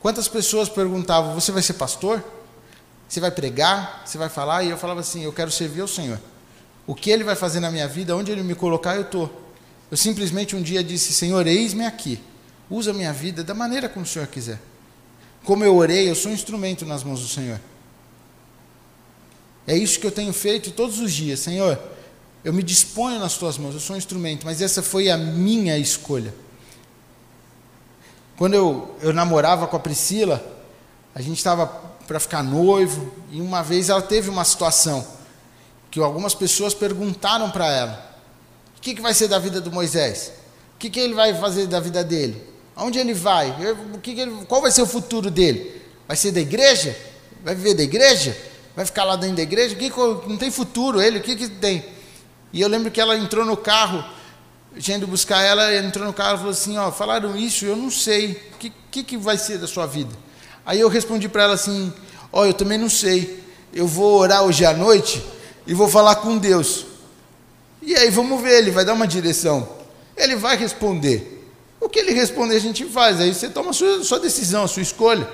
quantas 0.00 0.28
pessoas 0.28 0.68
perguntavam: 0.68 1.34
Você 1.34 1.50
vai 1.50 1.62
ser 1.62 1.74
pastor? 1.74 2.22
Você 3.08 3.20
vai 3.20 3.30
pregar? 3.30 4.02
Você 4.06 4.16
vai 4.16 4.28
falar? 4.28 4.62
E 4.62 4.70
eu 4.70 4.78
falava 4.78 5.00
assim: 5.00 5.24
Eu 5.24 5.32
quero 5.32 5.50
servir 5.50 5.80
ao 5.80 5.88
Senhor. 5.88 6.20
O 6.86 6.94
que 6.94 7.10
Ele 7.10 7.24
vai 7.24 7.34
fazer 7.34 7.60
na 7.60 7.70
minha 7.70 7.88
vida, 7.88 8.16
onde 8.16 8.30
Ele 8.30 8.42
me 8.42 8.54
colocar, 8.54 8.94
eu 8.94 9.02
estou. 9.02 9.30
Eu 9.90 9.96
simplesmente 9.96 10.54
um 10.54 10.62
dia 10.62 10.84
disse: 10.84 11.12
Senhor, 11.12 11.46
eis-me 11.46 11.84
aqui. 11.84 12.20
Usa 12.72 12.90
a 12.90 12.94
minha 12.94 13.12
vida 13.12 13.44
da 13.44 13.52
maneira 13.52 13.86
como 13.86 14.06
o 14.06 14.08
Senhor 14.08 14.26
quiser. 14.26 14.58
Como 15.44 15.62
eu 15.62 15.76
orei, 15.76 16.08
eu 16.08 16.14
sou 16.14 16.30
um 16.30 16.34
instrumento 16.34 16.86
nas 16.86 17.04
mãos 17.04 17.20
do 17.20 17.28
Senhor. 17.28 17.60
É 19.66 19.76
isso 19.76 20.00
que 20.00 20.06
eu 20.06 20.10
tenho 20.10 20.32
feito 20.32 20.70
todos 20.70 20.98
os 20.98 21.12
dias. 21.12 21.40
Senhor, 21.40 21.78
eu 22.42 22.50
me 22.50 22.62
disponho 22.62 23.20
nas 23.20 23.36
tuas 23.36 23.58
mãos, 23.58 23.74
eu 23.74 23.80
sou 23.80 23.94
um 23.94 23.98
instrumento, 23.98 24.46
mas 24.46 24.62
essa 24.62 24.82
foi 24.82 25.10
a 25.10 25.18
minha 25.18 25.76
escolha. 25.76 26.34
Quando 28.38 28.54
eu, 28.54 28.96
eu 29.02 29.12
namorava 29.12 29.66
com 29.66 29.76
a 29.76 29.80
Priscila, 29.80 30.42
a 31.14 31.20
gente 31.20 31.36
estava 31.36 31.66
para 31.66 32.18
ficar 32.18 32.42
noivo, 32.42 33.12
e 33.30 33.42
uma 33.42 33.62
vez 33.62 33.90
ela 33.90 34.00
teve 34.00 34.30
uma 34.30 34.44
situação 34.46 35.06
que 35.90 36.00
algumas 36.00 36.34
pessoas 36.34 36.72
perguntaram 36.72 37.50
para 37.50 37.70
ela: 37.70 38.18
o 38.78 38.80
que, 38.80 38.94
que 38.94 39.02
vai 39.02 39.12
ser 39.12 39.28
da 39.28 39.38
vida 39.38 39.60
do 39.60 39.70
Moisés? 39.70 40.32
O 40.74 40.78
que, 40.78 40.88
que 40.88 40.98
ele 40.98 41.12
vai 41.12 41.34
fazer 41.34 41.66
da 41.66 41.78
vida 41.78 42.02
dele? 42.02 42.51
Aonde 42.74 42.98
ele 42.98 43.14
vai? 43.14 43.54
O 43.94 43.98
que 43.98 44.18
ele, 44.18 44.44
qual 44.46 44.62
vai 44.62 44.70
ser 44.70 44.82
o 44.82 44.86
futuro 44.86 45.30
dele? 45.30 45.80
Vai 46.06 46.16
ser 46.16 46.32
da 46.32 46.40
igreja? 46.40 46.96
Vai 47.44 47.54
viver 47.54 47.74
da 47.74 47.82
igreja? 47.82 48.36
Vai 48.74 48.86
ficar 48.86 49.04
lá 49.04 49.16
dentro 49.16 49.36
da 49.36 49.42
igreja? 49.42 49.74
Que, 49.74 49.90
não 50.26 50.36
tem 50.36 50.50
futuro 50.50 51.00
ele, 51.00 51.18
o 51.18 51.22
que, 51.22 51.36
que 51.36 51.48
tem? 51.48 51.84
E 52.52 52.60
eu 52.60 52.68
lembro 52.68 52.90
que 52.90 53.00
ela 53.00 53.16
entrou 53.16 53.44
no 53.44 53.56
carro, 53.56 54.04
ido 54.76 55.06
buscar 55.06 55.42
ela, 55.42 55.74
entrou 55.74 56.06
no 56.06 56.12
carro 56.12 56.34
e 56.34 56.38
falou 56.38 56.52
assim: 56.52 56.78
Ó, 56.78 56.90
falaram 56.90 57.36
isso, 57.36 57.64
eu 57.64 57.76
não 57.76 57.90
sei, 57.90 58.32
o 58.54 58.58
que, 58.58 58.72
que, 58.90 59.02
que 59.02 59.16
vai 59.16 59.36
ser 59.38 59.58
da 59.58 59.66
sua 59.66 59.86
vida? 59.86 60.14
Aí 60.64 60.80
eu 60.80 60.88
respondi 60.88 61.28
para 61.28 61.44
ela 61.44 61.54
assim: 61.54 61.92
Ó, 62.32 62.44
eu 62.44 62.54
também 62.54 62.78
não 62.78 62.88
sei, 62.88 63.42
eu 63.72 63.86
vou 63.86 64.18
orar 64.18 64.42
hoje 64.42 64.64
à 64.64 64.72
noite 64.72 65.22
e 65.66 65.74
vou 65.74 65.88
falar 65.88 66.16
com 66.16 66.38
Deus. 66.38 66.86
E 67.80 67.94
aí 67.96 68.10
vamos 68.10 68.40
ver, 68.40 68.58
ele 68.58 68.70
vai 68.70 68.84
dar 68.84 68.92
uma 68.92 69.06
direção, 69.06 69.68
ele 70.16 70.36
vai 70.36 70.56
responder. 70.56 71.41
O 71.82 71.88
que 71.88 71.98
ele 71.98 72.12
responder, 72.12 72.54
a 72.54 72.60
gente 72.60 72.84
faz. 72.86 73.20
Aí 73.20 73.34
você 73.34 73.48
toma 73.48 73.70
a 73.70 73.72
sua, 73.72 74.04
sua 74.04 74.20
decisão, 74.20 74.62
a 74.62 74.68
sua 74.68 74.82
escolha. 74.82 75.28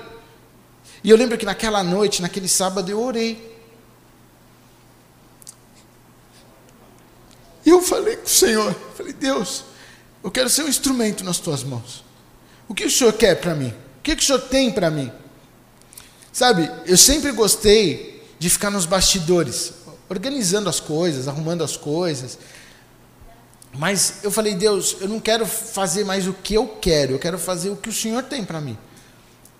E 1.03 1.09
eu 1.11 1.15
lembro 1.15 1.37
que 1.37 1.45
naquela 1.45 1.83
noite, 1.83 2.23
naquele 2.23 2.47
sábado, 2.47 2.89
eu 2.89 2.99
orei. 2.99 3.55
E 7.63 7.69
eu 7.69 7.83
falei 7.83 8.15
com 8.15 8.25
o 8.25 8.29
Senhor, 8.29 8.75
falei, 8.97 9.13
Deus, 9.13 9.63
eu 10.23 10.31
quero 10.31 10.49
ser 10.49 10.63
um 10.63 10.67
instrumento 10.67 11.23
nas 11.23 11.37
tuas 11.37 11.63
mãos. 11.63 12.03
O 12.67 12.73
que 12.73 12.83
o 12.83 12.89
Senhor 12.89 13.13
quer 13.13 13.35
para 13.35 13.53
mim? 13.53 13.69
O 13.99 14.01
que, 14.01 14.15
que 14.15 14.23
o 14.23 14.25
Senhor 14.25 14.41
tem 14.41 14.71
para 14.71 14.89
mim? 14.89 15.11
Sabe, 16.33 16.69
eu 16.87 16.97
sempre 16.97 17.31
gostei 17.31 18.27
de 18.39 18.49
ficar 18.49 18.71
nos 18.71 18.87
bastidores, 18.87 19.73
organizando 20.09 20.67
as 20.67 20.79
coisas, 20.79 21.27
arrumando 21.27 21.63
as 21.63 21.77
coisas, 21.77 22.39
mas 23.77 24.23
eu 24.23 24.31
falei, 24.31 24.55
Deus, 24.55 24.97
eu 24.99 25.07
não 25.07 25.19
quero 25.19 25.45
fazer 25.45 26.03
mais 26.03 26.27
o 26.27 26.33
que 26.33 26.53
eu 26.53 26.67
quero, 26.67 27.13
eu 27.13 27.19
quero 27.19 27.37
fazer 27.37 27.69
o 27.69 27.75
que 27.75 27.89
o 27.89 27.93
Senhor 27.93 28.23
tem 28.23 28.43
para 28.43 28.59
mim. 28.59 28.77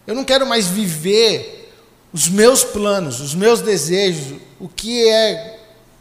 Eu 0.08 0.16
não 0.16 0.24
quero 0.24 0.46
mais 0.48 0.68
viver 0.68 1.72
os 2.12 2.28
meus 2.28 2.64
planos, 2.64 3.20
os 3.20 3.36
meus 3.36 3.62
desejos, 3.62 4.40
o 4.60 4.68
que 4.68 5.08
é 5.08 5.60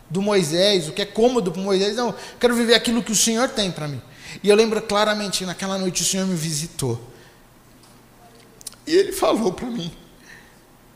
do 0.09 0.23
Moisés, 0.23 0.89
o 0.89 0.93
que 0.93 1.03
é 1.03 1.05
cômodo 1.05 1.53
para 1.53 1.61
Moisés. 1.61 1.97
Não, 1.97 2.09
eu 2.09 2.15
quero 2.41 2.55
viver 2.55 2.75
aquilo 2.75 3.03
que 3.03 3.13
o 3.13 3.17
Senhor 3.17 3.49
tem 3.51 3.71
para 3.71 3.87
mim. 3.87 4.01
E 4.43 4.49
eu 4.49 4.57
lembro 4.57 4.81
claramente, 4.81 5.45
naquela 5.45 5.77
noite 5.77 6.03
o 6.03 6.05
Senhor 6.05 6.27
me 6.27 6.35
visitou. 6.37 7.01
E 8.87 8.95
Ele 8.95 9.13
falou 9.13 9.53
para 9.53 9.67
mim: 9.67 9.93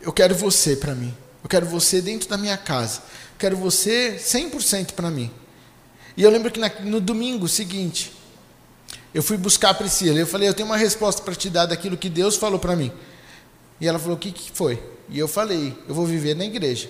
Eu 0.01 0.13
quero 0.13 0.35
você 0.35 0.75
para 0.75 0.95
mim. 0.95 1.15
Eu 1.43 1.49
quero 1.49 1.67
você 1.67 2.01
dentro 2.01 2.29
da 2.29 2.39
minha 2.39 2.57
casa. 2.57 3.01
Eu 3.01 3.39
quero 3.39 3.57
você 3.57 4.17
100% 4.19 4.93
para 4.93 5.11
mim. 5.11 5.31
E 6.17 6.23
eu 6.23 6.31
lembro 6.31 6.51
que 6.51 6.61
no 6.83 7.01
domingo 7.01 7.49
seguinte, 7.49 8.13
eu 9.15 9.23
fui 9.23 9.37
buscar 9.37 9.71
a 9.71 9.75
Priscila. 9.75 10.19
Eu 10.19 10.27
falei, 10.27 10.49
eu 10.49 10.55
tenho 10.55 10.69
uma 10.69 10.77
resposta 10.77 11.23
para 11.23 11.35
te 11.35 11.51
dar 11.51 11.67
daquilo 11.67 11.97
que 11.97 12.09
Deus 12.09 12.37
falou 12.37 12.59
para 12.59 12.75
mim. 12.75 12.93
E 13.81 13.87
ela 13.87 13.99
falou, 13.99 14.17
o 14.17 14.19
que, 14.19 14.33
que 14.33 14.51
foi? 14.51 14.83
E 15.09 15.19
eu 15.19 15.29
falei, 15.29 15.77
eu 15.89 15.95
vou 15.95 16.07
viver 16.07 16.35
na 16.35 16.45
igreja. 16.45 16.89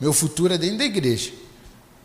Meu 0.00 0.12
futuro 0.12 0.52
é 0.52 0.58
dentro 0.58 0.78
da 0.78 0.84
igreja. 0.84 1.32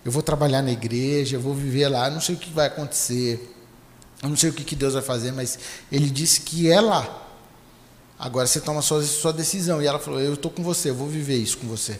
Eu 0.06 0.12
vou 0.12 0.22
trabalhar 0.24 0.62
na 0.62 0.72
igreja, 0.72 1.36
eu 1.36 1.42
vou 1.42 1.54
viver 1.54 1.88
lá, 1.88 2.10
não 2.10 2.22
sei 2.22 2.36
o 2.36 2.38
que 2.38 2.50
vai 2.50 2.68
acontecer. 2.68 3.54
Eu 4.24 4.30
não 4.30 4.38
sei 4.38 4.50
o 4.50 4.54
que, 4.54 4.64
que 4.64 4.76
Deus 4.76 4.94
vai 4.94 5.02
fazer, 5.02 5.32
mas 5.32 5.60
Ele 5.92 6.10
disse 6.10 6.42
que 6.42 6.72
é 6.72 6.80
lá. 6.80 7.28
Agora 8.18 8.48
você 8.48 8.62
toma 8.62 8.82
sua, 8.82 9.04
sua 9.04 9.34
decisão. 9.34 9.82
E 9.82 9.88
ela 9.88 10.00
falou, 10.00 10.20
eu 10.20 10.36
estou 10.36 10.50
com 10.50 10.64
você, 10.64 10.92
eu 10.92 10.96
vou 10.96 11.08
viver 11.08 11.38
isso 11.38 11.58
com 11.58 11.68
você. 11.68 12.00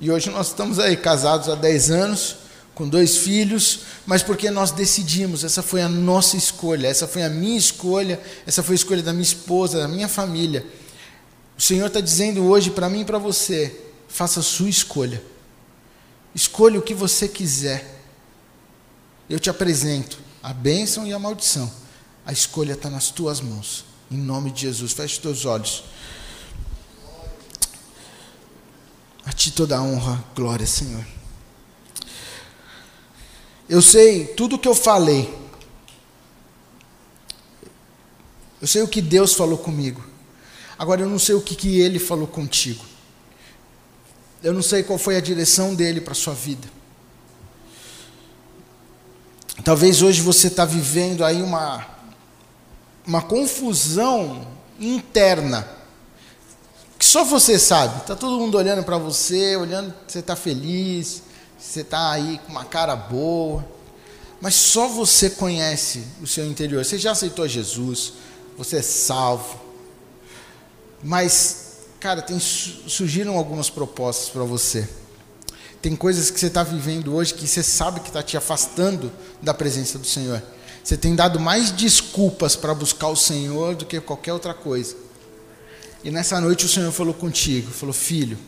E 0.00 0.10
hoje 0.10 0.30
nós 0.30 0.48
estamos 0.48 0.78
aí 0.78 0.96
casados 0.96 1.48
há 1.48 1.54
10 1.54 1.90
anos 1.90 2.36
com 2.74 2.88
dois 2.88 3.18
filhos, 3.18 3.80
mas 4.04 4.22
porque 4.22 4.50
nós 4.50 4.72
decidimos, 4.72 5.44
essa 5.44 5.62
foi 5.62 5.80
a 5.80 5.88
nossa 5.88 6.36
escolha, 6.36 6.88
essa 6.88 7.06
foi 7.06 7.22
a 7.22 7.30
minha 7.30 7.56
escolha, 7.56 8.20
essa 8.44 8.62
foi 8.62 8.74
a 8.74 8.76
escolha 8.76 9.02
da 9.02 9.12
minha 9.12 9.22
esposa, 9.22 9.78
da 9.78 9.88
minha 9.88 10.08
família. 10.08 10.66
O 11.56 11.62
Senhor 11.62 11.86
está 11.86 12.00
dizendo 12.00 12.42
hoje 12.44 12.70
para 12.70 12.90
mim 12.90 13.02
e 13.02 13.04
para 13.04 13.18
você: 13.18 13.80
faça 14.08 14.40
a 14.40 14.42
sua 14.42 14.68
escolha, 14.68 15.22
escolha 16.34 16.78
o 16.78 16.82
que 16.82 16.94
você 16.94 17.28
quiser. 17.28 18.02
Eu 19.30 19.38
te 19.38 19.48
apresento 19.48 20.18
a 20.42 20.52
bênção 20.52 21.06
e 21.06 21.12
a 21.12 21.18
maldição, 21.18 21.70
a 22.26 22.32
escolha 22.32 22.72
está 22.72 22.90
nas 22.90 23.08
tuas 23.08 23.40
mãos, 23.40 23.84
em 24.10 24.18
nome 24.18 24.50
de 24.50 24.62
Jesus. 24.62 24.92
Feche 24.92 25.14
os 25.14 25.18
teus 25.18 25.44
olhos. 25.44 25.84
A 29.24 29.32
ti 29.32 29.50
toda 29.50 29.78
a 29.78 29.82
honra, 29.82 30.22
glória, 30.34 30.66
Senhor. 30.66 31.04
Eu 33.68 33.80
sei 33.80 34.26
tudo 34.26 34.56
o 34.56 34.58
que 34.58 34.68
eu 34.68 34.74
falei. 34.74 35.32
Eu 38.60 38.66
sei 38.66 38.82
o 38.82 38.88
que 38.88 39.00
Deus 39.00 39.34
falou 39.34 39.58
comigo. 39.58 40.04
Agora 40.78 41.02
eu 41.02 41.08
não 41.08 41.18
sei 41.18 41.34
o 41.34 41.40
que, 41.40 41.54
que 41.54 41.80
Ele 41.80 41.98
falou 41.98 42.26
contigo. 42.26 42.84
Eu 44.42 44.52
não 44.52 44.62
sei 44.62 44.82
qual 44.82 44.98
foi 44.98 45.16
a 45.16 45.20
direção 45.20 45.74
dele 45.74 46.00
para 46.00 46.12
a 46.12 46.16
sua 46.16 46.34
vida. 46.34 46.68
Talvez 49.62 50.02
hoje 50.02 50.20
você 50.20 50.48
está 50.48 50.64
vivendo 50.64 51.24
aí 51.24 51.40
uma, 51.40 51.86
uma 53.06 53.22
confusão 53.22 54.46
interna. 54.78 55.66
Que 56.98 57.04
só 57.04 57.24
você 57.24 57.58
sabe. 57.58 57.98
Está 57.98 58.14
todo 58.14 58.38
mundo 58.38 58.58
olhando 58.58 58.82
para 58.82 58.98
você, 58.98 59.56
olhando, 59.56 59.94
você 60.06 60.18
está 60.18 60.36
feliz 60.36 61.22
você 61.64 61.80
está 61.80 62.12
aí 62.12 62.38
com 62.44 62.52
uma 62.52 62.64
cara 62.64 62.94
boa, 62.94 63.64
mas 64.38 64.54
só 64.54 64.86
você 64.86 65.30
conhece 65.30 66.04
o 66.22 66.26
seu 66.26 66.46
interior. 66.46 66.84
Você 66.84 66.98
já 66.98 67.12
aceitou 67.12 67.48
Jesus, 67.48 68.12
você 68.56 68.76
é 68.76 68.82
salvo. 68.82 69.58
Mas, 71.02 71.78
cara, 71.98 72.20
tem, 72.20 72.38
surgiram 72.38 73.36
algumas 73.36 73.70
propostas 73.70 74.28
para 74.28 74.44
você. 74.44 74.86
Tem 75.80 75.96
coisas 75.96 76.30
que 76.30 76.38
você 76.38 76.46
está 76.46 76.62
vivendo 76.62 77.14
hoje 77.14 77.32
que 77.32 77.46
você 77.46 77.62
sabe 77.62 78.00
que 78.00 78.08
está 78.08 78.22
te 78.22 78.36
afastando 78.36 79.10
da 79.40 79.54
presença 79.54 79.98
do 79.98 80.06
Senhor. 80.06 80.42
Você 80.82 80.98
tem 80.98 81.16
dado 81.16 81.40
mais 81.40 81.70
desculpas 81.70 82.54
para 82.54 82.74
buscar 82.74 83.08
o 83.08 83.16
Senhor 83.16 83.74
do 83.74 83.86
que 83.86 83.98
qualquer 84.02 84.34
outra 84.34 84.52
coisa. 84.52 84.96
E 86.04 86.10
nessa 86.10 86.38
noite 86.42 86.66
o 86.66 86.68
Senhor 86.68 86.92
falou 86.92 87.14
contigo, 87.14 87.70
falou, 87.70 87.94
filho, 87.94 88.38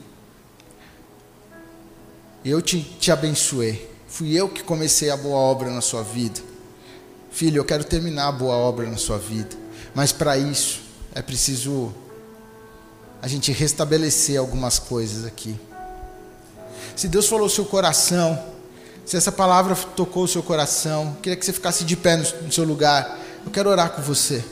eu 2.51 2.63
te, 2.63 2.81
te 2.83 3.11
abençoei. 3.11 3.91
Fui 4.07 4.33
eu 4.33 4.49
que 4.49 4.63
comecei 4.63 5.11
a 5.11 5.17
boa 5.17 5.37
obra 5.37 5.71
na 5.71 5.81
sua 5.81 6.03
vida. 6.03 6.41
Filho, 7.31 7.59
eu 7.59 7.65
quero 7.65 7.85
terminar 7.85 8.29
a 8.29 8.33
boa 8.33 8.57
obra 8.57 8.89
na 8.89 8.97
sua 8.97 9.19
vida. 9.19 9.57
Mas 9.95 10.13
para 10.13 10.39
isso 10.39 10.81
é 11.15 11.21
preciso 11.21 11.93
a 13.21 13.29
gente 13.29 13.51
restabelecer 13.53 14.39
algumas 14.39 14.79
coisas 14.79 15.25
aqui. 15.25 15.59
Se 16.95 17.09
Deus 17.09 17.27
falou 17.27 17.47
o 17.47 17.51
seu 17.51 17.65
coração, 17.65 18.43
se 19.05 19.17
essa 19.17 19.31
palavra 19.31 19.75
tocou 19.75 20.25
o 20.25 20.29
seu 20.29 20.43
coração, 20.43 21.17
queria 21.23 21.37
que 21.37 21.45
você 21.45 21.53
ficasse 21.53 21.85
de 21.85 21.97
pé 21.97 22.17
no, 22.17 22.53
seu 22.53 22.65
lugar. 22.65 23.19
Eu 23.45 23.51
quero 23.51 23.69
orar 23.69 23.91
com 23.91 24.03
você. 24.03 24.45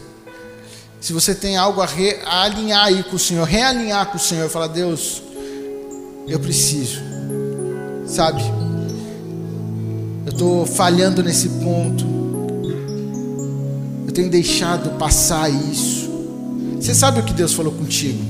Se 1.01 1.13
você 1.13 1.35
tem 1.35 1.57
algo 1.57 1.81
a, 1.81 1.87
re, 1.87 2.19
a 2.25 2.43
alinhar 2.43 2.85
aí 2.85 3.03
com 3.05 3.17
o 3.17 3.19
Senhor, 3.19 3.45
realinhar 3.45 4.11
com 4.11 4.17
o 4.17 4.21
Senhor, 4.21 4.49
falar, 4.49 4.69
Deus, 4.69 5.23
eu 6.27 6.41
preciso, 6.41 7.01
sabe? 8.07 8.43
Eu 10.27 10.33
estou 10.33 10.67
falhando 10.67 11.23
nesse 11.23 11.49
ponto. 11.49 12.05
Eu 14.07 14.13
tenho 14.13 14.31
deixado 14.31 14.91
passar 14.99 15.51
isso. 15.51 16.11
Você 16.81 16.95
sabe 16.95 17.21
o 17.21 17.23
que 17.23 17.33
Deus 17.33 17.55
falou 17.55 17.73
contigo? 17.73 18.23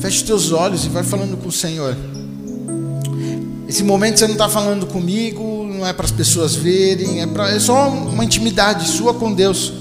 Feche 0.00 0.18
os 0.18 0.22
teus 0.22 0.52
olhos 0.52 0.84
e 0.84 0.88
vai 0.88 1.02
falando 1.02 1.36
com 1.36 1.48
o 1.48 1.52
Senhor. 1.52 1.96
Esse 3.68 3.82
momento 3.82 4.18
você 4.18 4.26
não 4.26 4.34
está 4.34 4.48
falando 4.48 4.86
comigo, 4.86 5.66
não 5.66 5.86
é 5.86 5.92
para 5.92 6.06
as 6.06 6.12
pessoas 6.12 6.54
verem, 6.54 7.20
é, 7.20 7.26
pra, 7.26 7.50
é 7.50 7.58
só 7.58 7.88
uma 7.88 8.24
intimidade 8.24 8.88
sua 8.88 9.12
com 9.12 9.32
Deus. 9.32 9.72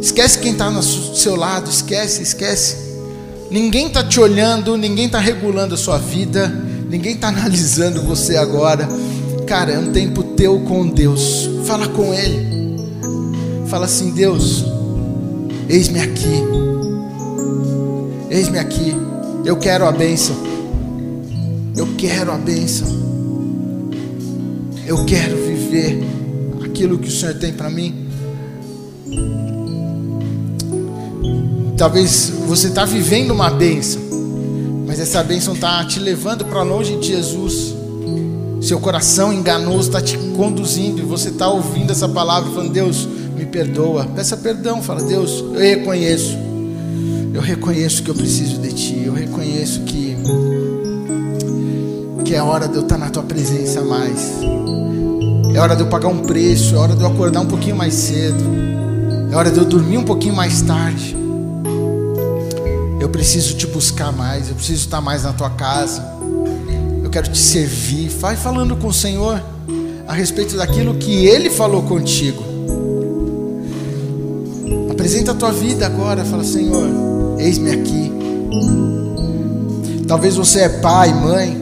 Esquece 0.00 0.38
quem 0.38 0.52
está 0.52 0.70
no 0.70 0.82
seu 0.82 1.34
lado, 1.34 1.70
esquece, 1.70 2.22
esquece. 2.22 2.76
Ninguém 3.50 3.86
está 3.86 4.04
te 4.04 4.20
olhando, 4.20 4.76
ninguém 4.76 5.06
está 5.06 5.18
regulando 5.18 5.74
a 5.74 5.78
sua 5.78 5.98
vida, 5.98 6.52
ninguém 6.88 7.14
está 7.14 7.28
analisando 7.28 8.02
você 8.02 8.36
agora. 8.36 8.88
Cara, 9.46 9.72
é 9.72 9.78
um 9.78 9.92
tempo 9.92 10.22
teu 10.22 10.60
com 10.60 10.88
Deus. 10.88 11.48
Fala 11.64 11.88
com 11.88 12.12
Ele. 12.12 12.46
Fala 13.66 13.86
assim: 13.86 14.10
Deus, 14.10 14.64
eis-me 15.68 16.00
aqui. 16.00 16.42
Eis-me 18.30 18.58
aqui. 18.58 18.94
Eu 19.44 19.56
quero 19.56 19.86
a 19.86 19.92
bênção. 19.92 20.36
Eu 21.76 21.88
quero 21.96 22.32
a 22.32 22.38
bênção. 22.38 22.88
Eu 24.86 25.04
quero 25.04 25.36
viver 25.36 26.02
aquilo 26.64 26.98
que 26.98 27.08
o 27.08 27.12
Senhor 27.12 27.34
tem 27.34 27.52
para 27.52 27.68
mim. 27.68 28.06
Talvez 31.76 32.32
você 32.46 32.68
está 32.68 32.84
vivendo 32.84 33.32
uma 33.32 33.50
bênção, 33.50 34.00
mas 34.96 35.08
essa 35.10 35.22
bênção 35.22 35.52
está 35.52 35.84
te 35.84 36.00
levando 36.00 36.46
para 36.46 36.62
longe 36.62 36.96
de 36.96 37.08
Jesus. 37.08 37.74
Seu 38.62 38.80
coração 38.80 39.30
enganoso 39.30 39.88
está 39.90 40.00
te 40.00 40.16
conduzindo 40.34 41.02
e 41.02 41.04
você 41.04 41.28
está 41.28 41.50
ouvindo 41.50 41.90
essa 41.90 42.08
palavra 42.08 42.50
falando: 42.50 42.72
Deus, 42.72 43.06
me 43.36 43.44
perdoa. 43.44 44.06
Peça 44.06 44.38
perdão, 44.38 44.82
fala: 44.82 45.02
Deus, 45.02 45.44
eu 45.52 45.60
reconheço. 45.60 46.38
Eu 47.34 47.42
reconheço 47.42 48.02
que 48.02 48.08
eu 48.08 48.14
preciso 48.14 48.58
de 48.58 48.72
Ti. 48.72 49.02
Eu 49.04 49.12
reconheço 49.12 49.80
que 49.80 50.16
que 52.24 52.34
é 52.34 52.42
hora 52.42 52.66
de 52.66 52.76
eu 52.76 52.82
estar 52.82 52.96
na 52.96 53.10
Tua 53.10 53.22
presença 53.22 53.82
mais. 53.82 54.32
É 55.54 55.60
hora 55.60 55.76
de 55.76 55.82
eu 55.82 55.88
pagar 55.88 56.08
um 56.08 56.20
preço, 56.20 56.74
é 56.74 56.78
hora 56.78 56.96
de 56.96 57.02
eu 57.02 57.08
acordar 57.08 57.40
um 57.40 57.46
pouquinho 57.46 57.76
mais 57.76 57.92
cedo. 57.92 58.42
É 59.30 59.36
hora 59.36 59.50
de 59.50 59.58
eu 59.58 59.66
dormir 59.66 59.98
um 59.98 60.04
pouquinho 60.04 60.34
mais 60.34 60.62
tarde. 60.62 61.15
Eu 63.06 63.10
preciso 63.10 63.54
te 63.54 63.68
buscar 63.68 64.10
mais, 64.10 64.48
eu 64.48 64.56
preciso 64.56 64.80
estar 64.80 65.00
mais 65.00 65.22
na 65.22 65.32
tua 65.32 65.50
casa. 65.50 66.04
Eu 67.04 67.08
quero 67.08 67.30
te 67.30 67.38
servir. 67.38 68.08
Vai 68.08 68.34
falando 68.34 68.74
com 68.74 68.88
o 68.88 68.92
Senhor 68.92 69.40
a 70.08 70.12
respeito 70.12 70.56
daquilo 70.56 70.96
que 70.96 71.24
ele 71.24 71.48
falou 71.48 71.84
contigo. 71.84 72.42
Apresenta 74.90 75.30
a 75.30 75.34
tua 75.36 75.52
vida 75.52 75.86
agora, 75.86 76.24
fala: 76.24 76.42
Senhor, 76.42 77.38
eis-me 77.38 77.70
aqui. 77.70 78.12
Talvez 80.08 80.34
você 80.34 80.62
é 80.62 80.68
pai, 80.68 81.14
mãe, 81.14 81.56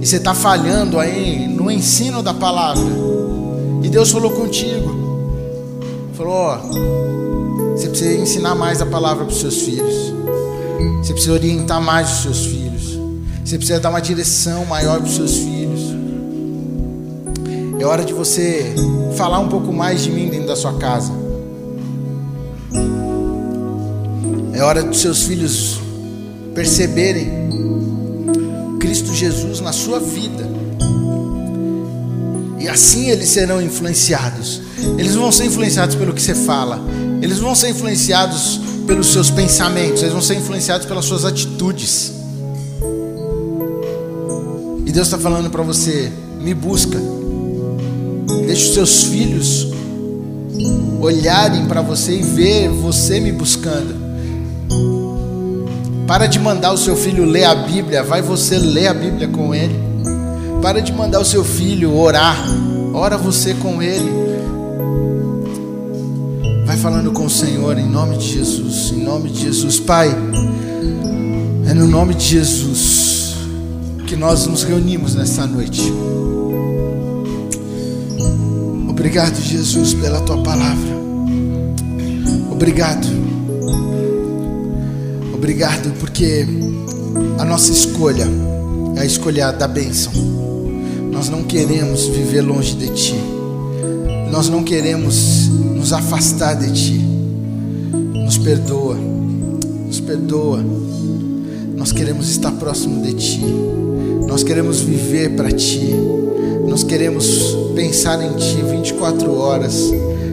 e 0.00 0.06
você 0.06 0.18
está 0.18 0.34
falhando 0.34 1.00
aí 1.00 1.48
no 1.48 1.68
ensino 1.68 2.22
da 2.22 2.32
palavra, 2.32 2.86
e 3.82 3.88
Deus 3.88 4.08
falou 4.12 4.30
contigo, 4.30 4.88
falou: 6.14 6.32
ó, 6.32 6.58
você 7.80 7.88
precisa 7.88 8.12
ensinar 8.12 8.54
mais 8.54 8.82
a 8.82 8.86
palavra 8.86 9.24
para 9.24 9.32
os 9.32 9.40
seus 9.40 9.62
filhos, 9.62 10.12
você 11.02 11.14
precisa 11.14 11.32
orientar 11.32 11.80
mais 11.80 12.12
os 12.12 12.22
seus 12.24 12.44
filhos, 12.44 12.98
você 13.42 13.56
precisa 13.56 13.80
dar 13.80 13.88
uma 13.88 14.02
direção 14.02 14.66
maior 14.66 14.98
para 14.98 15.08
os 15.08 15.16
seus 15.16 15.38
filhos. 15.38 15.80
É 17.78 17.86
hora 17.86 18.04
de 18.04 18.12
você 18.12 18.74
falar 19.16 19.38
um 19.38 19.48
pouco 19.48 19.72
mais 19.72 20.02
de 20.02 20.10
mim 20.10 20.28
dentro 20.28 20.48
da 20.48 20.56
sua 20.56 20.74
casa. 20.74 21.10
É 24.52 24.62
hora 24.62 24.82
dos 24.82 25.00
seus 25.00 25.22
filhos 25.22 25.80
perceberem 26.54 27.48
Cristo 28.78 29.14
Jesus 29.14 29.60
na 29.60 29.72
sua 29.72 29.98
vida. 29.98 30.46
E 32.58 32.68
assim 32.68 33.08
eles 33.08 33.30
serão 33.30 33.62
influenciados. 33.62 34.60
Eles 34.98 35.14
vão 35.14 35.32
ser 35.32 35.46
influenciados 35.46 35.96
pelo 35.96 36.12
que 36.12 36.20
você 36.20 36.34
fala, 36.34 36.78
eles 37.22 37.38
vão 37.38 37.54
ser 37.54 37.70
influenciados 37.70 38.60
pelos 38.86 39.08
seus 39.12 39.30
pensamentos, 39.30 40.02
eles 40.02 40.12
vão 40.12 40.22
ser 40.22 40.36
influenciados 40.36 40.86
pelas 40.86 41.04
suas 41.04 41.24
atitudes. 41.24 42.12
E 44.86 44.92
Deus 44.92 45.06
está 45.06 45.18
falando 45.18 45.50
para 45.50 45.62
você: 45.62 46.10
me 46.40 46.54
busca, 46.54 46.98
deixe 48.46 48.68
os 48.68 48.74
seus 48.74 49.02
filhos 49.04 49.68
olharem 51.00 51.66
para 51.66 51.80
você 51.80 52.16
e 52.18 52.22
ver 52.22 52.68
você 52.68 53.20
me 53.20 53.32
buscando. 53.32 53.94
Para 56.06 56.26
de 56.26 56.38
mandar 56.38 56.72
o 56.72 56.76
seu 56.76 56.96
filho 56.96 57.24
ler 57.24 57.44
a 57.44 57.54
Bíblia, 57.54 58.02
vai 58.02 58.20
você 58.20 58.58
ler 58.58 58.88
a 58.88 58.94
Bíblia 58.94 59.28
com 59.28 59.54
ele. 59.54 59.78
Para 60.60 60.82
de 60.82 60.92
mandar 60.92 61.20
o 61.20 61.24
seu 61.24 61.44
filho 61.44 61.96
orar, 61.96 62.36
ora 62.92 63.16
você 63.16 63.54
com 63.54 63.80
ele. 63.80 64.29
Vai 66.70 66.76
falando 66.76 67.10
com 67.10 67.24
o 67.24 67.28
Senhor 67.28 67.76
em 67.78 67.88
nome 67.90 68.16
de 68.16 68.28
Jesus, 68.28 68.92
em 68.92 69.02
nome 69.02 69.28
de 69.28 69.40
Jesus, 69.40 69.80
Pai. 69.80 70.08
É 71.68 71.74
no 71.74 71.84
nome 71.84 72.14
de 72.14 72.24
Jesus 72.24 73.34
que 74.06 74.14
nós 74.14 74.46
nos 74.46 74.62
reunimos 74.62 75.16
nessa 75.16 75.48
noite. 75.48 75.92
Obrigado, 78.88 79.34
Jesus, 79.40 79.94
pela 79.94 80.20
tua 80.20 80.40
palavra. 80.44 80.90
Obrigado 82.52 83.08
Obrigado 85.34 85.92
porque 85.98 86.46
a 87.36 87.44
nossa 87.44 87.72
escolha 87.72 88.28
é 88.94 89.00
a 89.00 89.04
escolha 89.04 89.50
da 89.50 89.66
bênção. 89.66 90.12
Nós 91.10 91.28
não 91.28 91.42
queremos 91.42 92.06
viver 92.06 92.42
longe 92.42 92.76
de 92.76 92.94
Ti. 92.94 93.39
Nós 94.30 94.48
não 94.48 94.62
queremos 94.62 95.48
nos 95.48 95.92
afastar 95.92 96.54
de 96.54 96.72
Ti. 96.72 97.00
Nos 98.14 98.38
perdoa, 98.38 98.94
nos 99.86 100.00
perdoa. 100.00 100.64
Nós 101.76 101.92
queremos 101.92 102.28
estar 102.30 102.52
próximo 102.52 103.02
de 103.02 103.14
Ti. 103.14 103.44
Nós 104.26 104.42
queremos 104.42 104.80
viver 104.80 105.30
para 105.36 105.50
Ti. 105.50 105.94
Nós 106.68 106.84
queremos 106.84 107.56
pensar 107.74 108.22
em 108.22 108.32
Ti 108.36 108.62
24 108.70 109.34
horas. 109.34 109.90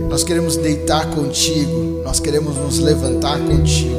Nós 0.09 0.23
queremos 0.23 0.57
deitar 0.57 1.09
contigo. 1.09 2.01
Nós 2.03 2.19
queremos 2.19 2.55
nos 2.55 2.79
levantar 2.79 3.39
contigo 3.39 3.97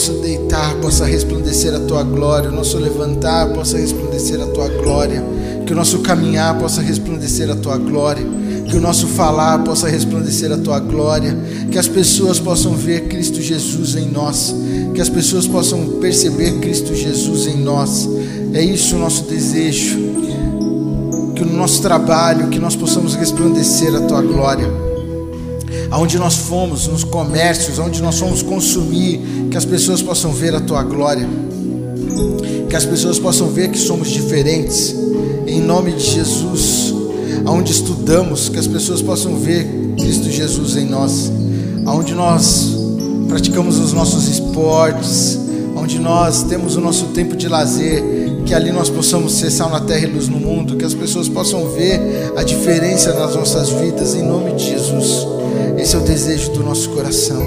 nosso 0.00 0.14
deitar 0.14 0.76
possa 0.76 1.04
resplandecer 1.04 1.74
a 1.74 1.80
tua 1.80 2.02
glória, 2.02 2.48
o 2.48 2.52
nosso 2.54 2.78
levantar 2.78 3.52
possa 3.52 3.76
resplandecer 3.76 4.40
a 4.40 4.46
tua 4.46 4.66
glória, 4.66 5.22
que 5.66 5.74
o 5.74 5.76
nosso 5.76 5.98
caminhar 5.98 6.58
possa 6.58 6.80
resplandecer 6.80 7.50
a 7.50 7.54
tua 7.54 7.76
glória, 7.76 8.24
que 8.66 8.74
o 8.74 8.80
nosso 8.80 9.06
falar 9.08 9.58
possa 9.58 9.90
resplandecer 9.90 10.50
a 10.50 10.56
tua 10.56 10.80
glória, 10.80 11.36
que 11.70 11.78
as 11.78 11.86
pessoas 11.86 12.40
possam 12.40 12.72
ver 12.72 13.08
Cristo 13.08 13.42
Jesus 13.42 13.94
em 13.94 14.10
nós, 14.10 14.54
que 14.94 15.02
as 15.02 15.10
pessoas 15.10 15.46
possam 15.46 16.00
perceber 16.00 16.52
Cristo 16.60 16.94
Jesus 16.94 17.46
em 17.46 17.58
nós. 17.58 18.08
É 18.54 18.64
isso 18.64 18.96
o 18.96 18.98
nosso 18.98 19.24
desejo. 19.24 19.98
Que 21.36 21.44
no 21.44 21.58
nosso 21.58 21.82
trabalho, 21.82 22.48
que 22.48 22.58
nós 22.58 22.74
possamos 22.74 23.14
resplandecer 23.14 23.94
a 23.94 24.00
tua 24.00 24.22
glória 24.22 24.89
aonde 25.90 26.18
nós 26.18 26.36
fomos, 26.36 26.86
nos 26.86 27.02
comércios, 27.02 27.78
aonde 27.78 28.00
nós 28.00 28.18
fomos 28.18 28.42
consumir, 28.42 29.20
que 29.50 29.56
as 29.56 29.64
pessoas 29.64 30.00
possam 30.00 30.32
ver 30.32 30.54
a 30.54 30.60
tua 30.60 30.82
glória, 30.82 31.28
que 32.68 32.76
as 32.76 32.84
pessoas 32.84 33.18
possam 33.18 33.48
ver 33.48 33.70
que 33.70 33.78
somos 33.78 34.10
diferentes, 34.10 34.94
em 35.46 35.60
nome 35.60 35.92
de 35.92 36.04
Jesus, 36.04 36.94
aonde 37.44 37.72
estudamos, 37.72 38.48
que 38.48 38.58
as 38.58 38.66
pessoas 38.66 39.02
possam 39.02 39.36
ver 39.36 39.66
Cristo 39.98 40.30
Jesus 40.30 40.76
em 40.76 40.86
nós, 40.86 41.32
aonde 41.84 42.14
nós 42.14 42.76
praticamos 43.28 43.78
os 43.78 43.92
nossos 43.92 44.28
esportes, 44.28 45.38
onde 45.76 45.98
nós 45.98 46.44
temos 46.44 46.76
o 46.76 46.80
nosso 46.80 47.06
tempo 47.06 47.36
de 47.36 47.48
lazer, 47.48 48.02
que 48.46 48.54
ali 48.54 48.70
nós 48.70 48.88
possamos 48.88 49.32
ser 49.34 49.50
sal 49.50 49.70
na 49.70 49.80
terra 49.80 50.06
e 50.06 50.10
luz 50.10 50.28
no 50.28 50.38
mundo, 50.38 50.76
que 50.76 50.84
as 50.84 50.94
pessoas 50.94 51.28
possam 51.28 51.68
ver 51.70 52.32
a 52.36 52.44
diferença 52.44 53.12
nas 53.14 53.34
nossas 53.34 53.70
vidas, 53.70 54.14
em 54.14 54.22
nome 54.22 54.52
de 54.52 54.70
Jesus. 54.70 55.39
Esse 55.80 55.96
é 55.96 55.98
o 55.98 56.02
desejo 56.02 56.52
do 56.52 56.62
nosso 56.62 56.90
coração. 56.90 57.42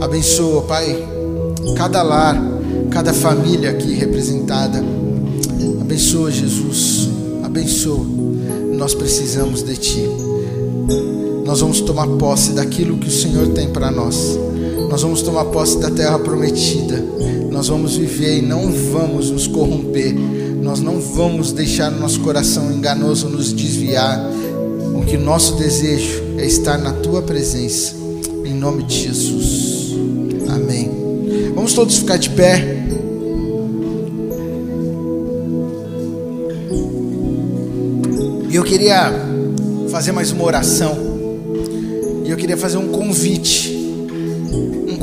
Abençoa, 0.00 0.62
Pai, 0.62 1.06
cada 1.76 2.02
lar, 2.02 2.34
cada 2.90 3.12
família 3.12 3.70
aqui 3.70 3.92
representada. 3.92 4.82
Abençoa, 5.78 6.30
Jesus. 6.30 7.10
Abençoa. 7.44 8.06
Nós 8.74 8.94
precisamos 8.94 9.62
de 9.62 9.76
Ti. 9.76 10.08
Nós 11.44 11.60
vamos 11.60 11.82
tomar 11.82 12.06
posse 12.06 12.52
daquilo 12.52 12.96
que 12.96 13.08
o 13.08 13.12
Senhor 13.12 13.48
tem 13.48 13.68
para 13.68 13.90
nós. 13.90 14.38
Nós 14.88 15.02
vamos 15.02 15.20
tomar 15.20 15.44
posse 15.44 15.78
da 15.78 15.90
terra 15.90 16.18
prometida. 16.18 17.04
Nós 17.50 17.68
vamos 17.68 17.96
viver 17.96 18.38
e 18.38 18.42
não 18.42 18.72
vamos 18.72 19.30
nos 19.30 19.46
corromper. 19.46 20.14
Nós 20.62 20.80
não 20.80 20.98
vamos 20.98 21.52
deixar 21.52 21.90
nosso 21.90 22.20
coração 22.20 22.72
enganoso 22.72 23.28
nos 23.28 23.52
desviar. 23.52 24.37
O 25.08 25.10
que 25.10 25.16
nosso 25.16 25.56
desejo 25.56 26.22
é 26.36 26.44
estar 26.44 26.76
na 26.76 26.92
tua 26.92 27.22
presença. 27.22 27.96
Em 28.44 28.52
nome 28.52 28.82
de 28.82 29.04
Jesus. 29.04 29.94
Amém. 30.48 30.90
Vamos 31.54 31.72
todos 31.72 31.96
ficar 31.96 32.18
de 32.18 32.28
pé. 32.28 32.84
E 38.50 38.54
eu 38.54 38.62
queria 38.62 39.10
fazer 39.90 40.12
mais 40.12 40.30
uma 40.30 40.44
oração. 40.44 40.96
E 42.26 42.30
eu 42.30 42.36
queria 42.36 42.58
fazer 42.58 42.76
um 42.76 42.88
convite 42.88 43.78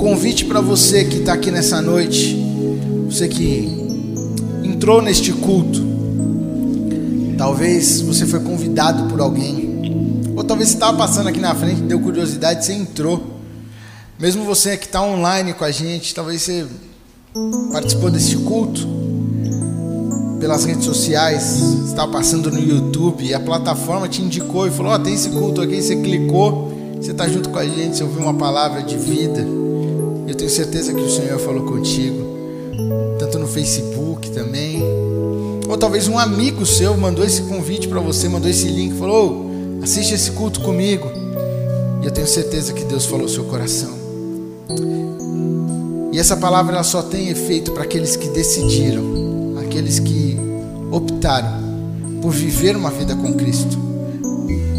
convite 0.06 0.46
para 0.46 0.62
você 0.62 1.04
que 1.04 1.18
está 1.18 1.34
aqui 1.34 1.50
nessa 1.50 1.82
noite, 1.82 2.38
você 3.10 3.28
que 3.28 3.68
entrou 4.64 5.02
neste 5.02 5.32
culto. 5.32 5.84
Talvez 7.36 8.02
você 8.02 8.24
foi 8.28 8.40
convidado 8.42 9.06
por 9.10 9.20
alguém, 9.20 9.65
talvez 10.46 10.70
você 10.70 10.76
estava 10.76 10.98
passando 10.98 11.28
aqui 11.28 11.40
na 11.40 11.54
frente, 11.54 11.82
deu 11.82 12.00
curiosidade, 12.00 12.66
você 12.66 12.74
entrou. 12.74 13.36
Mesmo 14.20 14.46
você 14.46 14.78
que 14.78 14.86
está 14.86 15.02
online 15.02 15.54
com 15.54 15.66
a 15.66 15.72
gente, 15.72 16.16
talvez 16.16 16.42
você 16.42 16.66
participou 17.72 18.10
desse 18.10 18.38
culto 18.38 18.88
pelas 20.40 20.64
redes 20.64 20.86
sociais, 20.86 21.60
estava 21.88 22.12
passando 22.12 22.52
no 22.52 22.60
YouTube 22.60 23.34
a 23.34 23.40
plataforma 23.40 24.08
te 24.08 24.22
indicou 24.22 24.68
e 24.68 24.72
falou: 24.72 24.92
Ó, 24.92 24.96
oh, 24.96 25.00
tem 25.00 25.14
esse 25.14 25.30
culto 25.30 25.62
aqui, 25.62 25.82
você 25.82 25.96
clicou, 25.96 26.72
você 27.02 27.12
está 27.12 27.28
junto 27.28 27.50
com 27.50 27.58
a 27.58 27.66
gente, 27.66 27.98
você 27.98 28.04
ouviu 28.04 28.22
uma 28.22 28.34
palavra 28.34 28.84
de 28.84 28.98
vida. 28.98 29.46
Eu 30.28 30.36
tenho 30.36 30.50
certeza 30.50 30.94
que 30.94 31.02
o 31.02 31.10
Senhor 31.10 31.40
falou 31.40 31.64
contigo, 31.64 32.24
tanto 33.20 33.38
no 33.40 33.48
Facebook 33.48 34.30
também. 34.32 34.82
Ou 35.68 35.78
talvez 35.78 36.08
um 36.08 36.18
amigo 36.18 36.66
seu 36.66 36.96
mandou 36.96 37.26
esse 37.26 37.42
convite 37.44 37.88
para 37.88 38.00
você, 38.00 38.30
mandou 38.30 38.50
esse 38.50 38.68
link, 38.68 38.98
falou: 38.98 39.45
assiste 39.86 40.16
esse 40.16 40.32
culto 40.32 40.62
comigo. 40.62 41.12
E 42.02 42.06
eu 42.06 42.12
tenho 42.12 42.28
certeza 42.28 42.74
que 42.74 42.84
Deus 42.86 43.06
falou 43.06 43.30
seu 43.30 43.44
coração. 43.46 43.94
E 46.12 46.20
essa 46.20 46.36
palavra 46.36 46.74
ela 46.74 46.84
só 46.84 47.04
tem 47.04 47.30
efeito 47.30 47.72
para 47.72 47.84
aqueles 47.84 48.16
que 48.16 48.28
decidiram, 48.30 49.56
aqueles 49.64 50.00
que 50.00 50.38
optaram 50.92 51.64
por 52.20 52.32
viver 52.32 52.76
uma 52.76 52.90
vida 52.90 53.16
com 53.16 53.34
Cristo, 53.34 53.78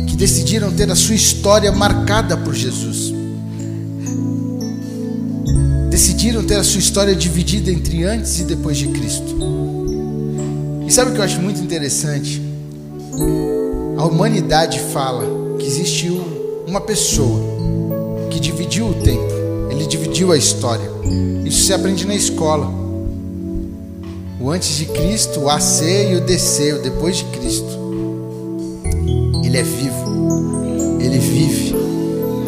que 0.09 0.17
decidiram 0.17 0.73
ter 0.73 0.91
a 0.91 0.97
sua 0.97 1.15
história 1.15 1.71
marcada 1.71 2.37
por 2.37 2.55
Jesus 2.55 3.15
decidiram 5.89 6.45
ter 6.45 6.57
a 6.57 6.65
sua 6.65 6.79
história 6.79 7.15
dividida 7.15 7.71
entre 7.71 8.05
antes 8.05 8.41
e 8.41 8.45
depois 8.45 8.77
de 8.77 8.89
Cristo. 8.89 9.35
E 10.87 10.93
sabe 10.93 11.11
o 11.11 11.15
que 11.15 11.21
eu 11.21 11.25
acho 11.25 11.41
muito 11.41 11.59
interessante? 11.59 12.43
A 13.97 14.05
humanidade 14.05 14.81
fala 14.93 15.25
que 15.59 15.67
existiu 15.67 16.21
uma 16.67 16.81
pessoa 16.81 17.41
que 18.31 18.39
dividiu 18.39 18.89
o 18.89 18.95
tempo, 18.95 19.33
ele 19.71 19.87
dividiu 19.87 20.33
a 20.33 20.37
história. 20.37 20.91
Isso 21.45 21.65
se 21.65 21.73
aprende 21.73 22.07
na 22.07 22.15
escola. 22.15 22.69
O 24.41 24.51
antes 24.51 24.77
de 24.77 24.87
Cristo, 24.87 25.41
o 25.41 25.51
AC 25.51 25.83
e 26.11 26.17
o 26.17 26.21
DC, 26.21 26.75
o 26.75 26.83
depois 26.83 27.17
de 27.17 27.25
Cristo. 27.25 27.77
Ele 29.45 29.57
é 29.57 29.63
vivo, 29.63 30.99
ele 31.01 31.19
vive, 31.19 31.75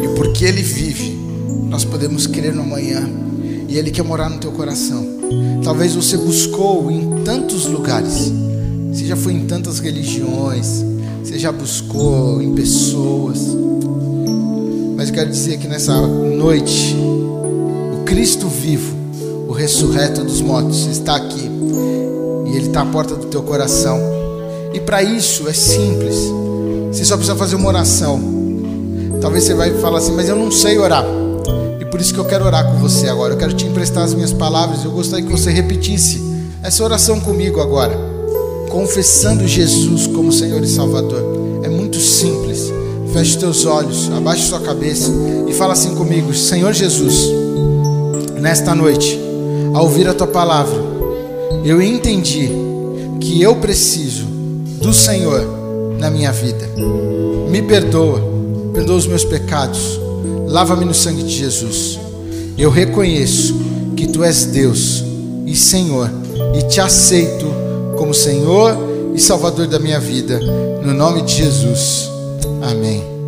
e 0.03 0.15
porque 0.15 0.45
ele 0.45 0.61
vive, 0.61 1.17
nós 1.69 1.83
podemos 1.83 2.27
crer 2.27 2.53
no 2.53 2.61
amanhã 2.61 3.09
e 3.69 3.77
Ele 3.77 3.91
quer 3.91 4.03
morar 4.03 4.29
no 4.29 4.39
teu 4.39 4.51
coração. 4.51 5.05
Talvez 5.63 5.93
você 5.93 6.17
buscou 6.17 6.89
em 6.89 7.23
tantos 7.23 7.67
lugares, 7.67 8.31
você 8.91 9.05
já 9.05 9.15
foi 9.15 9.33
em 9.33 9.45
tantas 9.45 9.79
religiões, 9.79 10.83
você 11.29 11.37
já 11.37 11.51
buscou 11.51 12.41
em 12.41 12.55
pessoas, 12.55 13.37
mas 14.95 15.09
eu 15.09 15.13
quero 15.13 15.29
dizer 15.29 15.59
que 15.59 15.67
nessa 15.67 15.95
noite, 16.01 16.95
o 17.93 18.03
Cristo 18.03 18.47
vivo, 18.47 18.95
o 19.47 19.51
ressurreto 19.51 20.23
dos 20.23 20.41
mortos, 20.41 20.87
está 20.87 21.17
aqui 21.17 21.47
e 22.47 22.55
Ele 22.55 22.65
está 22.65 22.81
à 22.81 22.85
porta 22.87 23.13
do 23.13 23.27
teu 23.27 23.43
coração. 23.43 23.99
E 24.73 24.79
para 24.79 25.03
isso 25.03 25.47
é 25.47 25.53
simples, 25.53 26.15
você 26.91 27.05
só 27.05 27.15
precisa 27.15 27.37
fazer 27.37 27.57
uma 27.57 27.67
oração. 27.67 28.19
Talvez 29.21 29.43
você 29.43 29.53
vai 29.53 29.71
falar 29.75 29.99
assim, 29.99 30.13
mas 30.13 30.27
eu 30.27 30.35
não 30.35 30.49
sei 30.49 30.79
orar. 30.79 31.05
Por 31.91 32.01
isso 32.01 32.11
que 32.11 32.19
eu 32.19 32.25
quero 32.25 32.45
orar 32.45 32.65
com 32.65 32.79
você 32.79 33.07
agora. 33.07 33.33
Eu 33.33 33.37
quero 33.37 33.53
te 33.53 33.67
emprestar 33.67 34.03
as 34.03 34.13
minhas 34.13 34.33
palavras. 34.33 34.83
Eu 34.83 34.91
gostaria 34.91 35.23
que 35.23 35.31
você 35.31 35.51
repetisse 35.51 36.23
essa 36.63 36.83
oração 36.83 37.19
comigo 37.19 37.59
agora, 37.59 37.95
confessando 38.69 39.47
Jesus 39.47 40.07
como 40.07 40.31
Senhor 40.31 40.63
e 40.63 40.67
Salvador. 40.67 41.61
É 41.63 41.69
muito 41.69 41.99
simples. 41.99 42.71
Feche 43.13 43.37
teus 43.37 43.65
olhos, 43.65 44.09
abaixe 44.11 44.47
sua 44.47 44.59
cabeça 44.59 45.11
e 45.47 45.53
fala 45.53 45.73
assim 45.73 45.95
comigo: 45.95 46.33
Senhor 46.33 46.73
Jesus, 46.73 47.29
nesta 48.39 48.75
noite, 48.75 49.19
ao 49.73 49.83
ouvir 49.83 50.07
a 50.07 50.13
tua 50.13 50.27
palavra, 50.27 50.79
eu 51.65 51.81
entendi 51.81 52.49
que 53.19 53.41
eu 53.41 53.55
preciso 53.55 54.25
do 54.81 54.93
Senhor 54.93 55.43
na 55.97 56.09
minha 56.09 56.31
vida. 56.31 56.69
Me 57.49 57.61
perdoa, 57.63 58.21
perdoa 58.73 58.95
os 58.95 59.07
meus 59.07 59.25
pecados 59.25 59.99
Lava-me 60.49 60.83
no 60.83 60.95
sangue 60.95 61.21
de 61.21 61.29
Jesus. 61.29 61.99
Eu 62.57 62.71
reconheço 62.71 63.55
que 63.95 64.07
tu 64.07 64.23
és 64.23 64.45
Deus 64.45 65.03
e 65.45 65.55
Senhor 65.55 66.09
e 66.57 66.63
te 66.63 66.81
aceito 66.81 67.38
como 67.99 68.13
Senhor 68.13 68.77
e 69.13 69.19
Salvador 69.19 69.67
da 69.67 69.77
minha 69.77 69.99
vida. 69.99 70.39
No 70.81 70.93
nome 70.93 71.21
de 71.21 71.35
Jesus. 71.35 72.09
Amém. 72.61 73.18